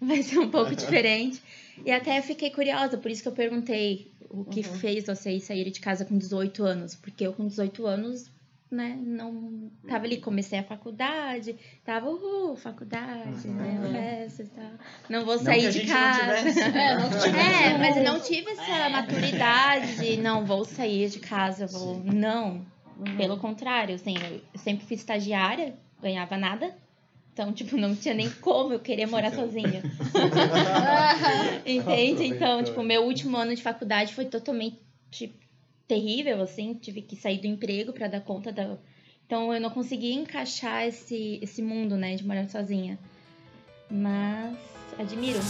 Vai 0.00 0.22
ser 0.22 0.38
um 0.38 0.50
pouco 0.50 0.74
diferente. 0.74 1.40
E 1.84 1.92
até 1.92 2.20
fiquei 2.22 2.50
curiosa, 2.50 2.96
por 2.98 3.10
isso 3.10 3.22
que 3.22 3.28
eu 3.28 3.32
perguntei 3.32 4.10
o 4.30 4.44
que 4.44 4.60
Uhum. 4.60 4.74
fez 4.78 5.04
vocês 5.06 5.44
saírem 5.44 5.70
de 5.72 5.80
casa 5.80 6.04
com 6.04 6.16
18 6.18 6.64
anos. 6.64 6.94
Porque 6.94 7.26
eu 7.26 7.32
com 7.32 7.46
18 7.46 7.86
anos, 7.86 8.30
né, 8.70 8.98
não 9.00 9.70
tava 9.86 10.04
ali, 10.06 10.16
comecei 10.16 10.58
a 10.58 10.64
faculdade, 10.64 11.54
tava, 11.84 12.08
uhul, 12.08 12.56
faculdade, 12.56 13.46
né, 13.46 14.26
festa 14.26 14.42
e 14.42 14.46
tal. 14.46 14.70
Não 15.08 15.24
vou 15.24 15.36
Não 15.36 15.44
sair 15.44 15.60
que 15.60 15.66
a 15.66 15.70
de 15.70 15.78
gente 15.80 15.88
não 15.88 15.94
casa. 15.96 16.36
tivesse. 16.38 16.60
É, 16.74 16.98
não 16.98 17.10
tive 17.10 17.38
É, 17.38 17.78
mas 17.78 17.96
eu 17.96 18.02
não 18.04 18.20
tive 18.20 18.50
essa 18.50 18.88
maturidade 18.88 19.96
de 19.96 20.16
não 20.16 20.44
vou 20.44 20.64
sair 20.64 21.08
de 21.10 21.18
casa, 21.20 21.66
vou. 21.66 22.02
Não. 22.04 22.64
Pelo 23.16 23.36
contrário, 23.38 23.94
assim, 23.94 24.14
eu 24.52 24.58
sempre 24.58 24.86
fui 24.86 24.96
estagiária, 24.96 25.74
ganhava 26.00 26.36
nada. 26.36 26.74
Então, 27.32 27.52
tipo, 27.52 27.76
não 27.76 27.96
tinha 27.96 28.14
nem 28.14 28.30
como 28.30 28.72
eu 28.72 28.78
querer 28.78 29.06
morar 29.06 29.32
sozinha. 29.32 29.82
Entende? 31.66 32.24
Então, 32.26 32.62
tipo, 32.62 32.80
meu 32.82 33.02
último 33.02 33.36
ano 33.36 33.54
de 33.54 33.62
faculdade 33.62 34.14
foi 34.14 34.26
totalmente 34.26 34.78
tipo, 35.10 35.34
terrível, 35.88 36.40
assim. 36.40 36.74
Tive 36.74 37.02
que 37.02 37.16
sair 37.16 37.38
do 37.38 37.48
emprego 37.48 37.92
pra 37.92 38.06
dar 38.06 38.20
conta 38.20 38.52
da. 38.52 38.78
Então, 39.26 39.52
eu 39.52 39.60
não 39.60 39.70
conseguia 39.70 40.14
encaixar 40.14 40.86
esse, 40.86 41.40
esse 41.42 41.60
mundo, 41.60 41.96
né, 41.96 42.14
de 42.14 42.24
morar 42.24 42.48
sozinha. 42.48 42.96
Mas 43.90 44.56
admiro. 44.96 45.40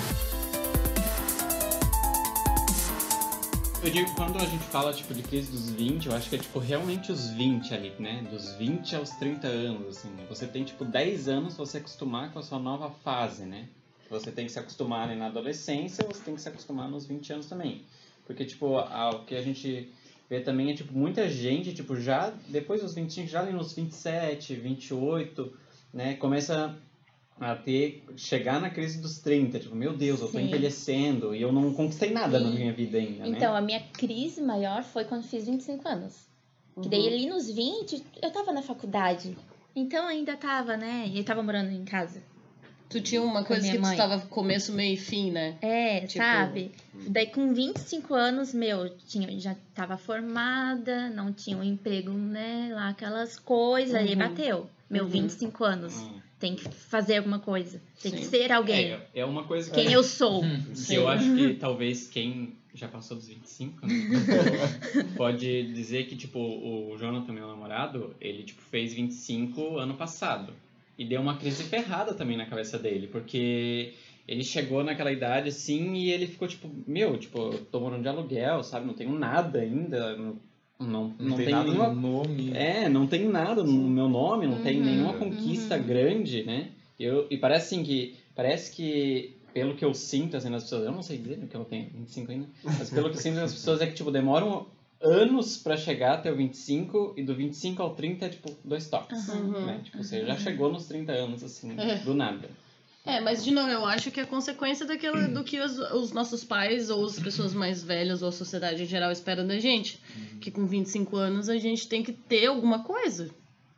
Eu 3.85 3.91
digo, 3.91 4.15
quando 4.15 4.39
a 4.39 4.47
gente 4.47 4.65
fala, 4.65 4.95
tipo, 4.95 5.13
de 5.13 5.23
crise 5.23 5.51
dos 5.53 5.69
20, 5.71 6.07
eu 6.07 6.15
acho 6.15 6.31
que 6.31 6.37
é, 6.37 6.39
tipo, 6.39 6.59
realmente 6.59 7.13
os 7.13 7.29
20 7.31 7.75
ali, 7.75 7.93
né? 7.99 8.27
Dos 8.31 8.55
20 8.55 8.97
aos 8.97 9.11
30 9.11 9.47
anos, 9.47 9.99
assim. 9.99 10.09
Você 10.29 10.47
tem, 10.47 10.65
tipo, 10.65 10.87
10 10.87 11.29
anos 11.29 11.55
pra 11.55 11.67
você 11.67 11.77
acostumar 11.79 12.33
com 12.33 12.39
a 12.39 12.43
sua 12.43 12.59
nova 12.59 12.89
fase, 12.91 13.45
né? 13.45 13.69
Você 14.09 14.33
tem 14.33 14.47
que 14.47 14.53
se 14.53 14.59
acostumar 14.59 15.09
ali 15.09 15.19
na 15.19 15.27
adolescência, 15.27 16.07
você 16.07 16.23
tem 16.23 16.35
que 16.35 16.41
se 16.41 16.49
acostumar 16.49 16.89
nos 16.89 17.05
20 17.05 17.31
anos 17.35 17.47
também. 17.47 17.83
Porque, 18.27 18.45
tipo, 18.47 18.79
a- 18.79 19.11
o 19.11 19.25
que 19.27 19.35
a 19.35 19.43
gente 19.43 19.93
vê 20.31 20.41
também 20.41 20.71
é, 20.71 20.75
tipo, 20.75 20.97
muita 20.97 21.29
gente, 21.29 21.75
tipo, 21.75 21.95
já 22.01 22.33
depois 22.49 22.81
dos 22.81 22.95
25, 22.95 23.29
já 23.29 23.41
ali 23.41 23.53
nos 23.53 23.75
27, 23.75 24.55
28, 24.55 25.53
né? 25.93 26.15
Começa 26.15 26.75
a 27.41 27.55
ter, 27.57 28.05
chegar 28.17 28.61
na 28.61 28.71
crise 28.71 29.01
dos 29.01 29.19
30, 29.19 29.59
tipo, 29.59 29.75
meu 29.75 29.97
Deus, 29.97 30.21
eu 30.21 30.29
tô 30.29 30.39
Sim. 30.39 30.45
envelhecendo 30.47 31.35
e 31.35 31.43
eu 31.43 31.53
não 31.53 31.73
conquistei 31.75 32.11
nada 32.11 32.39
na 32.39 32.49
Sim. 32.51 32.55
minha 32.59 32.73
vida 32.73 32.99
ainda, 32.99 33.25
né? 33.25 33.29
Então, 33.29 33.55
a 33.57 33.61
minha 33.61 33.81
crise 33.93 34.41
maior 34.41 34.83
foi 34.85 35.05
quando 35.05 35.25
fiz 35.25 35.47
25 35.47 35.87
anos. 35.89 36.27
Que 36.83 36.89
daí 36.89 37.07
ali 37.07 37.27
nos 37.27 37.49
20, 37.51 38.03
eu 38.23 38.31
tava 38.33 38.53
na 38.53 38.63
faculdade. 38.63 39.37
Então 39.77 40.07
ainda 40.09 40.37
tava, 40.37 40.77
né? 40.77 41.05
E 41.09 41.19
eu 41.19 41.25
tava 41.25 41.43
morando 41.43 41.71
em 41.71 41.85
casa. 41.85 42.21
Tu 42.89 43.01
tinha 43.01 43.23
uma 43.23 43.41
Com 43.43 43.49
coisa 43.49 43.69
que 43.69 43.77
tu 43.77 43.83
mãe. 43.83 43.93
estava 43.93 44.19
começo, 44.27 44.73
meio 44.73 44.95
e 44.95 44.97
fim, 44.97 45.31
né? 45.33 45.57
É, 45.61 46.01
Tipo- 46.01 46.25
sabe? 46.25 46.73
Daí 47.09 47.27
com 47.27 47.53
25 47.53 48.15
anos, 48.15 48.53
meu, 48.55 48.89
tinha, 49.09 49.29
já 49.41 49.57
tava 49.75 49.97
formada, 49.97 51.09
não 51.11 51.33
tinha 51.33 51.57
um 51.57 51.63
emprego, 51.63 52.11
né? 52.13 52.71
Lá 52.73 52.89
aquelas 52.91 53.39
coisas, 53.39 53.95
aí 53.95 54.13
Uhum. 54.13 54.19
bateu. 54.19 54.67
Meu, 54.89 55.05
Uhum. 55.05 55.11
25 55.11 55.65
anos. 55.65 55.97
Hum. 55.97 56.21
Tem 56.39 56.57
que 56.57 56.69
fazer 56.69 57.19
alguma 57.19 57.39
coisa. 57.39 57.81
Tem 58.03 58.13
que 58.13 58.25
Sim. 58.25 58.31
ser 58.31 58.53
alguém. 58.53 58.93
É, 58.93 59.09
é 59.15 59.25
uma 59.25 59.45
coisa 59.45 59.71
que, 59.71 59.81
Quem 59.81 59.93
eu 59.93 60.03
sou. 60.03 60.43
que 60.87 60.95
eu 60.95 61.09
acho 61.09 61.35
que 61.35 61.55
talvez 61.55 62.09
quem 62.09 62.55
já 62.75 62.89
passou 62.89 63.17
dos 63.17 63.29
25, 63.29 63.87
né? 63.87 63.95
pode 65.17 65.73
dizer 65.73 66.07
que, 66.07 66.17
tipo, 66.17 66.39
o 66.39 66.97
Jonathan, 66.99 67.33
meu 67.33 67.47
namorado, 67.47 68.15
ele, 68.21 68.43
tipo, 68.43 68.61
fez 68.63 68.93
25 68.93 69.79
ano 69.79 69.95
passado. 69.95 70.53
E 70.99 71.05
deu 71.05 71.21
uma 71.21 71.37
crise 71.37 71.63
ferrada 71.65 72.15
também 72.15 72.37
na 72.37 72.47
cabeça 72.47 72.79
dele, 72.79 73.07
porque 73.07 73.95
ele 74.27 74.43
chegou 74.43 74.83
naquela 74.83 75.13
idade, 75.13 75.49
assim, 75.49 75.95
e 75.95 76.11
ele 76.11 76.27
ficou, 76.27 76.49
tipo, 76.49 76.69
meu, 76.87 77.17
tipo, 77.17 77.39
eu 77.39 77.65
tô 77.67 77.81
morando 77.81 78.03
de 78.03 78.09
aluguel, 78.09 78.63
sabe? 78.63 78.87
Não 78.87 78.95
tenho 78.95 79.17
nada 79.17 79.61
ainda, 79.61 80.17
não, 80.79 80.87
não, 80.89 81.15
não, 81.19 81.37
tem 81.37 81.49
nada 81.51 81.65
nenhuma 81.65 81.89
no 81.89 82.01
nome. 82.01 82.51
é, 82.55 82.89
não 82.89 83.07
tem 83.07 83.29
nada 83.29 83.63
no 83.63 83.73
meu 83.73 84.09
nome, 84.09 84.47
não 84.47 84.61
tem 84.63 84.79
Uhum, 84.79 84.85
nenhuma 84.85 85.13
conquista 85.15 85.77
uhum. 85.77 85.83
grande, 85.83 86.43
né? 86.45 86.69
Eu, 86.99 87.27
e 87.31 87.37
parece 87.37 87.75
assim 87.75 87.85
que. 87.85 88.17
Parece 88.35 88.75
que, 88.75 89.37
pelo 89.53 89.75
que 89.77 89.85
eu 89.85 89.95
sinto 89.95 90.37
assim, 90.37 90.49
nas 90.49 90.65
pessoas, 90.65 90.85
eu 90.87 90.93
não 90.93 91.03
sei 91.03 91.19
dizer, 91.19 91.39
porque 91.39 91.57
eu 91.57 91.65
tenho 91.65 91.89
25 91.95 92.33
ainda, 92.33 92.47
mas 92.65 92.91
pelo 92.91 93.09
que 93.11 93.17
eu 93.17 93.21
sinto 93.21 93.37
nas 93.37 93.53
pessoas 93.53 93.81
é 93.81 93.87
que, 93.87 93.95
tipo, 93.95 94.11
demoram 94.11 94.67
anos 95.01 95.57
pra 95.59 95.77
chegar 95.77 96.15
até 96.15 96.33
o 96.33 96.37
25 96.37 97.15
e 97.17 97.23
do 97.23 97.35
25 97.35 97.81
ao 97.83 97.95
30 97.95 98.25
é, 98.25 98.29
tipo, 98.31 98.51
dois 98.65 98.89
toques. 98.89 99.29
Uhum. 99.29 99.67
Né? 99.67 99.81
Tipo, 99.85 99.99
você 100.03 100.25
já 100.25 100.37
chegou 100.37 100.73
nos 100.73 100.87
30 100.87 101.13
anos, 101.13 101.45
assim, 101.45 101.79
É. 101.79 101.99
do 101.99 102.15
nada. 102.15 102.49
É, 103.07 103.21
mas 103.21 103.45
de 103.45 103.51
novo, 103.51 103.69
eu 103.69 103.85
acho 103.85 104.11
que 104.11 104.19
é 104.19 104.25
consequência 104.25 104.87
daquilo, 104.87 105.29
do 105.29 105.45
que 105.45 105.61
os, 105.61 105.79
os 105.79 106.13
nossos 106.13 106.43
pais 106.43 106.89
ou 106.89 107.05
as 107.05 107.19
pessoas 107.19 107.53
mais 107.53 107.83
velhas 107.83 108.23
ou 108.23 108.31
a 108.31 108.33
sociedade 108.33 108.83
em 108.83 108.87
geral 108.87 109.13
esperam 109.13 109.47
da 109.47 109.59
gente. 109.59 110.01
Que 110.41 110.51
com 110.51 110.65
25 110.65 111.15
anos 111.17 111.49
a 111.51 111.59
gente 111.59 111.87
tem 111.87 112.03
que 112.03 112.13
ter 112.13 112.47
alguma 112.47 112.83
coisa. 112.83 113.29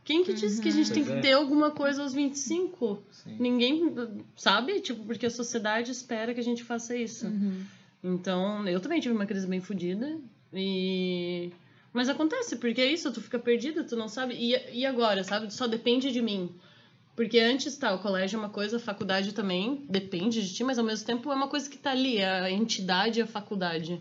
Quem 0.05 0.22
que 0.22 0.33
disse 0.33 0.62
que 0.62 0.68
a 0.68 0.72
gente 0.72 0.93
tem 0.93 1.03
Pois 1.03 1.14
que 1.14 1.18
é. 1.18 1.20
ter 1.20 1.33
alguma 1.33 1.72
coisa 1.72 2.01
aos 2.01 2.14
25? 2.14 3.03
Sim. 3.11 3.37
Ninguém 3.41 3.93
sabe, 4.37 4.81
tipo, 4.81 5.05
porque 5.05 5.27
a 5.27 5.31
sociedade 5.31 5.91
espera 5.91 6.33
que 6.33 6.39
a 6.39 6.45
gente 6.45 6.62
faça 6.62 6.97
isso. 6.97 7.27
Uhum. 7.27 7.64
Então, 8.05 8.68
eu 8.68 8.79
também 8.79 9.01
tive 9.01 9.12
uma 9.12 9.27
crise 9.27 9.49
bem 9.49 9.61
fodida. 9.61 10.16
E. 10.55 11.51
Mas 11.93 12.09
acontece, 12.09 12.55
porque 12.55 12.81
é 12.81 12.93
isso, 12.93 13.12
tu 13.12 13.20
fica 13.20 13.37
perdida, 13.41 13.83
tu 13.83 13.97
não 13.97 14.07
sabe. 14.07 14.35
E, 14.35 14.79
e 14.79 14.87
agora, 14.87 15.24
sabe? 15.24 15.53
Só 15.53 15.66
depende 15.66 16.12
de 16.12 16.22
mim. 16.22 16.55
Porque 17.17 17.41
antes, 17.41 17.77
tá, 17.77 17.95
o 17.95 17.99
colégio 17.99 18.37
é 18.37 18.41
uma 18.41 18.51
coisa, 18.51 18.77
a 18.77 18.81
faculdade 18.81 19.33
também 19.33 19.85
depende 19.89 20.47
de 20.47 20.55
ti, 20.55 20.62
mas 20.62 20.79
ao 20.79 20.85
mesmo 20.85 21.07
tempo 21.07 21.33
é 21.33 21.35
uma 21.35 21.49
coisa 21.49 21.69
que 21.69 21.79
tá 21.79 21.91
ali, 21.91 22.19
é 22.19 22.29
a 22.29 22.51
entidade 22.51 23.19
e 23.19 23.23
a 23.23 23.27
faculdade. 23.27 24.01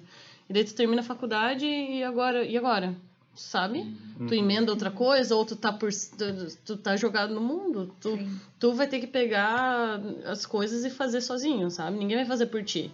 E 0.50 0.54
daí 0.54 0.66
tu 0.66 0.76
termina 0.76 1.02
a 1.02 1.06
faculdade 1.06 1.66
e 1.66 2.04
agora? 2.04 2.44
E 2.44 2.58
agora? 2.58 2.96
sabe? 3.36 3.80
Uhum. 4.20 4.28
Tu 4.28 4.34
emenda 4.34 4.72
outra 4.72 4.90
coisa, 4.90 5.36
ou 5.36 5.46
tu 5.46 5.56
tá, 5.56 5.72
por, 5.72 5.92
tu, 5.92 6.58
tu 6.66 6.78
tá 6.78 6.96
jogado 6.96 7.34
no 7.34 7.42
mundo. 7.42 7.94
Tu, 8.00 8.16
Sim. 8.16 8.40
tu 8.60 8.74
vai 8.74 8.88
ter 8.88 9.00
que 9.00 9.08
pegar 9.08 10.00
as 10.26 10.46
coisas 10.46 10.86
e 10.86 10.90
fazer 10.90 11.22
sozinho, 11.22 11.70
sabe? 11.70 11.98
Ninguém 11.98 12.18
vai 12.18 12.26
fazer 12.26 12.48
por 12.48 12.64
ti. 12.64 12.92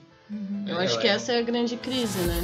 Eu 0.66 0.80
acho 0.80 1.00
que 1.00 1.08
essa 1.08 1.34
é 1.34 1.40
a 1.40 1.42
grande 1.42 1.76
crise, 1.76 2.18
né? 2.20 2.42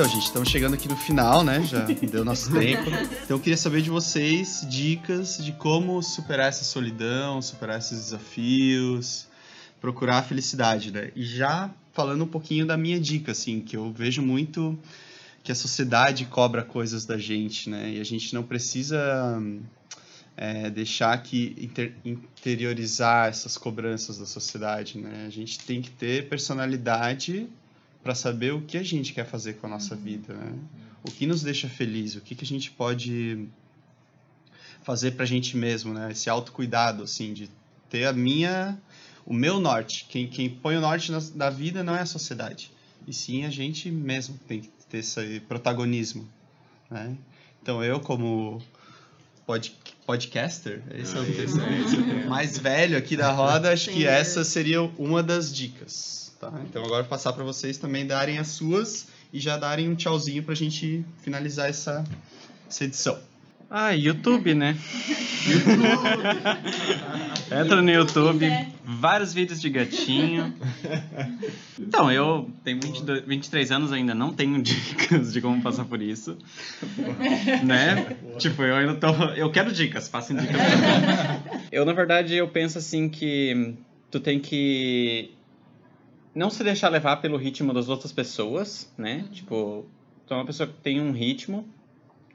Então, 0.00 0.08
gente, 0.12 0.24
estamos 0.24 0.48
chegando 0.48 0.72
aqui 0.72 0.88
no 0.88 0.96
final, 0.96 1.44
né? 1.44 1.62
Já 1.62 1.84
deu 2.10 2.24
nosso 2.24 2.50
tempo. 2.50 2.88
Então, 2.88 3.36
eu 3.36 3.38
queria 3.38 3.56
saber 3.58 3.82
de 3.82 3.90
vocês 3.90 4.66
dicas 4.66 5.36
de 5.36 5.52
como 5.52 6.02
superar 6.02 6.48
essa 6.48 6.64
solidão, 6.64 7.42
superar 7.42 7.78
esses 7.80 8.04
desafios, 8.04 9.26
procurar 9.78 10.16
a 10.20 10.22
felicidade, 10.22 10.90
né? 10.90 11.10
E 11.14 11.22
já 11.22 11.70
falando 11.92 12.24
um 12.24 12.26
pouquinho 12.26 12.64
da 12.64 12.78
minha 12.78 12.98
dica, 12.98 13.32
assim, 13.32 13.60
que 13.60 13.76
eu 13.76 13.92
vejo 13.92 14.22
muito 14.22 14.78
que 15.44 15.52
a 15.52 15.54
sociedade 15.54 16.24
cobra 16.24 16.62
coisas 16.62 17.04
da 17.04 17.18
gente, 17.18 17.68
né? 17.68 17.90
E 17.90 18.00
a 18.00 18.04
gente 18.04 18.32
não 18.32 18.42
precisa 18.42 19.38
é, 20.34 20.70
deixar 20.70 21.22
que 21.22 21.54
inter- 21.60 21.92
interiorizar 22.06 23.28
essas 23.28 23.58
cobranças 23.58 24.16
da 24.16 24.24
sociedade, 24.24 24.96
né? 24.96 25.26
A 25.26 25.30
gente 25.30 25.58
tem 25.58 25.82
que 25.82 25.90
ter 25.90 26.26
personalidade 26.26 27.50
para 28.02 28.14
saber 28.14 28.52
o 28.52 28.62
que 28.62 28.78
a 28.78 28.82
gente 28.82 29.12
quer 29.12 29.26
fazer 29.26 29.54
com 29.54 29.66
a 29.66 29.70
nossa 29.70 29.94
vida, 29.94 30.34
né? 30.34 30.54
O 31.02 31.10
que 31.10 31.26
nos 31.26 31.42
deixa 31.42 31.68
feliz, 31.68 32.14
o 32.14 32.20
que, 32.20 32.34
que 32.34 32.44
a 32.44 32.46
gente 32.46 32.70
pode 32.70 33.46
fazer 34.82 35.12
pra 35.12 35.24
gente 35.24 35.56
mesmo, 35.56 35.92
né? 35.92 36.10
Esse 36.10 36.28
autocuidado, 36.30 37.02
assim, 37.02 37.32
de 37.32 37.50
ter 37.88 38.06
a 38.06 38.12
minha, 38.12 38.78
o 39.26 39.34
meu 39.34 39.60
norte. 39.60 40.06
Quem, 40.08 40.26
quem 40.26 40.48
põe 40.48 40.76
o 40.76 40.80
norte 40.80 41.12
na, 41.12 41.18
da 41.34 41.50
vida 41.50 41.82
não 41.82 41.94
é 41.94 42.00
a 42.00 42.06
sociedade, 42.06 42.70
e 43.06 43.12
sim 43.12 43.44
a 43.44 43.50
gente 43.50 43.90
mesmo 43.90 44.38
tem 44.46 44.60
que 44.60 44.70
ter 44.88 44.98
esse 44.98 45.40
protagonismo, 45.40 46.28
né? 46.90 47.16
Então 47.62 47.84
eu 47.84 48.00
como 48.00 48.62
pod, 49.46 49.74
podcaster, 50.06 50.82
esse 50.94 51.16
é 51.16 51.20
o 51.20 52.26
mais 52.28 52.56
velho 52.56 52.96
aqui 52.96 53.16
da 53.16 53.30
roda, 53.30 53.72
acho 53.72 53.90
que 53.90 54.06
essa 54.06 54.44
seria 54.44 54.82
uma 54.82 55.22
das 55.22 55.54
dicas, 55.54 56.29
tá? 56.40 56.50
Então 56.68 56.82
agora 56.82 57.00
eu 57.00 57.04
vou 57.04 57.10
passar 57.10 57.32
para 57.34 57.44
vocês 57.44 57.76
também 57.76 58.06
darem 58.06 58.38
as 58.38 58.48
suas 58.48 59.08
e 59.32 59.38
já 59.38 59.56
darem 59.58 59.88
um 59.88 59.94
tchauzinho 59.94 60.42
pra 60.42 60.54
gente 60.54 61.04
finalizar 61.22 61.68
essa, 61.68 62.02
essa 62.68 62.84
edição. 62.84 63.18
Ah, 63.72 63.90
YouTube, 63.90 64.52
né? 64.52 64.76
Entra 67.52 67.80
no 67.80 67.90
YouTube, 67.90 68.50
vários 68.84 69.32
vídeos 69.32 69.60
de 69.60 69.70
gatinho. 69.70 70.52
Então, 71.78 72.10
eu 72.10 72.50
tenho 72.64 72.80
22, 72.82 73.24
23 73.24 73.70
anos 73.70 73.92
ainda, 73.92 74.12
não 74.12 74.32
tenho 74.32 74.58
dicas 74.62 75.32
de 75.32 75.40
como 75.40 75.62
passar 75.62 75.84
por 75.84 76.02
isso. 76.02 76.36
Né? 77.62 78.16
Tipo, 78.38 78.64
eu 78.64 78.74
ainda 78.74 78.94
tô. 78.96 79.06
Eu 79.36 79.52
quero 79.52 79.70
dicas, 79.70 80.08
passem 80.08 80.36
dicas 80.36 80.56
pra 80.56 80.64
mim. 81.60 81.64
Eu, 81.70 81.84
na 81.84 81.92
verdade, 81.92 82.34
eu 82.34 82.48
penso 82.48 82.76
assim 82.76 83.08
que 83.08 83.74
tu 84.10 84.18
tem 84.18 84.40
que 84.40 85.30
não 86.34 86.50
se 86.50 86.62
deixar 86.62 86.88
levar 86.88 87.16
pelo 87.16 87.36
ritmo 87.36 87.72
das 87.72 87.88
outras 87.88 88.12
pessoas, 88.12 88.92
né? 88.96 89.28
Tipo, 89.32 89.86
tu 90.26 90.34
é 90.34 90.36
uma 90.36 90.46
pessoa 90.46 90.68
que 90.68 90.74
tem 90.74 91.00
um 91.00 91.12
ritmo. 91.12 91.68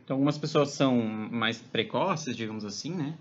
Então, 0.03 0.15
algumas 0.15 0.37
pessoas 0.37 0.71
são 0.71 1.01
mais 1.01 1.59
precoces, 1.59 2.35
digamos 2.35 2.65
assim, 2.65 2.91
né? 2.91 3.15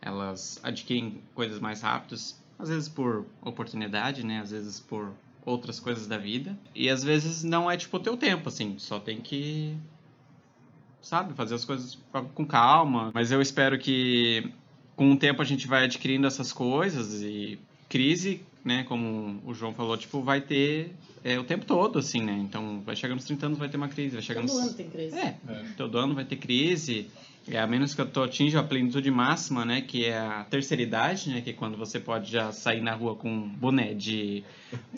Elas 0.00 0.58
adquirem 0.62 1.20
coisas 1.34 1.60
mais 1.60 1.82
rápidas, 1.82 2.42
às 2.58 2.68
vezes 2.68 2.88
por 2.88 3.26
oportunidade, 3.42 4.24
né? 4.24 4.40
Às 4.40 4.50
vezes 4.50 4.80
por 4.80 5.12
outras 5.44 5.78
coisas 5.78 6.06
da 6.06 6.18
vida. 6.18 6.58
E 6.74 6.88
às 6.88 7.04
vezes 7.04 7.44
não 7.44 7.70
é 7.70 7.76
tipo 7.76 7.96
o 7.96 8.00
teu 8.00 8.16
tempo, 8.16 8.48
assim. 8.48 8.78
Só 8.78 8.98
tem 8.98 9.20
que, 9.20 9.76
sabe, 11.00 11.34
fazer 11.34 11.54
as 11.54 11.64
coisas 11.64 11.98
com 12.34 12.46
calma. 12.46 13.10
Mas 13.14 13.30
eu 13.30 13.40
espero 13.40 13.78
que 13.78 14.50
com 14.96 15.12
o 15.12 15.16
tempo 15.18 15.42
a 15.42 15.44
gente 15.44 15.66
vai 15.66 15.84
adquirindo 15.84 16.26
essas 16.26 16.52
coisas 16.52 17.20
e 17.22 17.58
crise, 17.94 18.40
né? 18.64 18.82
Como 18.88 19.40
o 19.46 19.54
João 19.54 19.72
falou, 19.72 19.96
tipo, 19.96 20.20
vai 20.20 20.40
ter 20.40 20.90
é, 21.22 21.38
o 21.38 21.44
tempo 21.44 21.64
todo, 21.64 22.00
assim, 22.00 22.20
né? 22.20 22.36
Então, 22.40 22.82
vai 22.84 22.96
chegar 22.96 23.14
nos 23.14 23.24
30 23.24 23.46
anos, 23.46 23.58
vai 23.58 23.68
ter 23.68 23.76
uma 23.76 23.86
crise. 23.88 24.14
Vai 24.14 24.22
chegar 24.22 24.40
Todo 24.40 24.52
nos... 24.52 24.62
ano 24.66 24.74
tem 24.74 24.88
crise. 24.90 25.16
É, 25.16 25.36
todo 25.76 25.96
ano 25.96 26.12
vai 26.12 26.24
ter 26.24 26.34
crise. 26.34 27.06
É, 27.46 27.60
a 27.60 27.66
menos 27.68 27.94
que 27.94 28.00
eu 28.00 28.22
atinja 28.24 28.58
a 28.58 28.64
plenitude 28.64 29.08
máxima, 29.12 29.64
né? 29.64 29.80
Que 29.80 30.06
é 30.06 30.18
a 30.18 30.44
terceira 30.44 30.82
idade, 30.82 31.30
né? 31.30 31.40
Que 31.40 31.50
é 31.50 31.52
quando 31.52 31.76
você 31.76 32.00
pode 32.00 32.32
já 32.32 32.50
sair 32.50 32.80
na 32.80 32.94
rua 32.94 33.14
com 33.14 33.30
um 33.30 33.48
boné 33.48 33.94
de 33.94 34.42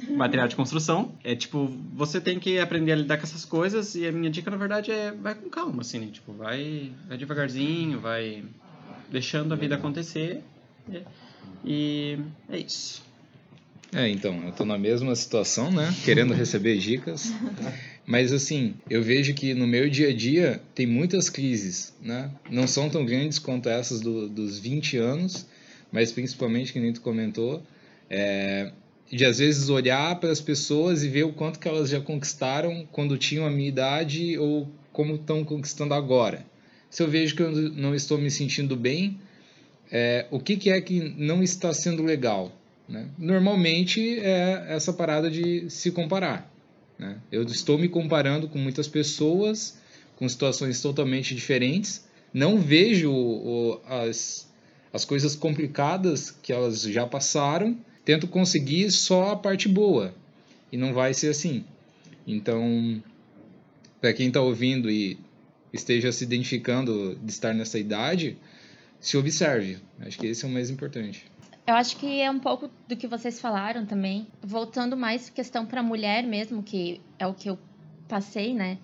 material 0.09 0.49
de 0.49 0.57
construção. 0.57 1.13
É 1.23 1.35
tipo, 1.37 1.67
você 1.93 2.19
tem 2.19 2.39
que 2.39 2.59
aprender 2.59 2.93
a 2.93 2.97
lidar 2.97 3.19
com 3.19 3.25
essas 3.25 3.45
coisas. 3.45 3.95
E 3.95 4.07
a 4.07 4.13
minha 4.13 4.31
dica, 4.31 4.51
na 4.51 4.57
verdade, 4.57 4.91
é 4.91 5.11
vai 5.13 5.35
com 5.35 5.51
calma, 5.51 5.83
assim, 5.83 5.99
né? 5.99 6.09
Tipo, 6.11 6.33
vai, 6.33 6.93
vai 7.07 7.19
devagarzinho, 7.19 8.01
vai 8.01 8.43
deixando 9.11 9.53
a 9.53 9.57
vida 9.57 9.75
acontecer. 9.75 10.43
né? 10.89 11.03
E 11.65 12.19
é 12.51 12.59
isso. 12.59 13.03
É, 13.95 14.09
então, 14.09 14.43
eu 14.45 14.53
tô 14.53 14.65
na 14.65 14.77
mesma 14.77 15.15
situação, 15.15 15.71
né? 15.71 15.95
Querendo 16.05 16.33
receber 16.35 16.77
dicas. 16.79 17.33
Mas 18.05 18.33
assim, 18.33 18.75
eu 18.89 19.03
vejo 19.03 19.35
que 19.35 19.55
no 19.55 19.67
meu 19.67 19.89
dia 19.89 20.09
a 20.11 20.15
dia 20.15 20.61
tem 20.75 20.87
muitas 20.87 21.29
crises, 21.29 21.95
né? 22.01 22.31
Não 22.51 22.67
são 22.67 22.89
tão 22.89 23.05
grandes 23.05 23.39
quanto 23.39 23.69
essas 23.69 24.01
do, 24.01 24.29
dos 24.29 24.59
20 24.59 24.97
anos, 24.97 25.47
mas 25.91 26.13
principalmente, 26.13 26.73
que 26.73 26.81
nem 26.81 26.93
tu 26.93 27.01
comentou, 27.01 27.63
é, 28.09 28.71
de 29.11 29.25
às 29.25 29.39
vezes 29.39 29.69
olhar 29.69 30.19
para 30.21 30.31
as 30.31 30.41
pessoas 30.41 31.03
e 31.03 31.09
ver 31.09 31.25
o 31.25 31.33
quanto 31.33 31.59
que 31.59 31.69
elas 31.69 31.91
já 31.91 32.01
conquistaram 32.01 32.87
quando 32.93 33.17
tinham 33.17 33.47
a 33.47 33.51
minha 33.51 33.69
idade 33.69 34.39
ou 34.39 34.69
como 34.93 35.17
estão 35.17 35.45
conquistando 35.45 35.95
agora. 35.95 36.45
Se 36.91 37.03
eu 37.03 37.09
vejo 37.09 37.35
que 37.35 37.43
eu 37.43 37.51
não 37.51 37.95
estou 37.95 38.19
me 38.19 38.31
sentindo 38.31 38.77
bem, 38.77 39.19
é, 39.91 40.27
o 40.31 40.41
que, 40.41 40.57
que 40.57 40.71
é 40.71 40.81
que 40.81 41.15
não 41.17 41.43
está 41.43 41.73
sendo 41.73 42.03
legal? 42.03 42.53
Né? 42.89 43.09
Normalmente 43.19 44.19
é 44.21 44.67
essa 44.69 44.93
parada 44.93 45.31
de 45.31 45.69
se 45.71 45.91
comparar. 45.91 46.51
Né? 46.99 47.19
Eu 47.31 47.43
estou 47.45 47.79
me 47.79 47.89
comparando 47.89 48.49
com 48.49 48.59
muitas 48.59 48.89
pessoas 48.89 49.77
com 50.17 50.29
situações 50.29 50.81
totalmente 50.81 51.35
diferentes, 51.35 52.05
não 52.33 52.59
vejo 52.59 53.13
o, 53.13 53.81
as, 53.87 54.51
as 54.93 55.05
coisas 55.05 55.37
complicadas 55.37 56.31
que 56.31 56.53
elas 56.53 56.83
já 56.83 57.07
passaram, 57.07 57.79
tento 58.05 58.27
conseguir 58.27 58.91
só 58.91 59.33
a 59.33 59.37
parte 59.37 59.69
boa 59.69 60.15
e 60.73 60.77
não 60.77 60.93
vai 60.93 61.13
ser 61.15 61.29
assim. 61.29 61.65
Então, 62.27 63.03
para 64.01 64.13
quem 64.13 64.29
está 64.29 64.41
ouvindo 64.41 64.91
e 64.91 65.19
esteja 65.73 66.11
se 66.11 66.25
identificando 66.25 67.17
de 67.23 67.31
estar 67.31 67.53
nessa 67.53 67.79
idade, 67.79 68.37
se 69.01 69.17
observe. 69.17 69.79
Acho 70.01 70.19
que 70.19 70.27
esse 70.27 70.45
é 70.45 70.49
o 70.49 70.51
mais 70.51 70.71
importante. 70.71 71.25
Eu 71.67 71.75
acho 71.75 71.97
que 71.97 72.21
é 72.21 72.31
um 72.31 72.39
pouco 72.39 72.71
do 72.87 72.97
que 72.97 73.09
vocês 73.09 73.41
falaram 73.41 73.85
também. 73.85 74.27
Voltando 74.41 74.97
mais 74.97 75.29
questão 75.29 75.67
para 75.67 75.81
a 75.81 75.83
mulher 75.83 76.23
mesmo, 76.23 76.63
que 76.63 77.01
é 77.19 77.27
o 77.27 77.35
que 77.35 77.51
eu 77.51 77.59
passei, 78.09 78.55
né? 78.55 78.79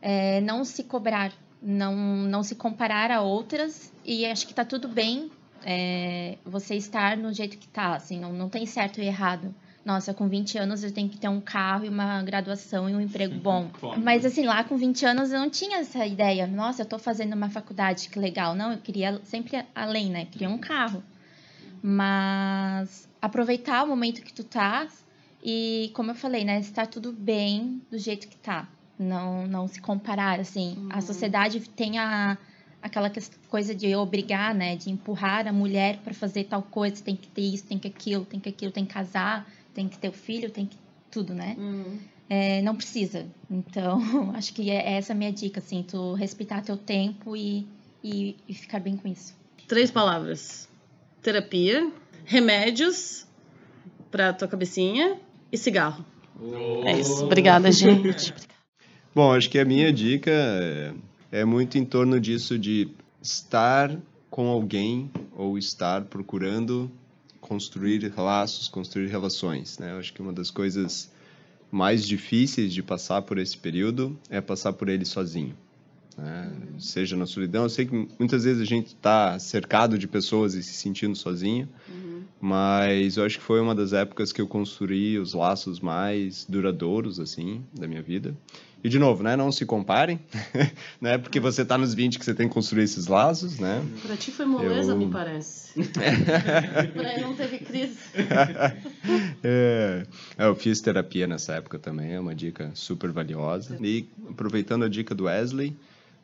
É 0.00 0.40
não 0.40 0.64
se 0.64 0.82
cobrar, 0.84 1.32
não, 1.60 1.94
não 1.94 2.42
se 2.42 2.54
comparar 2.54 3.10
a 3.10 3.20
outras. 3.20 3.92
E 4.04 4.24
acho 4.24 4.46
que 4.46 4.54
tá 4.54 4.64
tudo 4.64 4.88
bem 4.88 5.30
é, 5.64 6.38
você 6.44 6.74
estar 6.74 7.16
no 7.16 7.32
jeito 7.32 7.58
que 7.58 7.68
tá, 7.68 7.94
assim, 7.94 8.18
não, 8.18 8.32
não 8.32 8.48
tem 8.48 8.64
certo 8.66 9.00
e 9.00 9.06
errado. 9.06 9.54
Nossa, 9.84 10.14
com 10.14 10.28
20 10.28 10.58
anos 10.58 10.84
eu 10.84 10.92
tenho 10.92 11.08
que 11.08 11.18
ter 11.18 11.28
um 11.28 11.40
carro 11.40 11.84
e 11.84 11.88
uma 11.88 12.22
graduação 12.22 12.88
e 12.88 12.94
um 12.94 13.00
emprego 13.00 13.34
bom. 13.34 13.68
Mas 14.02 14.24
assim, 14.24 14.46
lá 14.46 14.62
com 14.62 14.76
20 14.76 15.04
anos 15.04 15.32
eu 15.32 15.40
não 15.40 15.50
tinha 15.50 15.78
essa 15.78 16.06
ideia. 16.06 16.46
Nossa, 16.46 16.82
eu 16.82 16.86
tô 16.86 16.98
fazendo 16.98 17.32
uma 17.34 17.50
faculdade, 17.50 18.08
que 18.08 18.18
legal. 18.18 18.54
Não, 18.54 18.72
eu 18.72 18.78
queria 18.78 19.20
sempre 19.24 19.64
além, 19.74 20.08
né? 20.10 20.22
Eu 20.22 20.26
queria 20.26 20.48
um 20.48 20.58
carro. 20.58 21.02
Mas 21.82 23.08
aproveitar 23.20 23.82
o 23.82 23.88
momento 23.88 24.22
que 24.22 24.32
tu 24.32 24.44
tá 24.44 24.86
e, 25.42 25.90
como 25.94 26.12
eu 26.12 26.14
falei, 26.14 26.44
né, 26.44 26.60
estar 26.60 26.86
tudo 26.86 27.12
bem 27.12 27.82
do 27.90 27.98
jeito 27.98 28.28
que 28.28 28.36
tá. 28.36 28.68
Não, 28.96 29.48
não 29.48 29.66
se 29.66 29.80
comparar, 29.80 30.38
assim. 30.38 30.86
A 30.90 31.00
sociedade 31.00 31.58
tem 31.70 31.98
a, 31.98 32.38
aquela 32.80 33.10
coisa 33.48 33.74
de 33.74 33.92
obrigar, 33.96 34.54
né, 34.54 34.76
de 34.76 34.90
empurrar 34.90 35.48
a 35.48 35.52
mulher 35.52 35.98
para 35.98 36.14
fazer 36.14 36.44
tal 36.44 36.62
coisa, 36.62 37.02
tem 37.02 37.16
que 37.16 37.26
ter 37.26 37.42
isso, 37.42 37.64
tem 37.64 37.78
que 37.78 37.88
aquilo, 37.88 38.24
tem 38.24 38.38
que 38.38 38.48
aquilo, 38.48 38.70
tem 38.70 38.84
que 38.84 38.94
casar, 38.94 39.44
tem 39.74 39.88
que 39.88 39.98
ter 39.98 40.08
o 40.08 40.12
filho, 40.12 40.50
tem 40.50 40.66
que 40.66 40.76
tudo, 41.10 41.34
né? 41.34 41.54
Uhum. 41.58 41.98
É, 42.28 42.62
não 42.62 42.74
precisa. 42.74 43.26
Então, 43.50 44.00
acho 44.34 44.52
que 44.54 44.70
é 44.70 44.94
essa 44.94 45.12
a 45.12 45.16
minha 45.16 45.32
dica, 45.32 45.60
assim, 45.60 45.84
tu 45.86 46.14
respeitar 46.14 46.62
teu 46.62 46.76
tempo 46.76 47.36
e, 47.36 47.66
e, 48.02 48.36
e 48.48 48.54
ficar 48.54 48.80
bem 48.80 48.96
com 48.96 49.08
isso. 49.08 49.34
Três 49.68 49.90
palavras: 49.90 50.68
terapia, 51.20 51.90
remédios 52.24 53.26
pra 54.10 54.32
tua 54.32 54.48
cabecinha 54.48 55.18
e 55.50 55.58
cigarro. 55.58 56.04
É 56.84 56.98
isso. 56.98 57.24
Obrigada, 57.24 57.70
gente. 57.72 58.34
Bom, 59.14 59.32
acho 59.32 59.50
que 59.50 59.58
a 59.58 59.64
minha 59.64 59.92
dica 59.92 60.30
é, 60.30 60.94
é 61.30 61.44
muito 61.44 61.76
em 61.76 61.84
torno 61.84 62.18
disso 62.18 62.58
de 62.58 62.88
estar 63.20 63.94
com 64.30 64.48
alguém 64.48 65.10
ou 65.36 65.58
estar 65.58 66.04
procurando 66.04 66.90
construir 67.42 68.10
laços, 68.16 68.68
construir 68.68 69.08
relações, 69.08 69.78
né? 69.78 69.92
Eu 69.92 69.98
acho 69.98 70.14
que 70.14 70.22
uma 70.22 70.32
das 70.32 70.50
coisas 70.50 71.10
mais 71.70 72.06
difíceis 72.06 72.72
de 72.72 72.82
passar 72.82 73.20
por 73.22 73.36
esse 73.36 73.58
período 73.58 74.16
é 74.30 74.40
passar 74.40 74.72
por 74.72 74.88
ele 74.88 75.04
sozinho. 75.04 75.54
né? 76.16 76.52
Seja 76.78 77.16
na 77.16 77.26
solidão, 77.26 77.64
eu 77.64 77.68
sei 77.68 77.84
que 77.86 78.08
muitas 78.18 78.44
vezes 78.44 78.62
a 78.62 78.64
gente 78.64 78.88
está 78.88 79.38
cercado 79.38 79.98
de 79.98 80.06
pessoas 80.06 80.54
e 80.54 80.62
se 80.62 80.74
sentindo 80.74 81.16
sozinho, 81.16 81.68
mas 82.40 83.16
eu 83.16 83.24
acho 83.24 83.38
que 83.38 83.44
foi 83.44 83.60
uma 83.60 83.74
das 83.74 83.92
épocas 83.92 84.32
que 84.32 84.40
eu 84.40 84.46
construí 84.46 85.18
os 85.18 85.34
laços 85.34 85.80
mais 85.80 86.44
duradouros, 86.48 87.18
assim, 87.18 87.62
da 87.74 87.88
minha 87.88 88.02
vida. 88.02 88.36
E, 88.84 88.88
de 88.88 88.98
novo, 88.98 89.22
né, 89.22 89.36
não 89.36 89.52
se 89.52 89.64
comparem, 89.64 90.18
não 91.00 91.10
é 91.10 91.16
porque 91.18 91.38
você 91.38 91.62
está 91.62 91.78
nos 91.78 91.94
20 91.94 92.18
que 92.18 92.24
você 92.24 92.34
tem 92.34 92.48
que 92.48 92.54
construir 92.54 92.82
esses 92.82 93.06
laços, 93.06 93.58
né? 93.58 93.80
Pra 94.04 94.16
ti 94.16 94.30
foi 94.32 94.44
moleza, 94.44 94.92
Eu- 94.92 94.96
me 94.98 95.06
parece. 95.06 95.72
ele 95.78 97.22
não 97.22 97.34
teve 97.34 97.58
crise. 97.58 97.98
É, 99.44 100.06
eu 100.38 100.54
fiz 100.54 100.80
terapia 100.80 101.26
nessa 101.26 101.54
época 101.54 101.76
também, 101.78 102.12
é 102.12 102.20
uma 102.20 102.34
dica 102.34 102.70
super 102.74 103.10
valiosa. 103.10 103.76
E 103.80 104.06
aproveitando 104.28 104.84
a 104.84 104.88
dica 104.88 105.14
do 105.14 105.24
Wesley, 105.24 105.76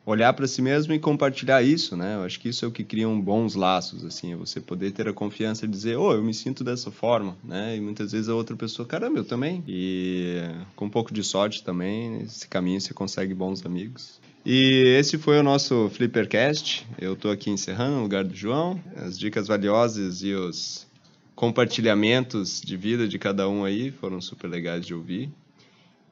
olhar 0.05 0.33
para 0.33 0.47
si 0.47 0.61
mesmo 0.61 0.93
e 0.93 0.99
compartilhar 0.99 1.61
isso, 1.61 1.95
né? 1.95 2.15
Eu 2.15 2.23
acho 2.23 2.39
que 2.39 2.49
isso 2.49 2.65
é 2.65 2.67
o 2.67 2.71
que 2.71 2.83
cria 2.83 3.07
bons 3.07 3.55
laços, 3.55 4.03
assim, 4.03 4.33
é 4.33 4.35
você 4.35 4.59
poder 4.59 4.91
ter 4.91 5.07
a 5.07 5.13
confiança 5.13 5.67
de 5.67 5.73
dizer, 5.73 5.97
oh, 5.97 6.13
eu 6.13 6.23
me 6.23 6.33
sinto 6.33 6.63
dessa 6.63 6.89
forma, 6.89 7.37
né? 7.43 7.77
E 7.77 7.81
muitas 7.81 8.11
vezes 8.11 8.29
a 8.29 8.35
outra 8.35 8.55
pessoa, 8.55 8.87
caramba, 8.87 9.19
eu 9.19 9.25
também. 9.25 9.63
E 9.67 10.41
com 10.75 10.85
um 10.85 10.89
pouco 10.89 11.13
de 11.13 11.23
sorte 11.23 11.63
também, 11.63 12.09
nesse 12.09 12.47
caminho 12.47 12.81
você 12.81 12.93
consegue 12.93 13.33
bons 13.33 13.65
amigos. 13.65 14.19
E 14.45 14.95
esse 14.97 15.17
foi 15.17 15.37
o 15.37 15.43
nosso 15.43 15.89
Flippercast. 15.89 16.87
Eu 16.97 17.15
tô 17.15 17.29
aqui 17.29 17.49
encerrando 17.49 17.97
no 17.97 18.01
lugar 18.01 18.23
do 18.23 18.33
João. 18.33 18.81
As 18.95 19.19
dicas 19.19 19.47
valiosas 19.47 20.23
e 20.23 20.33
os 20.33 20.87
compartilhamentos 21.35 22.61
de 22.61 22.75
vida 22.75 23.07
de 23.07 23.19
cada 23.19 23.47
um 23.47 23.63
aí 23.63 23.91
foram 23.91 24.19
super 24.19 24.47
legais 24.47 24.85
de 24.85 24.93
ouvir. 24.93 25.29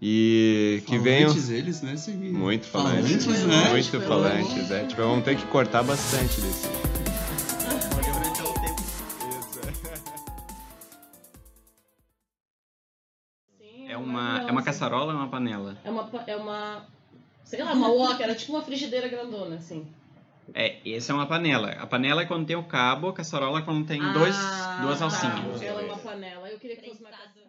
E 0.01 0.83
que 0.85 0.97
venham. 0.99 1.29
Falantes 1.29 1.49
eles, 1.49 1.81
né? 1.81 1.95
Muito 2.31 2.67
falantes. 2.67 3.25
Falantes, 3.25 3.45
né? 3.45 3.69
Muito 3.71 4.01
falantes, 4.01 4.71
é. 4.71 4.85
Tipo, 4.85 5.01
vamos 5.01 5.25
ter 5.25 5.35
que 5.35 5.45
cortar 5.47 5.83
bastante 5.83 6.39
desse. 6.39 6.67
É 13.87 13.97
uma, 13.97 14.41
é 14.47 14.51
uma 14.51 14.61
caçarola 14.63 15.05
ou 15.13 15.19
é 15.19 15.21
uma 15.23 15.29
panela? 15.29 15.77
É 15.83 15.89
uma, 15.89 16.09
é 16.27 16.35
uma. 16.35 16.85
Sei 17.43 17.63
lá, 17.63 17.73
uma 17.73 17.87
wok, 17.87 18.21
era 18.21 18.35
tipo 18.35 18.53
uma 18.53 18.61
frigideira 18.61 19.07
grandona, 19.07 19.55
assim. 19.55 19.87
É, 20.53 20.77
essa 20.89 21.11
é 21.11 21.15
uma 21.15 21.25
panela. 21.25 21.71
A 21.71 21.87
panela 21.87 22.21
é 22.21 22.25
quando 22.25 22.45
tem 22.45 22.55
o 22.55 22.63
cabo, 22.63 23.09
a 23.09 23.13
caçarola 23.13 23.59
é 23.59 23.61
quando 23.63 23.85
tem 23.85 23.99
dois, 24.13 24.35
Ah, 24.35 24.79
duas 24.81 24.99
tá. 24.99 25.05
alcinhas. 25.05 25.61
Ela 25.61 25.81
é 25.81 25.85
uma 25.85 25.97
panela. 25.97 26.49
Eu 26.49 26.59
queria 26.59 26.75
que 26.75 26.87
fosse 26.89 27.01
uma 27.01 27.09
caçarola. 27.09 27.46